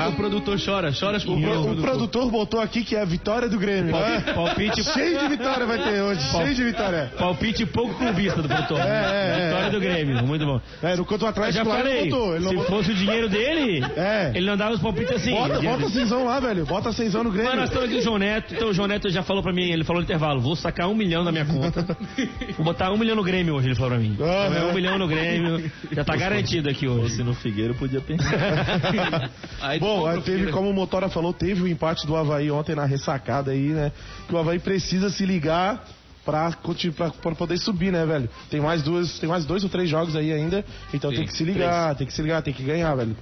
O 0.08 0.12
produtor 0.16 0.58
chora, 0.64 0.92
chora 0.98 1.20
por 1.20 1.36
O, 1.38 1.40
pro- 1.40 1.72
o 1.72 1.76
produtor 1.76 2.30
botou 2.30 2.60
aqui 2.60 2.82
que 2.84 2.96
é 2.96 3.00
a 3.02 3.04
vitória 3.04 3.48
do 3.48 3.58
Grêmio. 3.58 3.92
né? 3.92 4.20
Palpite, 4.34 4.82
Cheio 4.92 5.18
de 5.20 5.28
vitória 5.28 5.66
vai 5.66 5.78
ter 5.78 6.00
hoje, 6.02 6.20
cheio 6.30 6.54
de 6.54 6.64
vitória. 6.64 7.12
palpite 7.18 7.64
pouco 7.66 7.94
com 7.94 8.12
vista 8.12 8.42
do 8.42 8.48
produtor. 8.48 8.78
É, 8.80 8.82
é, 8.82 9.40
é. 9.40 9.46
Vitória 9.48 9.70
do 9.70 9.80
Grêmio, 9.80 10.26
muito 10.26 10.44
bom. 10.44 10.60
É, 10.82 10.96
no 10.96 11.04
quanto 11.04 11.22
o 11.22 11.26
Atlético 11.28 11.64
já 11.64 11.70
lá 11.70 11.76
falei, 11.76 11.98
ele 12.00 12.10
botou. 12.10 12.32
Se 12.40 12.44
botou. 12.56 12.64
fosse 12.64 12.90
o 12.90 12.94
dinheiro 12.94 13.28
dele, 13.28 13.84
É. 13.96 14.32
ele 14.34 14.46
não 14.46 14.56
dava 14.56 14.74
os 14.74 14.80
palpites 14.80 15.12
assim. 15.14 15.30
Bota, 15.32 15.60
bota 15.60 15.88
cinzão 15.90 16.24
lá, 16.24 16.40
velho. 16.40 16.64
Bota 16.66 16.92
cinzão 16.92 17.22
no 17.24 17.30
Grêmio. 17.30 17.50
Mas 17.50 17.60
nós 17.60 17.68
estamos 17.68 17.88
aqui 17.88 17.98
o 17.98 18.02
João 18.02 18.18
Neto, 18.18 18.54
então 18.54 18.68
o 18.68 18.72
João 18.74 18.88
Neto 18.88 19.08
já 19.10 19.22
falou 19.22 19.42
pra 19.42 19.52
mim, 19.52 19.70
ele 19.70 19.84
falou 19.84 20.00
no 20.00 20.04
intervalo, 20.04 20.40
vou 20.40 20.56
sacar 20.56 20.88
um 20.88 20.94
milhão 20.94 21.24
da 21.24 21.30
minha 21.32 21.44
conta. 21.44 21.61
Vou 22.56 22.64
botar 22.64 22.92
um 22.92 22.98
milhão 22.98 23.16
no 23.16 23.22
Grêmio 23.22 23.54
hoje, 23.54 23.68
ele 23.68 23.74
falou 23.74 23.90
pra 23.90 23.98
mim. 23.98 24.16
Ah, 24.20 24.48
Então 24.48 24.68
é 24.68 24.70
um 24.70 24.74
milhão 24.74 24.98
no 24.98 25.08
Grêmio, 25.08 25.70
já 25.90 26.04
tá 26.04 26.16
garantido 26.16 26.68
aqui 26.68 26.86
hoje. 26.88 27.16
Se 27.16 27.22
no 27.22 27.34
Figueiro 27.34 27.74
podia 27.74 28.00
pensar. 28.00 28.32
Aí 29.60 29.78
Bom, 29.78 30.06
aí 30.06 30.20
teve, 30.22 30.50
como 30.50 30.68
o 30.68 30.74
Motora 30.74 31.08
falou, 31.08 31.32
teve 31.32 31.62
o 31.62 31.68
empate 31.68 32.06
do 32.06 32.16
Havaí 32.16 32.50
ontem 32.50 32.74
na 32.74 32.84
ressacada 32.84 33.52
aí, 33.52 33.68
né? 33.68 33.92
Que 34.28 34.34
o 34.34 34.38
Havaí 34.38 34.58
precisa 34.58 35.08
se 35.08 35.24
ligar 35.24 35.84
pra, 36.24 36.50
pra, 36.96 37.10
pra 37.10 37.34
poder 37.34 37.58
subir, 37.58 37.92
né, 37.92 38.04
velho? 38.06 38.28
Tem 38.50 38.60
mais 38.60 38.82
duas, 38.82 39.18
tem 39.18 39.28
mais 39.28 39.44
dois 39.44 39.62
ou 39.64 39.68
três 39.70 39.88
jogos 39.88 40.14
aí 40.16 40.32
ainda, 40.32 40.64
então 40.92 41.10
Sim, 41.10 41.16
tem 41.18 41.26
que 41.26 41.32
se 41.36 41.44
ligar, 41.44 41.94
tem 41.94 42.06
que 42.06 42.12
se 42.12 42.22
ligar, 42.22 42.42
tem 42.42 42.54
que 42.54 42.62
ganhar, 42.62 42.94
velho. 42.94 43.16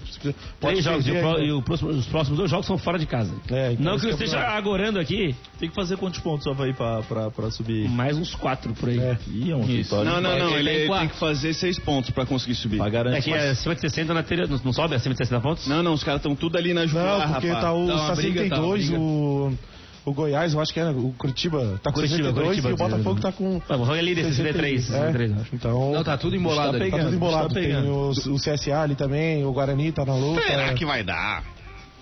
Pode 0.61 0.83
Três 0.83 0.85
jogos, 0.85 1.07
e, 1.07 1.13
pro- 1.13 1.39
e 1.43 1.53
o 1.53 1.63
próximo- 1.63 1.91
os 1.91 2.07
próximos 2.07 2.39
dois 2.39 2.51
jogos 2.51 2.67
são 2.67 2.77
fora 2.79 2.99
de 2.99 3.07
casa. 3.07 3.35
É, 3.51 3.73
então 3.73 3.85
não 3.93 3.99
que 3.99 4.07
eu 4.07 4.11
é 4.11 4.13
esteja 4.13 4.41
agorando 4.41 4.99
aqui, 4.99 5.35
Tem 5.59 5.69
que 5.69 5.75
fazer 5.75 5.97
quantos 5.97 6.21
pontos 6.21 6.45
só 6.45 6.53
vai 6.55 6.73
pra, 6.73 7.03
pra, 7.03 7.31
pra 7.31 7.51
subir? 7.51 7.89
mais 7.89 8.17
uns 8.17 8.35
quatro 8.35 8.73
por 8.75 8.89
aí. 8.89 8.99
É. 8.99 9.19
Ih, 9.29 9.53
é 9.53 9.57
vitória. 9.57 10.11
Não, 10.11 10.21
não, 10.21 10.39
não. 10.39 10.57
Ele 10.59 10.71
Ele, 10.71 10.71
tá 10.71 10.73
em 10.73 10.81
ele 10.91 10.99
tem 11.01 11.09
que 11.09 11.17
fazer 11.17 11.53
seis 11.55 11.79
pontos 11.79 12.11
pra 12.11 12.25
conseguir 12.27 12.55
subir. 12.55 12.77
Pra 12.79 12.89
garantir. 12.89 13.19
É 13.19 13.23
que 13.23 13.33
é 13.33 13.51
acima 13.51 13.75
de 13.75 13.81
60 13.81 14.15
na 14.15 14.23
telha, 14.23 14.47
não, 14.47 14.73
sobe 14.73 14.95
acima 14.95 15.15
de 15.15 15.19
60 15.19 15.41
pontos? 15.41 15.67
Não, 15.67 15.83
não, 15.83 15.93
os 15.93 16.03
caras 16.05 16.21
estão 16.21 16.35
tudo 16.35 16.57
ali 16.57 16.73
na 16.73 16.87
jugular, 16.87 17.19
Não, 17.27 17.33
porque 17.35 17.49
rapaz. 17.49 17.65
tá 17.65 17.73
o 17.75 17.87
Tá 17.87 17.95
uma 17.95 18.15
briga, 18.15 18.49
tá 18.49 18.61
uma 18.61 18.77
62, 18.77 18.87
briga. 18.89 19.01
o, 19.01 19.59
o 20.05 20.13
Goiás, 20.13 20.55
eu 20.55 20.61
acho 20.61 20.73
que 20.73 20.81
é, 20.81 20.85
né? 20.85 20.91
o 20.91 21.13
Curitiba 21.17 21.79
tá 21.83 21.91
com 21.91 21.97
Curitiba, 21.97 22.29
62 22.29 22.47
Curitiba, 22.47 22.71
e 22.71 22.73
o 22.73 22.77
Botafogo 22.77 23.21
tá 23.21 23.33
com... 23.33 23.63
Ah, 23.69 23.77
o 23.77 23.85
Rogue 23.85 23.99
é 23.99 24.03
líder, 24.03 24.25
63, 24.25 24.85
63, 24.87 25.31
É, 25.31 25.35
então... 25.53 25.93
Não, 25.93 26.05
tá 26.05 26.17
tudo 26.17 26.37
embolado 26.37 26.77
Está 26.77 26.85
ali. 26.85 26.91
Tá 26.91 26.97
tudo 26.97 27.07
pegando, 27.07 27.17
embolado. 27.17 27.49
está 27.49 27.61
Tem 27.61 27.69
pegando. 27.69 27.91
o, 27.93 28.11
o 28.11 28.37
CSA 28.37 28.81
ali 28.81 28.95
também, 28.95 29.45
o 29.45 29.53
Guarani 29.53 29.93
tá 29.93 30.05
na 30.05 30.15
luta. 30.15 30.43
Será 30.43 30.75
que 30.75 30.85
vai 30.85 31.03
dar? 31.05 31.45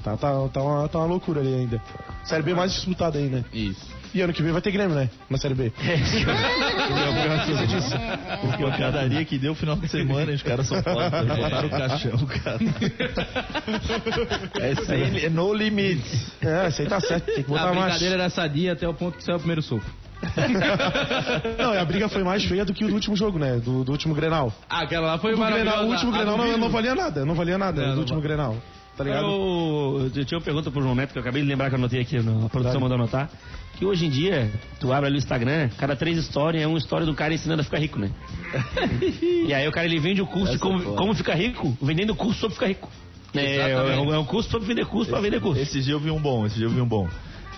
Tá, 0.02 0.16
tá, 0.16 0.48
tá, 0.48 0.62
uma, 0.62 0.88
tá 0.88 0.98
uma 0.98 1.06
loucura 1.06 1.40
ali 1.40 1.54
ainda. 1.54 1.82
Série 2.24 2.42
B 2.42 2.54
mais 2.54 2.72
disputada 2.72 3.18
aí, 3.18 3.28
né? 3.28 3.44
Isso. 3.52 3.97
E 4.14 4.20
ano 4.22 4.32
que 4.32 4.42
vem 4.42 4.52
vai 4.52 4.62
ter 4.62 4.70
Grêmio, 4.70 4.94
né? 4.96 5.10
Na 5.28 5.36
Série 5.38 5.54
B. 5.54 5.70
Porque 8.40 8.64
a 8.64 8.70
padaria 8.70 9.24
que 9.24 9.38
deu 9.38 9.52
o 9.52 9.54
final 9.54 9.76
de 9.76 9.88
semana, 9.88 10.32
os 10.32 10.42
caras 10.42 10.66
são 10.66 10.82
foda, 10.82 11.22
botaram 11.24 11.66
o 11.68 11.70
caixão, 11.70 12.18
cara. 12.26 12.58
É 14.60 14.74
sem, 14.84 15.24
é 15.24 15.28
no 15.28 15.52
limite. 15.52 16.26
É, 16.40 16.68
isso 16.68 16.82
aí 16.82 16.88
tá 16.88 17.00
certo. 17.00 17.26
Tem 17.26 17.44
que 17.44 17.50
A 17.52 17.54
botar 17.54 17.66
mais. 17.66 17.80
brincadeira 17.84 18.14
era 18.14 18.30
sadia 18.30 18.72
até 18.72 18.88
o 18.88 18.94
ponto 18.94 19.16
que 19.18 19.24
saiu 19.24 19.36
o 19.36 19.40
primeiro 19.40 19.62
soco. 19.62 19.84
Não, 21.58 21.72
a 21.80 21.84
briga 21.84 22.08
foi 22.08 22.24
mais 22.24 22.44
feia 22.44 22.64
do 22.64 22.74
que 22.74 22.84
o 22.84 22.88
do 22.88 22.94
último 22.94 23.14
jogo, 23.14 23.38
né? 23.38 23.56
Do, 23.56 23.84
do 23.84 23.92
último 23.92 24.14
Grenal. 24.14 24.52
Ah, 24.68 24.82
aquela 24.82 25.06
lá 25.12 25.18
foi 25.18 25.32
O, 25.32 25.36
Grenal, 25.36 25.50
maravilhosa. 25.52 25.84
o 25.84 25.90
último 25.90 26.12
A 26.12 26.16
Grenal 26.16 26.36
não, 26.38 26.58
não 26.58 26.68
valia 26.70 26.94
nada. 26.94 27.24
Não 27.24 27.34
valia 27.34 27.56
nada 27.58 27.80
Não, 27.80 27.88
do 27.90 27.94
não 27.94 28.00
último. 28.00 28.20
Grenal. 28.20 28.56
Tá 28.98 29.04
ligado? 29.04 29.26
Eu, 29.28 30.10
eu 30.14 30.24
tinha 30.24 30.36
uma 30.38 30.44
pergunta 30.44 30.70
pro 30.70 30.82
João 30.82 30.94
Neto, 30.94 31.12
que 31.12 31.18
eu 31.18 31.22
acabei 31.22 31.40
de 31.40 31.48
lembrar 31.48 31.68
que 31.68 31.74
eu 31.74 31.78
anotei 31.78 32.00
aqui, 32.00 32.18
no- 32.18 32.46
a 32.46 32.48
produção 32.48 32.80
mandou 32.80 32.96
anotar. 32.96 33.30
Que 33.76 33.84
hoje 33.86 34.06
em 34.06 34.10
dia, 34.10 34.50
tu 34.80 34.92
abre 34.92 35.06
ali 35.06 35.16
o 35.16 35.18
Instagram, 35.18 35.68
cada 35.78 35.94
três 35.94 36.18
histórias 36.18 36.64
é 36.64 36.66
uma 36.66 36.78
história 36.78 37.06
do 37.06 37.14
cara 37.14 37.32
ensinando 37.32 37.60
a 37.60 37.64
ficar 37.64 37.78
rico, 37.78 37.96
né? 37.98 38.10
e 39.46 39.54
aí 39.54 39.68
o 39.68 39.72
cara 39.72 39.86
ele 39.86 40.00
vende 40.00 40.20
o 40.20 40.26
curso 40.26 40.48
de 40.50 40.56
Essa 40.56 40.66
é 40.66 40.68
como, 40.68 40.96
como 40.96 41.14
ficar 41.14 41.34
rico, 41.36 41.78
vendendo 41.80 42.10
o 42.12 42.16
curso 42.16 42.40
sobre 42.40 42.54
ficar 42.54 42.66
rico. 42.66 42.90
É, 43.34 43.70
é, 43.70 44.00
um- 44.00 44.12
é 44.14 44.18
um 44.18 44.24
curso 44.24 44.50
sobre 44.50 44.66
vender 44.66 44.84
curso 44.86 45.10
pra 45.10 45.20
vender 45.20 45.40
curso. 45.40 45.60
Esse 45.62 45.80
dia 45.80 45.92
eu 45.94 46.00
vi 46.00 46.10
um 46.10 46.20
bom, 46.20 46.44
esse 46.46 46.56
dia 46.56 46.66
eu 46.66 46.70
vi 46.70 46.80
um 46.80 46.88
bom. 46.88 47.06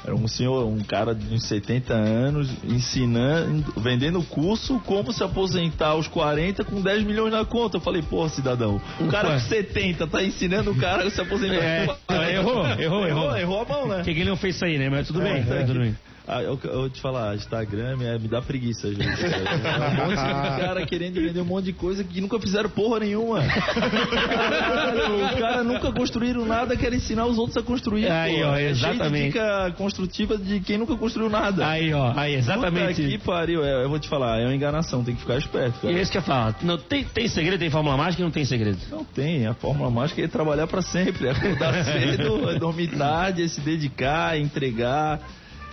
Era 0.04 0.14
um 0.14 0.26
senhor, 0.26 0.66
um 0.66 0.80
cara 0.80 1.14
de 1.14 1.34
uns 1.34 1.44
70 1.44 1.92
anos, 1.92 2.50
ensinando, 2.64 3.72
vendendo 3.76 4.22
curso 4.22 4.80
como 4.86 5.12
se 5.12 5.22
aposentar 5.22 5.88
aos 5.88 6.08
40 6.08 6.64
com 6.64 6.80
10 6.80 7.04
milhões 7.04 7.32
na 7.32 7.44
conta. 7.44 7.76
Eu 7.76 7.80
falei, 7.80 8.02
pô, 8.02 8.28
cidadão, 8.28 8.80
o 8.98 9.08
cara 9.08 9.34
com 9.34 9.40
70 9.40 10.06
tá 10.06 10.22
ensinando 10.22 10.70
o 10.70 10.76
cara 10.76 11.06
a 11.06 11.10
se 11.10 11.20
aposentar 11.20 11.54
É, 11.54 11.86
com 11.86 11.94
40. 12.06 12.32
errou, 12.32 12.66
errou, 12.66 13.06
errou. 13.06 13.36
Errou 13.36 13.62
a 13.62 13.64
mão, 13.64 13.88
né? 13.88 13.96
Por 13.96 14.04
que, 14.04 14.14
que 14.14 14.20
ele 14.20 14.30
não 14.30 14.36
fez 14.36 14.56
isso 14.56 14.64
aí, 14.64 14.78
né? 14.78 14.88
Mas 14.88 15.06
tudo 15.06 15.20
bem, 15.20 15.44
é. 15.48 15.64
tudo 15.64 15.80
bem. 15.80 15.96
Ah, 16.32 16.44
eu, 16.44 16.56
eu 16.62 16.78
vou 16.82 16.88
te 16.88 17.00
falar, 17.00 17.34
Instagram 17.34 17.98
é, 18.02 18.16
me 18.16 18.28
dá 18.28 18.40
preguiça, 18.40 18.88
gente. 18.88 19.02
É 19.02 19.10
um 20.00 20.06
monte 20.06 20.10
de 20.10 20.60
cara 20.60 20.86
querendo 20.86 21.14
vender 21.14 21.40
um 21.40 21.44
monte 21.44 21.64
de 21.64 21.72
coisa 21.72 22.04
que 22.04 22.20
nunca 22.20 22.38
fizeram 22.38 22.70
porra 22.70 23.00
nenhuma. 23.00 23.42
Caralho, 24.30 25.24
o 25.24 25.38
cara 25.40 25.64
nunca 25.64 25.92
construíram 25.92 26.46
nada, 26.46 26.76
quer 26.76 26.92
ensinar 26.92 27.26
os 27.26 27.36
outros 27.36 27.56
a 27.56 27.62
construir. 27.62 28.08
Aí, 28.08 28.44
ó, 28.44 28.54
É 28.54 28.70
exatamente. 28.70 29.32
dica 29.32 29.74
construtiva 29.76 30.38
de 30.38 30.60
quem 30.60 30.78
nunca 30.78 30.94
construiu 30.94 31.28
nada. 31.28 31.66
Aí, 31.66 31.92
ó, 31.92 32.12
aí, 32.14 32.36
Puta 32.36 32.52
exatamente. 32.52 33.08
que 33.08 33.18
pariu, 33.18 33.64
é, 33.64 33.82
eu 33.82 33.88
vou 33.88 33.98
te 33.98 34.08
falar, 34.08 34.38
é 34.38 34.44
uma 34.44 34.54
enganação, 34.54 35.02
tem 35.02 35.16
que 35.16 35.22
ficar 35.22 35.36
esperto. 35.36 35.78
E 35.78 35.82
Cara. 35.82 35.98
é 35.98 36.00
isso 36.00 36.12
que 36.12 36.18
eu 36.18 36.22
falo. 36.22 36.54
Não, 36.62 36.78
tem, 36.78 37.02
tem 37.02 37.26
segredo, 37.26 37.58
tem 37.58 37.70
fórmula 37.70 37.96
mágica 37.96 38.22
e 38.22 38.24
não 38.24 38.30
tem 38.30 38.44
segredo. 38.44 38.78
Não 38.88 39.02
tem, 39.02 39.48
a 39.48 39.54
fórmula 39.54 39.90
mágica 39.90 40.22
é 40.22 40.28
trabalhar 40.28 40.68
pra 40.68 40.80
sempre, 40.80 41.26
é 41.26 41.32
acordar 41.34 41.84
cedo, 41.84 42.48
é 42.50 42.56
dormir 42.56 42.86
tarde, 42.96 43.42
é 43.42 43.48
se 43.48 43.60
dedicar, 43.60 44.36
é 44.36 44.40
entregar, 44.40 45.20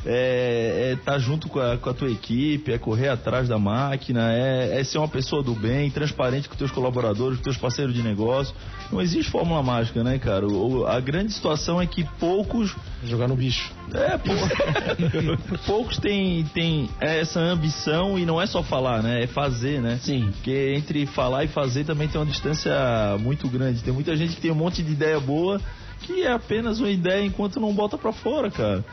é 0.10 0.93
estar 0.97 1.14
tá 1.14 1.20
junto 1.20 1.49
com 1.49 1.60
a, 1.60 1.78
com 1.78 1.89
a 1.89 1.93
tua 1.93 2.10
equipe, 2.10 2.72
é 2.72 2.78
correr 2.78 3.10
atrás 3.10 3.49
da 3.49 3.60
máquina, 3.60 4.32
é, 4.32 4.80
é 4.80 4.84
ser 4.84 4.97
uma 4.99 5.08
pessoa 5.08 5.43
do 5.43 5.53
bem, 5.53 5.91
transparente 5.91 6.47
com 6.47 6.55
teus 6.55 6.72
colaboradores, 6.72 7.38
com 7.38 7.43
teus 7.43 7.58
parceiros 7.58 7.93
de 7.93 8.01
negócio. 8.01 8.55
Não 8.89 9.01
existe 9.01 9.30
fórmula 9.30 9.62
mágica, 9.62 10.01
né, 10.03 10.18
cara? 10.18 10.47
O- 10.47 10.88
a 10.88 10.99
grande 11.01 11.34
situação 11.34 11.82
é 11.82 11.86
que 11.86 12.05
poucos 12.20 12.74
Jogar 13.03 13.28
no 13.28 13.36
bicho. 13.36 13.72
é, 13.93 14.18
pou- 14.18 14.34
poucos 15.68 15.97
têm, 15.97 16.45
têm 16.53 16.89
essa 17.01 17.39
ambição 17.41 18.18
e 18.18 18.26
não 18.26 18.41
é 18.41 18.45
só 18.47 18.64
falar, 18.64 19.03
né? 19.03 19.24
É 19.24 19.28
fazer, 19.28 19.82
né? 19.82 19.99
Sim. 20.01 20.30
Porque 20.32 20.74
entre 20.76 21.05
falar 21.05 21.43
e 21.43 21.47
fazer 21.47 21.84
também 21.84 22.08
tem 22.08 22.20
uma 22.20 22.26
distância 22.26 22.72
muito 23.20 23.47
grande. 23.49 23.84
Tem 23.84 23.93
muita 23.93 24.16
gente 24.16 24.36
que 24.36 24.41
tem 24.41 24.51
um 24.51 24.55
monte 24.55 24.82
de 24.82 24.91
ideia 24.93 25.20
boa 25.20 25.60
que 26.01 26.22
é 26.24 26.32
apenas 26.32 26.80
uma 26.80 26.89
ideia 26.89 27.26
enquanto 27.26 27.60
não 27.60 27.74
bota 27.74 27.97
pra 27.97 28.14
fora, 28.14 28.51
cara. 28.51 28.86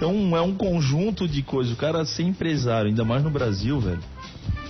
Então 0.00 0.34
é 0.34 0.40
um 0.40 0.54
conjunto 0.54 1.28
de 1.28 1.42
coisas. 1.42 1.74
O 1.74 1.76
cara 1.76 2.06
ser 2.06 2.22
empresário, 2.22 2.88
ainda 2.88 3.04
mais 3.04 3.22
no 3.22 3.28
Brasil, 3.28 3.78
velho. 3.78 4.00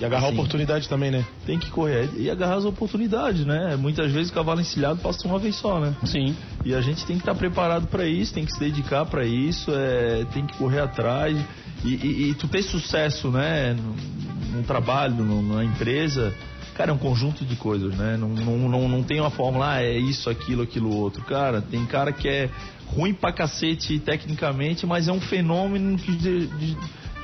E 0.00 0.04
agarrar 0.04 0.24
a 0.24 0.28
Assim. 0.30 0.38
oportunidade 0.38 0.88
também, 0.88 1.12
né? 1.12 1.24
Tem 1.46 1.56
que 1.56 1.70
correr 1.70 2.08
e 2.16 2.28
agarrar 2.28 2.56
as 2.56 2.64
oportunidades, 2.64 3.46
né? 3.46 3.76
Muitas 3.76 4.10
vezes 4.10 4.30
o 4.30 4.34
cavalo 4.34 4.60
encilhado 4.60 4.98
passa 5.00 5.28
uma 5.28 5.38
vez 5.38 5.54
só, 5.54 5.78
né? 5.78 5.94
Sim. 6.04 6.34
E 6.64 6.74
a 6.74 6.80
gente 6.80 7.04
tem 7.06 7.14
que 7.16 7.22
estar 7.22 7.34
preparado 7.36 7.86
para 7.86 8.04
isso, 8.08 8.34
tem 8.34 8.44
que 8.44 8.52
se 8.52 8.58
dedicar 8.58 9.06
para 9.06 9.24
isso, 9.24 9.70
é, 9.72 10.24
tem 10.32 10.44
que 10.46 10.56
correr 10.56 10.80
atrás. 10.80 11.38
E, 11.84 11.88
e- 11.94 12.30
e 12.30 12.34
tu 12.34 12.48
ter 12.48 12.62
sucesso, 12.62 13.28
né, 13.30 13.74
no, 13.74 14.56
no 14.56 14.62
trabalho, 14.64 15.14
no- 15.14 15.42
na 15.54 15.62
empresa, 15.64 16.34
cara, 16.74 16.90
é 16.90 16.94
um 16.94 16.98
conjunto 16.98 17.44
de 17.44 17.54
coisas, 17.54 17.94
né? 17.94 18.16
Não, 18.18 18.30
não, 18.30 18.68
não, 18.68 18.88
não 18.88 19.02
tem 19.04 19.20
uma 19.20 19.30
fórmula, 19.30 19.74
ah, 19.74 19.82
é 19.82 19.96
isso, 19.96 20.28
aquilo, 20.28 20.62
aquilo 20.62 20.92
outro. 20.92 21.22
Cara, 21.24 21.60
tem 21.62 21.84
cara 21.86 22.10
que 22.10 22.26
é 22.28 22.50
ruim 22.94 23.14
pra 23.14 23.32
cacete 23.32 23.98
tecnicamente, 23.98 24.86
mas 24.86 25.08
é 25.08 25.12
um 25.12 25.20
fenômeno 25.20 25.96
que 25.96 26.12
de, 26.12 26.46
de, 26.46 26.76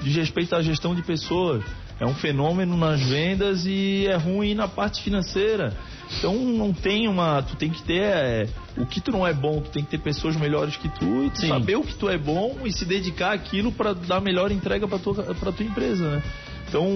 diz 0.02 0.16
respeito 0.16 0.54
à 0.54 0.62
gestão 0.62 0.94
de 0.94 1.02
pessoas. 1.02 1.64
É 1.98 2.04
um 2.04 2.14
fenômeno 2.14 2.76
nas 2.76 3.00
vendas 3.00 3.64
e 3.64 4.06
é 4.06 4.16
ruim 4.16 4.54
na 4.54 4.68
parte 4.68 5.02
financeira. 5.02 5.72
Então 6.18 6.34
não 6.34 6.72
tem 6.72 7.08
uma. 7.08 7.42
Tu 7.42 7.56
tem 7.56 7.70
que 7.70 7.82
ter. 7.82 8.02
é, 8.02 8.48
o 8.76 8.84
que 8.84 9.00
tu 9.00 9.10
não 9.10 9.26
é 9.26 9.32
bom, 9.32 9.62
tu 9.62 9.70
tem 9.70 9.82
que 9.82 9.90
ter 9.90 9.98
pessoas 9.98 10.36
melhores 10.36 10.76
que 10.76 10.90
tu 10.90 11.24
e 11.24 11.30
tu 11.30 11.46
saber 11.46 11.76
o 11.76 11.82
que 11.82 11.94
tu 11.94 12.08
é 12.08 12.18
bom 12.18 12.58
e 12.64 12.72
se 12.72 12.84
dedicar 12.84 13.32
àquilo 13.32 13.72
para 13.72 13.94
dar 13.94 14.20
melhor 14.20 14.52
entrega 14.52 14.86
para 14.86 14.98
tua, 14.98 15.14
pra 15.34 15.52
tua 15.52 15.64
empresa, 15.64 16.10
né? 16.10 16.22
Então. 16.68 16.86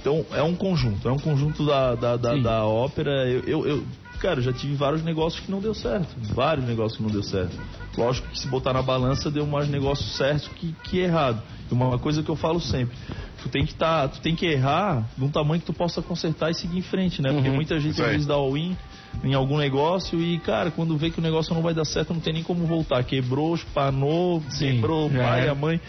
Então 0.00 0.24
é 0.32 0.42
um 0.42 0.54
conjunto, 0.54 1.08
é 1.08 1.12
um 1.12 1.18
conjunto 1.18 1.66
da, 1.66 1.96
da, 1.96 2.16
da, 2.16 2.36
da 2.36 2.64
ópera. 2.64 3.28
Eu, 3.28 3.40
eu, 3.40 3.66
eu, 3.66 3.84
cara, 4.16 4.40
já 4.40 4.52
tive 4.52 4.74
vários 4.74 5.02
negócios 5.02 5.44
que 5.44 5.50
não 5.50 5.60
deu 5.60 5.74
certo. 5.74 6.08
Vários 6.34 6.66
negócios 6.66 6.96
que 6.96 7.02
não 7.02 7.10
deu 7.10 7.22
certo. 7.22 7.56
Lógico 7.96 8.28
que 8.28 8.38
se 8.38 8.46
botar 8.48 8.72
na 8.72 8.82
balança 8.82 9.30
deu 9.30 9.46
mais 9.46 9.68
negócios 9.68 10.16
certos 10.16 10.48
que, 10.48 10.74
que 10.84 10.98
errado. 10.98 11.42
E 11.70 11.74
uma 11.74 11.98
coisa 11.98 12.22
que 12.22 12.28
eu 12.28 12.36
falo 12.36 12.60
sempre, 12.60 12.96
tu 13.42 13.48
tem 13.48 13.64
que 13.64 13.74
tá, 13.74 14.06
tu 14.08 14.20
tem 14.20 14.36
que 14.36 14.46
errar 14.46 15.08
de 15.16 15.24
um 15.24 15.30
tamanho 15.30 15.60
que 15.60 15.66
tu 15.66 15.72
possa 15.72 16.00
consertar 16.02 16.50
e 16.50 16.54
seguir 16.54 16.78
em 16.78 16.82
frente, 16.82 17.20
né? 17.20 17.32
Porque 17.32 17.50
muita 17.50 17.78
gente 17.80 18.00
às 18.00 18.08
vezes 18.08 18.26
dá 18.26 18.34
all-in 18.34 18.76
em 19.24 19.34
algum 19.34 19.56
negócio 19.56 20.20
e, 20.20 20.38
cara, 20.40 20.70
quando 20.70 20.96
vê 20.96 21.10
que 21.10 21.18
o 21.18 21.22
negócio 21.22 21.54
não 21.54 21.62
vai 21.62 21.74
dar 21.74 21.84
certo, 21.84 22.12
não 22.12 22.20
tem 22.20 22.34
nem 22.34 22.42
como 22.42 22.66
voltar. 22.66 23.02
Quebrou, 23.04 23.54
espanou, 23.54 24.42
Sim, 24.50 24.74
quebrou 24.74 25.08
o 25.08 25.12
já 25.12 25.22
pai, 25.22 25.40
era. 25.42 25.52
a 25.52 25.54
mãe. 25.54 25.80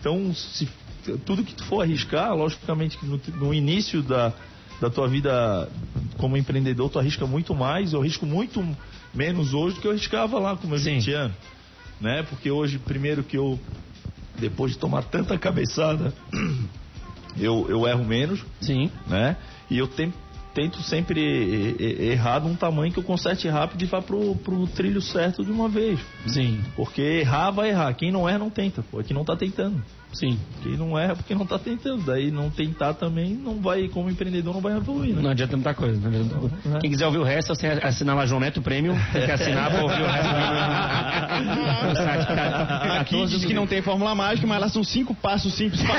Então, 0.00 0.32
se, 0.34 0.68
tudo 1.24 1.42
que 1.42 1.54
tu 1.54 1.64
for 1.64 1.82
arriscar, 1.82 2.34
logicamente 2.34 2.96
que 2.96 3.06
no, 3.06 3.20
no 3.36 3.52
início 3.52 4.02
da, 4.02 4.32
da 4.80 4.90
tua 4.90 5.08
vida 5.08 5.68
como 6.18 6.36
empreendedor, 6.36 6.90
tu 6.90 6.98
arrisca 6.98 7.26
muito 7.26 7.54
mais, 7.54 7.92
eu 7.92 8.00
arrisco 8.00 8.26
muito 8.26 8.64
menos 9.14 9.54
hoje 9.54 9.76
do 9.76 9.80
que 9.80 9.86
eu 9.86 9.92
arriscava 9.92 10.38
lá 10.38 10.56
com 10.56 10.66
meus 10.66 10.82
Sim. 10.82 10.94
20 10.94 11.12
anos. 11.12 11.36
Né? 12.00 12.22
Porque 12.24 12.50
hoje, 12.50 12.78
primeiro 12.78 13.22
que 13.22 13.36
eu, 13.36 13.58
depois 14.38 14.72
de 14.72 14.78
tomar 14.78 15.02
tanta 15.04 15.38
cabeçada, 15.38 16.12
eu, 17.38 17.66
eu 17.68 17.86
erro 17.86 18.04
menos, 18.04 18.44
Sim. 18.60 18.90
né? 19.06 19.36
E 19.70 19.78
eu 19.78 19.88
tento 19.88 20.82
sempre 20.82 21.76
errar 22.10 22.40
num 22.40 22.54
tamanho 22.54 22.92
que 22.92 22.98
eu 22.98 23.02
conserte 23.02 23.48
rápido 23.48 23.82
e 23.82 23.86
vá 23.86 24.00
pro, 24.00 24.36
pro 24.36 24.66
trilho 24.68 25.00
certo 25.02 25.44
de 25.44 25.50
uma 25.50 25.68
vez. 25.68 25.98
Sim. 26.26 26.62
Porque 26.76 27.02
errar 27.02 27.50
vai 27.50 27.70
errar. 27.70 27.92
Quem 27.94 28.12
não 28.12 28.28
erra 28.28 28.38
não 28.38 28.50
tenta, 28.50 28.82
pô. 28.82 29.02
Quem 29.02 29.14
não 29.14 29.24
tá 29.24 29.36
tentando. 29.36 29.82
Sim. 30.12 30.38
Quem 30.62 30.76
não 30.76 30.98
erra 30.98 31.12
é 31.12 31.14
porque 31.16 31.34
não 31.34 31.44
tá 31.44 31.58
tentando. 31.58 32.02
Daí 32.04 32.30
não 32.30 32.48
tentar 32.50 32.94
também 32.94 33.34
não 33.34 33.60
vai, 33.60 33.86
como 33.88 34.08
empreendedor, 34.08 34.54
não 34.54 34.60
vai 34.62 34.74
evoluir, 34.76 35.14
né? 35.14 35.20
Não 35.22 35.30
adianta 35.30 35.56
muita 35.56 35.74
coisa. 35.74 36.00
Não 36.00 36.08
adianta 36.08 36.34
muita 36.36 36.56
coisa. 36.56 36.78
Quem 36.78 36.90
quiser 36.90 37.06
ouvir 37.06 37.18
o 37.18 37.22
resto, 37.24 37.54
você 37.54 37.66
assinar 37.66 38.16
lá 38.16 38.24
João 38.24 38.40
Neto 38.40 38.62
Premium. 38.62 38.96
Tem 39.12 39.26
que 39.26 39.30
assinar 39.32 39.70
pra 39.70 39.82
ouvir 39.82 40.02
o 40.02 40.06
resto. 40.06 40.26
site. 41.96 42.26
Aqui 42.98 43.14
14 43.16 43.34
diz 43.36 43.44
que 43.44 43.52
não 43.54 43.66
tem 43.66 43.82
fórmula 43.82 44.14
mágica, 44.14 44.46
mas 44.46 44.60
lá 44.60 44.68
são 44.68 44.82
cinco 44.84 45.14
passos 45.14 45.54
simples 45.54 45.82
para. 45.82 45.96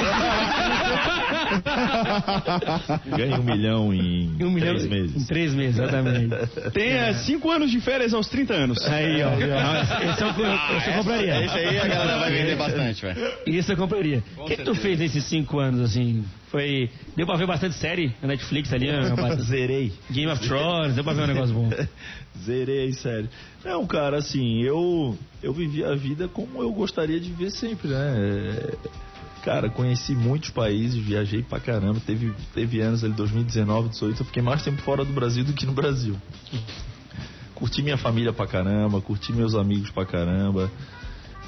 Ganha 3.17 3.39
um 3.39 3.43
milhão 3.43 3.93
em 3.93 4.35
Um 4.43 4.49
milhão 4.49 4.75
três 4.75 4.85
Em 4.85 4.89
meses. 4.89 5.27
três 5.27 5.53
meses, 5.53 5.79
exatamente. 5.79 6.29
Tem 6.73 6.89
é, 6.91 7.13
cinco 7.13 7.51
anos 7.51 7.69
de 7.71 7.79
férias 7.79 8.13
aos 8.13 8.27
30 8.27 8.53
anos. 8.53 8.85
Aí, 8.87 9.21
ó. 9.23 9.29
Não, 9.29 9.37
Esse 10.11 10.21
eu, 10.23 10.29
esse 10.77 10.89
eu 10.89 10.93
compraria. 10.95 11.45
Esse 11.45 11.57
aí 11.57 11.77
a 11.79 11.87
galera 11.87 12.17
vai 12.19 12.31
vender 12.31 12.55
bastante, 12.55 13.01
velho. 13.01 13.17
Isso 13.45 13.71
eu 13.71 13.77
compraria. 13.77 13.96
O 14.37 14.45
que, 14.45 14.57
que 14.57 14.63
tu 14.63 14.75
fez 14.75 14.99
nesses 14.99 15.23
cinco 15.25 15.59
anos, 15.59 15.81
assim? 15.81 16.23
Foi. 16.49 16.89
Deu 17.15 17.25
pra 17.25 17.35
ver 17.35 17.47
bastante 17.47 17.75
série 17.75 18.13
na 18.21 18.29
Netflix 18.29 18.71
ali, 18.71 18.87
né? 18.87 19.15
Zerei. 19.41 19.93
Game 20.09 20.31
of 20.31 20.45
Thrones, 20.47 20.95
deu 20.95 21.03
pra 21.03 21.13
ver 21.13 21.23
um 21.23 21.27
negócio 21.27 21.53
bom. 21.53 21.69
Zerei, 22.43 22.93
sério. 22.93 23.29
Não, 23.65 23.85
cara, 23.85 24.17
assim, 24.17 24.61
eu 24.61 25.17
eu 25.41 25.53
vivi 25.53 25.83
a 25.83 25.95
vida 25.95 26.27
como 26.27 26.61
eu 26.61 26.71
gostaria 26.71 27.19
de 27.19 27.29
viver 27.29 27.51
sempre, 27.51 27.89
né? 27.89 28.15
É, 28.17 28.77
Cara, 29.47 29.69
conheci 29.69 30.13
muitos 30.13 30.49
países, 30.49 31.01
viajei 31.01 31.41
pra 31.41 31.57
caramba. 31.57 32.01
Teve, 32.05 32.33
teve 32.53 32.81
anos 32.81 33.01
ali, 33.01 33.13
2019, 33.13 33.83
2018, 33.83 34.19
eu 34.19 34.25
fiquei 34.25 34.43
mais 34.43 34.61
tempo 34.61 34.81
fora 34.81 35.05
do 35.05 35.13
Brasil 35.13 35.45
do 35.45 35.53
que 35.53 35.65
no 35.65 35.71
Brasil. 35.71 36.17
Curti 37.55 37.81
minha 37.81 37.95
família 37.97 38.33
pra 38.33 38.45
caramba, 38.45 38.99
curti 38.99 39.31
meus 39.31 39.55
amigos 39.55 39.89
pra 39.89 40.05
caramba. 40.05 40.69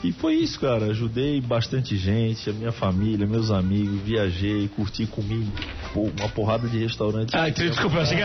E 0.02 0.14
foi 0.14 0.36
isso, 0.36 0.58
cara. 0.60 0.86
Ajudei 0.86 1.42
bastante 1.42 1.98
gente, 1.98 2.50
a 2.50 2.54
minha 2.54 2.72
família, 2.72 3.28
meus 3.28 3.52
amigos, 3.52 4.00
viajei, 4.02 4.68
curti, 4.70 5.06
comi 5.06 5.46
pô, 5.94 6.04
uma 6.18 6.30
porrada 6.30 6.70
de 6.70 6.78
restaurantes. 6.80 7.34
Ah, 7.36 7.50
desculpa, 7.50 7.98
eu 7.98 8.06
cheguei. 8.06 8.24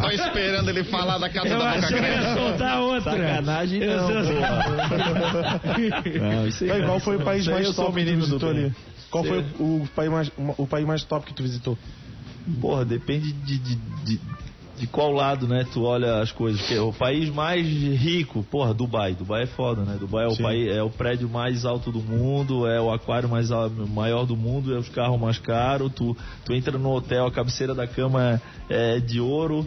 Tô 0.00 0.10
esperando 0.10 0.68
ele 0.68 0.84
falar 0.84 1.16
da 1.18 1.30
casa 1.30 1.48
Eu 1.48 1.58
da 1.58 1.74
boca 1.74 1.86
achei 1.86 1.98
grande. 2.00 2.34
soltar 2.38 2.80
outra. 2.80 3.12
Sacanagem 3.12 3.82
Eu 3.82 3.96
não, 3.96 4.06
sou- 4.08 4.14
Não, 6.20 6.46
isso 6.48 6.64
aí, 6.64 6.82
Qual 6.84 7.00
foi 7.00 7.16
o 7.16 7.20
país 7.24 7.46
mais 7.46 7.66
eu 7.66 7.72
top 7.74 7.86
que 7.86 7.92
tu 7.92 7.94
menino 8.04 8.18
do 8.18 8.26
visitou 8.26 8.52
bem. 8.54 8.64
ali? 8.64 8.74
Qual 9.10 9.24
foi 9.24 9.38
o 9.58 9.88
país, 9.94 10.10
mais, 10.10 10.30
o 10.58 10.66
país 10.66 10.86
mais 10.86 11.02
top 11.04 11.26
que 11.26 11.32
tu 11.34 11.42
visitou? 11.42 11.78
Porra, 12.60 12.84
depende 12.84 13.32
de, 13.32 13.58
de, 13.58 13.74
de, 14.04 14.20
de 14.76 14.86
qual 14.86 15.12
lado, 15.12 15.46
né, 15.46 15.66
tu 15.72 15.84
olha 15.84 16.20
as 16.20 16.32
coisas. 16.32 16.60
Porque 16.60 16.78
o 16.78 16.92
país 16.92 17.30
mais 17.30 17.66
rico, 17.66 18.42
porra, 18.42 18.74
Dubai. 18.74 19.14
Dubai 19.14 19.44
é 19.44 19.46
foda, 19.46 19.82
né? 19.82 19.96
Dubai 19.98 20.24
é 20.24 20.28
o, 20.28 20.32
Sim. 20.32 20.42
país, 20.42 20.68
é 20.68 20.82
o 20.82 20.90
prédio 20.90 21.28
mais 21.28 21.64
alto 21.64 21.92
do 21.92 22.00
mundo, 22.00 22.66
é 22.66 22.80
o 22.80 22.92
aquário 22.92 23.28
mais 23.28 23.50
maior 23.88 24.26
do 24.26 24.36
mundo, 24.36 24.74
é 24.74 24.78
os 24.78 24.88
carros 24.88 25.20
mais 25.20 25.38
caros. 25.38 25.92
Tu, 25.92 26.16
tu 26.44 26.52
entra 26.52 26.76
no 26.76 26.90
hotel, 26.90 27.26
a 27.26 27.30
cabeceira 27.30 27.74
da 27.74 27.86
cama 27.86 28.40
é, 28.68 28.96
é 28.96 29.00
de 29.00 29.20
ouro. 29.20 29.66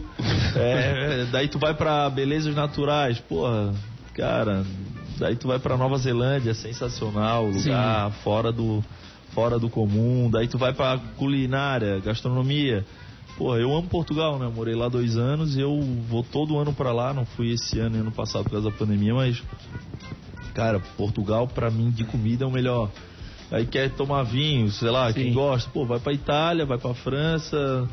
É, 0.54 1.26
daí 1.32 1.48
tu 1.48 1.58
vai 1.58 1.74
pra 1.74 2.08
belezas 2.10 2.54
naturais, 2.54 3.18
porra, 3.18 3.72
cara. 4.14 4.64
Daí 5.18 5.36
tu 5.36 5.48
vai 5.48 5.58
pra 5.58 5.76
Nova 5.76 5.96
Zelândia, 5.96 6.54
sensacional, 6.54 7.46
lugar 7.46 8.10
fora 8.22 8.52
do 8.52 8.84
fora 9.34 9.58
do 9.58 9.68
comum. 9.68 10.30
Daí 10.30 10.48
tu 10.48 10.58
vai 10.58 10.72
pra 10.72 10.98
culinária, 11.16 11.98
gastronomia. 12.00 12.84
Pô, 13.38 13.56
eu 13.56 13.72
amo 13.72 13.86
Portugal, 13.88 14.36
né? 14.36 14.46
Eu 14.46 14.50
morei 14.50 14.74
lá 14.74 14.88
dois 14.88 15.16
anos 15.16 15.56
e 15.56 15.60
eu 15.60 15.80
vou 16.08 16.24
todo 16.24 16.58
ano 16.58 16.72
pra 16.72 16.92
lá. 16.92 17.14
Não 17.14 17.24
fui 17.24 17.52
esse 17.52 17.78
ano 17.78 17.96
e 17.96 18.00
ano 18.00 18.10
passado 18.10 18.42
por 18.42 18.50
causa 18.50 18.68
da 18.68 18.76
pandemia, 18.76 19.14
mas 19.14 19.40
cara, 20.52 20.80
Portugal 20.96 21.46
pra 21.46 21.70
mim 21.70 21.88
de 21.88 22.02
comida 22.02 22.44
é 22.44 22.48
o 22.48 22.50
melhor. 22.50 22.90
Aí 23.48 23.64
quer 23.64 23.90
tomar 23.90 24.24
vinho, 24.24 24.68
sei 24.72 24.90
lá, 24.90 25.12
quem 25.12 25.28
Sim. 25.28 25.32
gosta, 25.32 25.70
pô, 25.70 25.86
vai 25.86 26.00
pra 26.00 26.12
Itália, 26.12 26.66
vai 26.66 26.78
pra 26.78 26.92
França. 26.94 27.88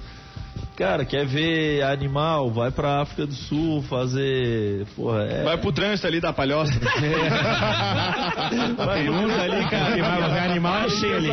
Cara, 0.75 1.05
quer 1.05 1.25
ver 1.25 1.83
animal, 1.83 2.51
vai 2.51 2.69
pra 2.69 3.01
África 3.01 3.25
do 3.25 3.33
Sul 3.33 3.81
fazer, 3.83 4.85
porra, 4.93 5.23
é 5.23 5.43
Vai 5.43 5.57
pro 5.57 5.71
trânsito 5.71 6.05
ali 6.05 6.19
da 6.19 6.33
palhoça. 6.33 6.73
Tem 8.93 9.09
uns 9.09 9.31
ali, 9.31 9.69
cara, 9.69 9.95
que 9.95 10.01
vai 10.01 10.33
ver 10.33 10.39
animal 10.39 10.83
é 10.83 10.89
cheio 10.89 11.15
ali. 11.15 11.29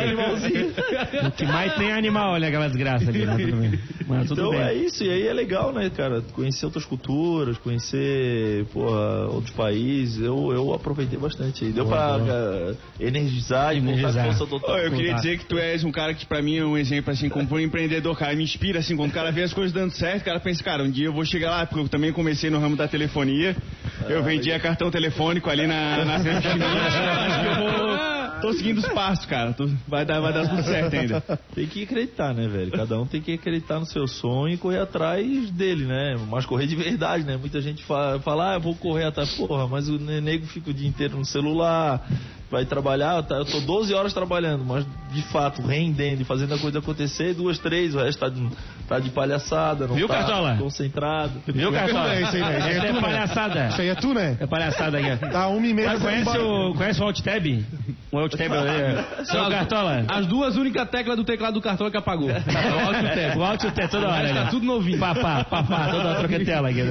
O 1.27 1.31
que 1.31 1.45
mais 1.45 1.75
tem 1.75 1.89
é 1.89 1.93
animal, 1.93 2.33
olha 2.33 2.47
aquela 2.47 2.67
desgraça 2.67 3.09
ali. 3.09 3.25
Mas 3.25 3.41
tudo 3.41 3.57
bem. 3.57 3.79
Mas 4.07 4.27
tudo 4.27 4.41
então 4.41 4.51
bem. 4.51 4.61
é 4.61 4.73
isso, 4.73 5.03
e 5.03 5.09
aí 5.09 5.27
é 5.27 5.33
legal, 5.33 5.73
né, 5.73 5.89
cara? 5.89 6.21
Conhecer 6.33 6.65
outras 6.65 6.85
culturas, 6.85 7.57
conhecer, 7.57 8.65
porra, 8.71 9.27
outros 9.27 9.53
países. 9.53 10.21
Eu, 10.23 10.51
eu 10.53 10.73
aproveitei 10.73 11.19
bastante 11.19 11.65
aí. 11.65 11.71
Deu 11.71 11.85
pra 11.85 12.17
eh, 12.19 12.75
energizar 12.99 13.75
e 13.75 13.81
voltar 13.81 14.23
força 14.23 14.45
total. 14.45 14.77
Eu 14.77 14.91
queria 14.91 15.13
dizer 15.15 15.37
que 15.37 15.45
tu 15.45 15.57
és 15.57 15.83
um 15.83 15.91
cara 15.91 16.13
que 16.13 16.25
pra 16.25 16.41
mim 16.41 16.57
é 16.57 16.65
um 16.65 16.77
exemplo 16.77 17.11
assim, 17.11 17.27
como 17.29 17.47
um 17.53 17.59
empreendedor, 17.59 18.17
cara, 18.17 18.35
me 18.35 18.43
inspira 18.43 18.79
assim, 18.79 18.95
quando 18.95 19.11
o 19.11 19.13
cara 19.13 19.32
vê 19.33 19.43
as 19.43 19.53
coisas 19.53 19.73
dando 19.73 19.91
certo, 19.91 20.21
o 20.21 20.25
cara 20.25 20.39
pensa, 20.39 20.63
cara, 20.63 20.83
um 20.83 20.89
dia 20.91 21.05
eu 21.07 21.13
vou 21.13 21.25
chegar 21.25 21.49
lá, 21.51 21.65
porque 21.65 21.81
eu 21.83 21.89
também 21.89 22.13
comecei 22.13 22.49
no 22.49 22.59
ramo 22.59 22.75
da 22.75 22.87
telefonia, 22.87 23.55
eu 24.07 24.23
vendia 24.23 24.59
cartão 24.59 24.89
telefônico 24.89 25.49
ali 25.49 25.67
na, 25.67 26.05
na 26.05 26.19
Centro 26.19 26.51
Chinês, 26.51 26.71
acho 26.95 27.39
que 27.41 27.47
eu 27.47 27.55
vou, 27.55 28.41
tô 28.41 28.53
seguindo 28.53 28.77
os 28.79 28.87
passos, 28.89 29.25
cara, 29.25 29.53
Tô- 29.53 29.67
vai, 29.87 30.05
dar, 30.05 30.19
vai 30.19 30.33
dar 30.33 30.47
tudo 30.47 30.63
certo 30.63 30.93
ainda. 30.95 31.21
Tem 31.53 31.67
que 31.67 31.83
acreditar, 31.83 32.33
né, 32.33 32.47
velho? 32.47 32.71
Cada 32.71 32.99
um 32.99 33.05
tem 33.05 33.21
que 33.21 33.33
acreditar 33.33 33.79
no 33.79 33.85
seu 33.85 34.07
sonho 34.07 34.53
e 34.53 34.57
correr 34.57 34.79
atrás 34.79 35.51
dele, 35.51 35.85
né? 35.85 36.15
Mas 36.29 36.45
correr 36.45 36.67
de 36.67 36.75
verdade, 36.75 37.23
né? 37.25 37.37
Muita 37.37 37.61
gente 37.61 37.83
fala, 37.83 38.19
fala 38.19 38.51
ah, 38.51 38.55
eu 38.55 38.61
vou 38.61 38.75
correr 38.75 39.05
atrás. 39.05 39.33
Porra, 39.35 39.67
mas 39.67 39.87
o 39.89 39.97
nego 39.97 40.45
fica 40.45 40.69
o 40.69 40.73
dia 40.73 40.87
inteiro 40.87 41.17
no 41.17 41.25
celular, 41.25 42.05
vai 42.53 42.65
trabalhar, 42.65 43.23
tá, 43.23 43.35
eu 43.35 43.45
tô 43.45 43.59
12 43.61 43.95
horas 43.95 44.13
trabalhando, 44.13 44.63
mas 44.63 44.85
de 45.11 45.23
fato, 45.23 45.61
rendendo 45.61 46.21
e 46.21 46.23
fazendo 46.23 46.53
a 46.53 46.59
coisa 46.59 46.77
acontecer, 46.77 47.33
duas, 47.33 47.57
três, 47.57 47.95
o 47.95 47.99
resto 47.99 48.19
tá 48.19 48.29
de, 48.29 48.47
tá 48.87 48.99
de 48.99 49.09
palhaçada, 49.09 49.87
não 49.87 49.95
Viu, 49.95 50.07
tá 50.07 50.19
Cartola? 50.19 50.55
concentrado. 50.57 51.41
Viu, 51.47 51.71
Cartola? 51.71 52.13
É 52.13 52.21
isso 52.21 52.35
aí, 52.35 52.41
né? 52.41 52.59
Isso 52.59 52.67
aí 52.67 52.75
é 52.75 52.79
tu, 52.79 52.85
é 52.85 52.91
né? 52.93 53.01
palhaçada. 53.01 53.67
Isso 53.67 53.81
aí 53.81 53.87
é 53.87 53.95
tu, 53.95 54.13
né? 54.13 54.37
É 54.39 54.45
palhaçada 54.45 54.99
aqui. 54.99 55.31
Tá 55.31 55.47
uma 55.47 55.65
e 55.65 55.73
meia. 55.73 55.89
Mas 55.89 56.01
conhece 56.01 56.37
o, 56.37 56.73
conhece 56.75 57.01
o 57.01 57.05
AltTab? 57.05 57.65
O 58.11 58.17
AltTab 58.19 58.55
é... 58.55 59.25
Seu 59.25 59.49
Cartola? 59.49 60.05
As 60.07 60.27
duas 60.27 60.55
únicas 60.55 60.87
teclas 60.89 61.17
do 61.17 61.23
teclado 61.23 61.55
do 61.55 61.61
cartão 61.61 61.89
que 61.89 61.97
apagou. 61.97 62.29
O 62.33 62.83
Alt 62.83 62.93
e 62.93 63.05
o 63.05 63.09
Tab. 63.09 63.37
O 63.37 63.43
Alt 63.43 63.63
e 63.63 63.67
o 63.67 63.71
Tab 63.71 63.89
toda 63.89 64.07
hora. 64.07 64.27
Tá 64.27 64.33
né? 64.33 64.47
tudo 64.51 64.65
novinho. 64.65 64.99
Papá, 64.99 65.43
papá, 65.43 65.87
toda 65.89 66.09
hora 66.09 66.19
troca 66.19 66.45
tela 66.45 66.69
aqui. 66.69 66.81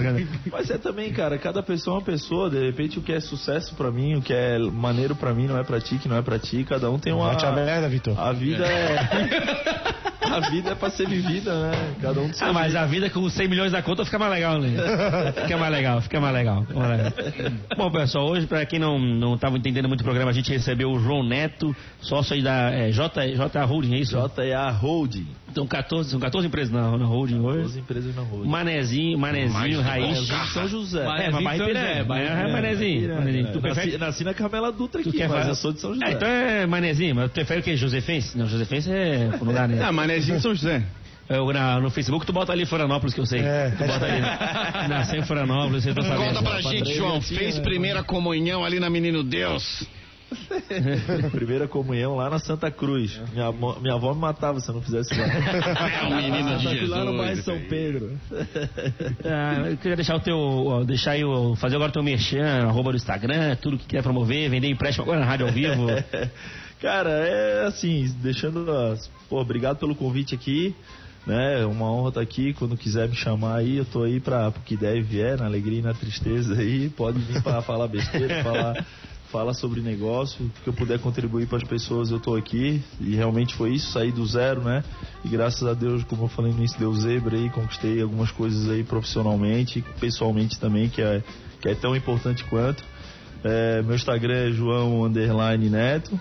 Mas 0.50 0.70
é 0.70 0.78
também, 0.78 1.12
cara, 1.12 1.38
cada 1.38 1.62
pessoa 1.62 1.96
é 1.96 1.98
uma 1.98 2.04
pessoa. 2.04 2.50
De 2.50 2.58
repente, 2.58 2.98
o 2.98 3.02
que 3.02 3.12
é 3.12 3.20
sucesso 3.20 3.74
pra 3.74 3.90
mim, 3.90 4.16
o 4.16 4.22
que 4.22 4.32
é 4.32 4.58
maneiro 4.58 5.14
pra 5.14 5.32
mim, 5.32 5.46
não 5.52 5.60
é 5.60 5.64
pra 5.64 5.80
ti, 5.80 5.96
que 5.98 6.08
não 6.08 6.16
é 6.16 6.22
pra 6.22 6.38
ti. 6.38 6.64
Cada 6.68 6.90
um 6.90 6.98
tem 6.98 7.12
uma. 7.12 7.28
Bate 7.30 7.44
a 7.46 7.52
merda, 7.52 7.88
Vitor. 7.88 8.18
A 8.18 8.32
vida 8.32 8.64
é. 8.66 10.02
A 10.32 10.40
vida 10.48 10.70
é 10.70 10.74
pra 10.74 10.88
ser 10.88 11.06
vivida, 11.06 11.52
né? 11.52 11.94
Cada 12.00 12.20
um 12.20 12.30
Ah, 12.40 12.52
mas 12.54 12.72
jeito. 12.72 12.78
a 12.82 12.86
vida 12.86 13.10
com 13.10 13.28
100 13.28 13.48
milhões 13.48 13.72
na 13.72 13.82
conta 13.82 14.02
fica 14.02 14.18
mais 14.18 14.32
legal, 14.32 14.58
né? 14.58 14.70
Fica 15.42 15.58
mais 15.58 15.72
legal, 15.72 16.00
fica 16.00 16.20
mais 16.20 16.34
legal. 16.34 16.62
fica 16.64 16.78
mais 16.78 16.90
legal. 16.90 17.12
Bom, 17.76 17.90
pessoal, 17.90 18.28
hoje, 18.28 18.46
pra 18.46 18.64
quem 18.64 18.78
não, 18.78 18.98
não 18.98 19.36
tava 19.36 19.58
entendendo 19.58 19.88
muito 19.88 20.00
o 20.00 20.04
programa, 20.04 20.30
a 20.30 20.34
gente 20.34 20.50
recebeu 20.50 20.90
o 20.90 20.98
João 20.98 21.22
Neto, 21.22 21.76
sócio 22.00 22.34
aí 22.34 22.40
da 22.42 22.70
é, 22.70 22.90
J, 22.92 23.34
J 23.34 23.64
Holding, 23.64 23.94
é 23.94 23.98
isso? 23.98 24.16
JA 24.34 24.70
Holding. 24.70 25.26
Então, 25.52 25.66
14, 25.66 26.10
são 26.10 26.18
14 26.18 26.46
empresas 26.48 26.72
na, 26.72 26.96
na 26.96 27.04
Holding 27.04 27.40
hoje. 27.40 27.60
12 27.62 27.80
empresas 27.80 28.16
na 28.16 28.22
Holding. 28.22 28.48
Manezinho, 28.48 29.18
Manezinho, 29.18 29.80
Raiz. 29.82 30.26
São 30.54 30.66
José. 30.66 31.02
É, 31.04 31.30
mas 31.30 31.44
Bahia 31.44 31.64
Piranga, 31.66 31.86
é, 31.88 32.02
Bahia 32.04 32.28
é 32.28 32.52
Manezinho. 32.52 33.14
Manezinho. 33.16 33.44
Tu 33.52 33.60
Nasci, 33.60 33.60
prefere... 33.60 33.98
nasci 33.98 34.24
na 34.24 34.32
Carmela 34.34 34.72
Dutra 34.72 35.02
Tu 35.02 35.10
aqui, 35.10 35.18
quer 35.18 35.28
mas 35.28 35.38
fazer- 35.38 35.50
eu 35.50 35.54
sou 35.54 35.72
de 35.74 35.80
São 35.80 35.92
José. 35.92 36.06
Ah, 36.06 36.10
então 36.12 36.26
é 36.26 36.66
Manezinho, 36.66 37.14
mas 37.14 37.30
tu 37.30 37.34
prefere 37.34 37.60
o 37.60 37.62
que? 37.62 37.76
Josefense? 37.76 38.36
Não, 38.38 38.46
Josefense 38.46 38.90
é 38.90 39.28
no 39.38 39.44
lugar, 39.44 39.68
né? 39.68 39.78
Ah, 39.84 39.92
Manezinho 39.92 40.38
de 40.38 40.42
São 40.42 40.54
José. 40.54 40.82
Eu, 41.28 41.52
na- 41.52 41.78
no 41.80 41.90
Facebook 41.90 42.24
tu 42.26 42.32
bota 42.32 42.50
ali 42.52 42.64
Florianópolis, 42.66 43.14
que 43.14 43.20
eu 43.20 43.26
sei. 43.26 43.40
É. 43.40 43.70
Tu 43.76 43.84
bota 43.86 44.06
ali. 44.06 44.88
Nasceu 44.88 45.20
em 45.20 45.22
Florianópolis, 45.24 45.82
vocês 45.84 45.94
estão 45.96 46.04
sabendo. 46.16 46.34
Conta 46.34 46.42
pra 46.50 46.60
gente, 46.62 46.94
João. 46.94 47.20
Fez 47.20 47.58
primeira 47.58 48.02
comunhão 48.02 48.64
ali 48.64 48.80
na 48.80 48.88
Menino 48.90 49.22
Deus. 49.22 49.86
Primeira 51.30 51.66
comunhão 51.68 52.16
lá 52.16 52.28
na 52.30 52.38
Santa 52.38 52.70
Cruz. 52.70 53.20
Minha, 53.32 53.50
mo- 53.52 53.78
minha 53.80 53.94
avó 53.94 54.12
me 54.14 54.20
matava 54.20 54.60
se 54.60 54.68
eu 54.68 54.74
não 54.74 54.82
fizesse 54.82 55.14
lá. 55.18 55.26
É 56.02 56.06
o 56.06 56.16
menino 56.16 56.56
de 56.58 56.62
Santa 56.64 56.76
Cruz, 56.76 56.90
lá 56.90 57.04
no 57.04 57.16
bairro 57.16 57.34
Jesus. 57.36 57.44
São 57.44 57.60
Pedro. 57.68 58.18
Ah, 59.24 59.68
eu 59.70 59.76
queria 59.76 59.96
deixar 59.96 60.16
o 60.16 60.20
teu. 60.20 60.84
Deixar 60.86 61.12
aí 61.12 61.24
o. 61.24 61.54
Fazer 61.56 61.76
agora 61.76 61.90
o 61.90 61.92
teu 61.92 62.02
merchan, 62.02 62.64
arroba 62.66 62.90
do 62.90 62.96
Instagram, 62.96 63.56
tudo 63.56 63.78
que 63.78 63.86
quer 63.86 64.02
promover, 64.02 64.48
vender 64.50 64.68
empréstimo 64.68 65.04
agora 65.04 65.20
na 65.20 65.26
rádio 65.26 65.46
ao 65.46 65.52
vivo. 65.52 65.86
Cara, 66.80 67.10
é 67.10 67.66
assim, 67.66 68.12
deixando. 68.22 68.70
as- 68.70 69.10
Pô, 69.28 69.40
obrigado 69.40 69.78
pelo 69.78 69.94
convite 69.94 70.34
aqui. 70.34 70.74
Né, 71.24 71.62
é 71.62 71.66
uma 71.66 71.88
honra 71.88 72.08
estar 72.08 72.20
aqui. 72.20 72.52
Quando 72.52 72.76
quiser 72.76 73.08
me 73.08 73.14
chamar 73.14 73.58
aí, 73.58 73.76
eu 73.76 73.84
tô 73.84 74.02
aí 74.02 74.18
para 74.18 74.48
o 74.48 74.52
que 74.64 74.76
der 74.76 74.96
e 74.96 75.02
vier, 75.02 75.38
na 75.38 75.46
alegria 75.46 75.78
e 75.78 75.82
na 75.82 75.94
tristeza 75.94 76.58
aí. 76.58 76.88
Pode 76.90 77.20
vir 77.20 77.40
para 77.42 77.62
falar 77.62 77.86
besteira, 77.86 78.42
falar, 78.42 78.84
falar 79.32 79.54
sobre 79.54 79.80
negócio. 79.80 80.48
Que 80.62 80.68
eu 80.68 80.74
puder 80.74 80.98
contribuir 81.00 81.48
para 81.48 81.56
as 81.56 81.64
pessoas, 81.64 82.10
eu 82.10 82.20
tô 82.20 82.36
aqui. 82.36 82.82
E 83.00 83.16
realmente 83.16 83.54
foi 83.54 83.72
isso, 83.72 83.90
saí 83.90 84.12
do 84.12 84.24
zero, 84.26 84.62
né? 84.62 84.84
E 85.24 85.28
graças 85.28 85.66
a 85.66 85.72
Deus, 85.72 86.04
como 86.04 86.24
eu 86.24 86.28
falei 86.28 86.52
no 86.52 86.58
início, 86.58 86.78
deu 86.78 86.92
zebra 86.94 87.36
aí, 87.36 87.48
conquistei 87.48 88.00
algumas 88.02 88.30
coisas 88.30 88.68
aí 88.68 88.84
profissionalmente, 88.84 89.82
pessoalmente 89.98 90.60
também, 90.60 90.88
que 90.90 91.00
é, 91.00 91.22
que 91.60 91.68
é 91.70 91.74
tão 91.74 91.96
importante 91.96 92.44
quanto. 92.44 92.84
É, 93.42 93.82
meu 93.82 93.96
Instagram 93.96 94.34
é 94.34 94.52
João 94.52 95.04
Underline 95.04 95.70
Neto. 95.70 96.20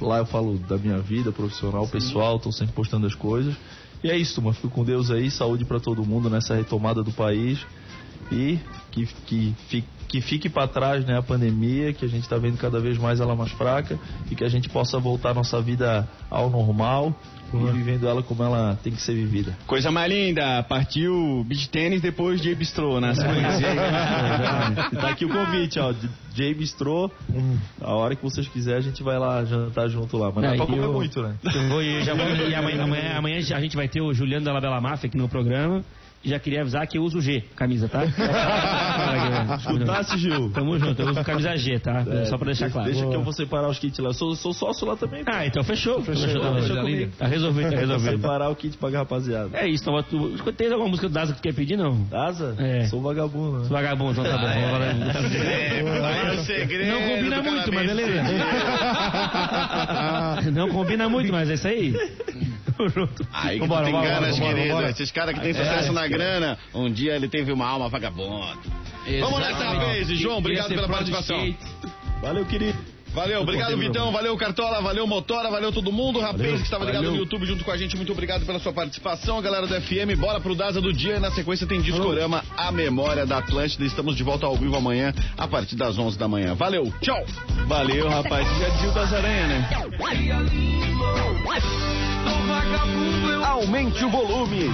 Lá 0.00 0.18
eu 0.18 0.26
falo 0.26 0.58
da 0.58 0.76
minha 0.76 0.98
vida 0.98 1.30
profissional, 1.30 1.86
pessoal, 1.86 2.40
tô 2.40 2.50
sempre 2.50 2.74
postando 2.74 3.06
as 3.06 3.14
coisas. 3.14 3.54
E 4.02 4.10
é 4.10 4.16
isso, 4.16 4.34
turma. 4.34 4.52
Fico 4.52 4.68
com 4.68 4.84
Deus 4.84 5.12
aí, 5.12 5.30
saúde 5.30 5.64
para 5.64 5.78
todo 5.78 6.04
mundo 6.04 6.28
nessa 6.28 6.56
retomada 6.56 7.04
do 7.04 7.12
país. 7.12 7.64
E 8.30 8.58
que, 8.90 9.06
que, 9.26 9.54
fi- 9.68 9.84
que 10.08 10.20
fique 10.20 10.48
para 10.48 10.68
trás 10.68 11.04
né, 11.04 11.18
a 11.18 11.22
pandemia, 11.22 11.92
que 11.92 12.04
a 12.04 12.08
gente 12.08 12.22
está 12.22 12.36
vendo 12.36 12.56
cada 12.58 12.78
vez 12.78 12.98
mais 12.98 13.20
ela 13.20 13.34
mais 13.34 13.50
fraca 13.52 13.98
e 14.30 14.34
que 14.34 14.44
a 14.44 14.48
gente 14.48 14.68
possa 14.68 14.98
voltar 14.98 15.30
a 15.30 15.34
nossa 15.34 15.60
vida 15.60 16.08
ao 16.30 16.48
normal 16.50 17.14
e 17.54 17.70
vivendo 17.72 18.08
ela 18.08 18.22
como 18.22 18.42
ela 18.42 18.78
tem 18.82 18.94
que 18.94 19.00
ser 19.02 19.14
vivida. 19.14 19.54
Coisa 19.66 19.90
mais 19.90 20.10
linda, 20.10 20.62
partiu 20.62 21.44
beach 21.46 21.68
tênis 21.68 22.00
depois 22.00 22.40
de 22.40 22.54
bistrô 22.54 22.98
na 22.98 23.14
sequência. 23.14 23.66
E 24.92 24.96
tá 24.96 25.08
aqui 25.10 25.26
o 25.26 25.28
convite, 25.28 25.78
ó. 25.78 25.92
de 25.92 26.08
J 26.34 26.54
Bistro. 26.54 27.10
A 27.80 27.94
hora 27.94 28.16
que 28.16 28.22
vocês 28.22 28.48
quiserem, 28.48 28.78
a 28.78 28.82
gente 28.82 29.02
vai 29.02 29.18
lá 29.18 29.44
jantar 29.44 29.88
junto 29.88 30.16
lá. 30.16 30.32
Mas 30.34 30.44
não 30.44 30.52
é 30.52 30.56
pra 30.56 30.64
comer 30.66 30.78
eu- 30.82 30.92
muito, 30.94 31.22
né? 31.22 31.34
Eu 31.44 31.68
vou, 31.68 31.82
eu 31.82 32.02
já 32.02 32.14
vou, 32.14 32.24
e 32.26 32.54
amanhã, 32.54 32.84
amanhã, 32.84 33.18
amanhã 33.18 33.36
a 33.36 33.60
gente 33.60 33.76
vai 33.76 33.86
ter 33.88 34.00
o 34.00 34.14
Juliano 34.14 34.44
da 34.46 34.52
Labela 34.54 34.80
Máfia 34.80 35.08
aqui 35.08 35.18
no 35.18 35.28
programa. 35.28 35.84
Já 36.24 36.38
queria 36.38 36.60
avisar 36.60 36.86
que 36.86 36.96
eu 36.98 37.02
uso 37.02 37.20
G, 37.20 37.42
camisa, 37.56 37.88
tá? 37.88 38.04
Escutasse, 39.58 40.16
Gil? 40.18 40.50
Tamo 40.50 40.78
junto, 40.78 41.02
eu 41.02 41.08
uso 41.08 41.24
camisa 41.24 41.56
G, 41.56 41.78
tá? 41.80 42.04
É, 42.08 42.24
Só 42.26 42.36
pra 42.38 42.46
deixar 42.46 42.66
deixa- 42.66 42.70
claro. 42.78 42.90
Deixa 42.92 43.08
que 43.08 43.14
eu 43.14 43.22
vou 43.22 43.32
separar 43.32 43.68
os 43.68 43.78
kits 43.78 43.98
lá. 43.98 44.10
Eu 44.10 44.14
sou, 44.14 44.34
sou 44.36 44.52
sócio 44.54 44.86
lá 44.86 44.96
também. 44.96 45.24
pô. 45.24 45.30
Ah, 45.34 45.44
então 45.46 45.64
fechou. 45.64 46.00
Fechou, 46.02 46.26
Fechou, 46.28 46.40
tá, 46.40 46.54
fechou 46.54 46.76
comigo. 46.76 46.96
comigo. 46.96 47.12
Tá 47.18 47.26
resolvido, 47.26 47.64
tá 47.64 47.70
Vou 47.70 47.78
resolvido. 47.80 48.20
separar 48.22 48.48
o 48.50 48.56
kit 48.56 48.76
pra 48.76 48.90
rapaziada. 48.90 49.50
É 49.54 49.66
isso, 49.68 49.82
então, 49.82 50.00
tu, 50.04 50.52
tem 50.52 50.68
alguma 50.70 50.88
música 50.90 51.08
do 51.08 51.14
Daza 51.14 51.32
que 51.32 51.40
tu 51.40 51.42
quer 51.42 51.54
pedir, 51.54 51.76
não? 51.76 52.06
Asa? 52.12 52.54
É. 52.58 52.84
Sou 52.86 53.00
vagabundo, 53.02 53.58
né? 53.60 53.66
Vagabundo, 53.68 54.12
então 54.20 54.24
tá 54.24 54.38
bom. 54.38 54.46
É, 54.46 56.34
o 56.34 56.38
segredo 56.44 56.92
Não 56.92 57.02
combina 57.16 57.42
muito, 57.42 57.72
mas 57.74 57.86
beleza. 57.86 58.22
Não 60.52 60.68
combina 60.68 61.08
muito, 61.08 61.32
mas 61.32 61.50
é 61.50 61.54
isso 61.54 61.66
aí. 61.68 61.92
Tamo 62.76 62.88
junto. 62.88 63.26
Aí 63.32 63.54
que 63.60 63.66
Vambora, 63.66 63.86
tu 63.86 63.92
tem 63.92 64.00
querido. 64.40 64.68
vambora. 64.68 64.90
Esses 64.90 65.10
caras 65.10 65.34
que 65.34 65.40
têm 65.40 65.52
sucesso 65.52 65.92
na 65.92 66.06
grana, 66.12 66.58
um 66.74 66.90
dia 66.90 67.14
ele 67.14 67.28
teve 67.28 67.52
uma 67.52 67.66
alma 67.66 67.88
vagabunda. 67.88 68.56
Vamos 69.20 69.40
nessa, 69.40 69.64
rapaz. 69.64 70.08
João, 70.08 70.38
obrigado 70.38 70.68
pela 70.68 70.88
participação. 70.88 71.54
Valeu, 72.20 72.46
querido. 72.46 72.92
Valeu, 73.14 73.42
obrigado 73.42 73.76
Vitão, 73.76 74.10
valeu 74.10 74.34
Cartola, 74.38 74.80
valeu 74.80 75.06
Motora, 75.06 75.50
valeu 75.50 75.70
todo 75.70 75.92
mundo. 75.92 76.18
Rapaz 76.18 76.58
que 76.58 76.64
estava 76.64 76.84
ligado 76.84 77.02
valeu. 77.02 77.12
no 77.12 77.18
YouTube 77.18 77.44
junto 77.44 77.62
com 77.62 77.70
a 77.70 77.76
gente, 77.76 77.94
muito 77.94 78.10
obrigado 78.10 78.46
pela 78.46 78.58
sua 78.58 78.72
participação. 78.72 79.36
A 79.38 79.42
galera 79.42 79.66
do 79.66 79.80
FM, 79.82 80.18
bora 80.18 80.40
pro 80.40 80.54
Daza 80.54 80.80
do 80.80 80.92
dia. 80.92 81.16
E 81.16 81.20
na 81.20 81.30
sequência 81.30 81.66
tem 81.66 81.82
Discorama, 81.82 82.42
a 82.56 82.72
memória 82.72 83.26
da 83.26 83.38
Atlântida. 83.38 83.84
Estamos 83.84 84.16
de 84.16 84.22
volta 84.22 84.46
ao 84.46 84.56
vivo 84.56 84.76
amanhã, 84.76 85.12
a 85.36 85.46
partir 85.46 85.76
das 85.76 85.98
11 85.98 86.18
da 86.18 86.26
manhã. 86.26 86.54
Valeu, 86.54 86.90
tchau. 87.02 87.22
Valeu, 87.66 88.08
rapaz. 88.08 88.48
Já 88.58 88.68
dizia 88.70 88.88
o 88.88 88.94
das 88.94 89.12
aranhas, 89.12 89.48
né? 89.48 89.68
Aumente 93.44 94.04
o 94.04 94.08
volume. 94.08 94.70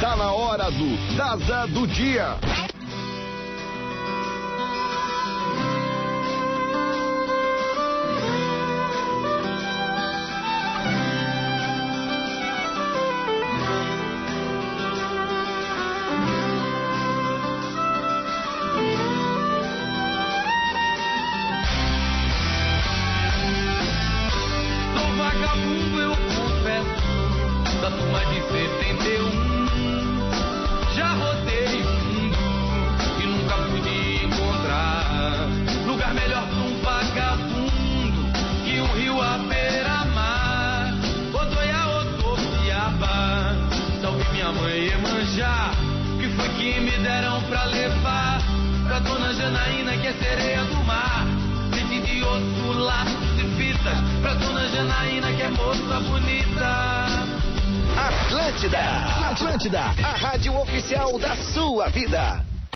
Tá 0.00 0.14
na 0.16 0.32
hora 0.32 0.70
do 0.70 1.16
Daza 1.16 1.66
do 1.68 1.86
Dia. 1.86 2.36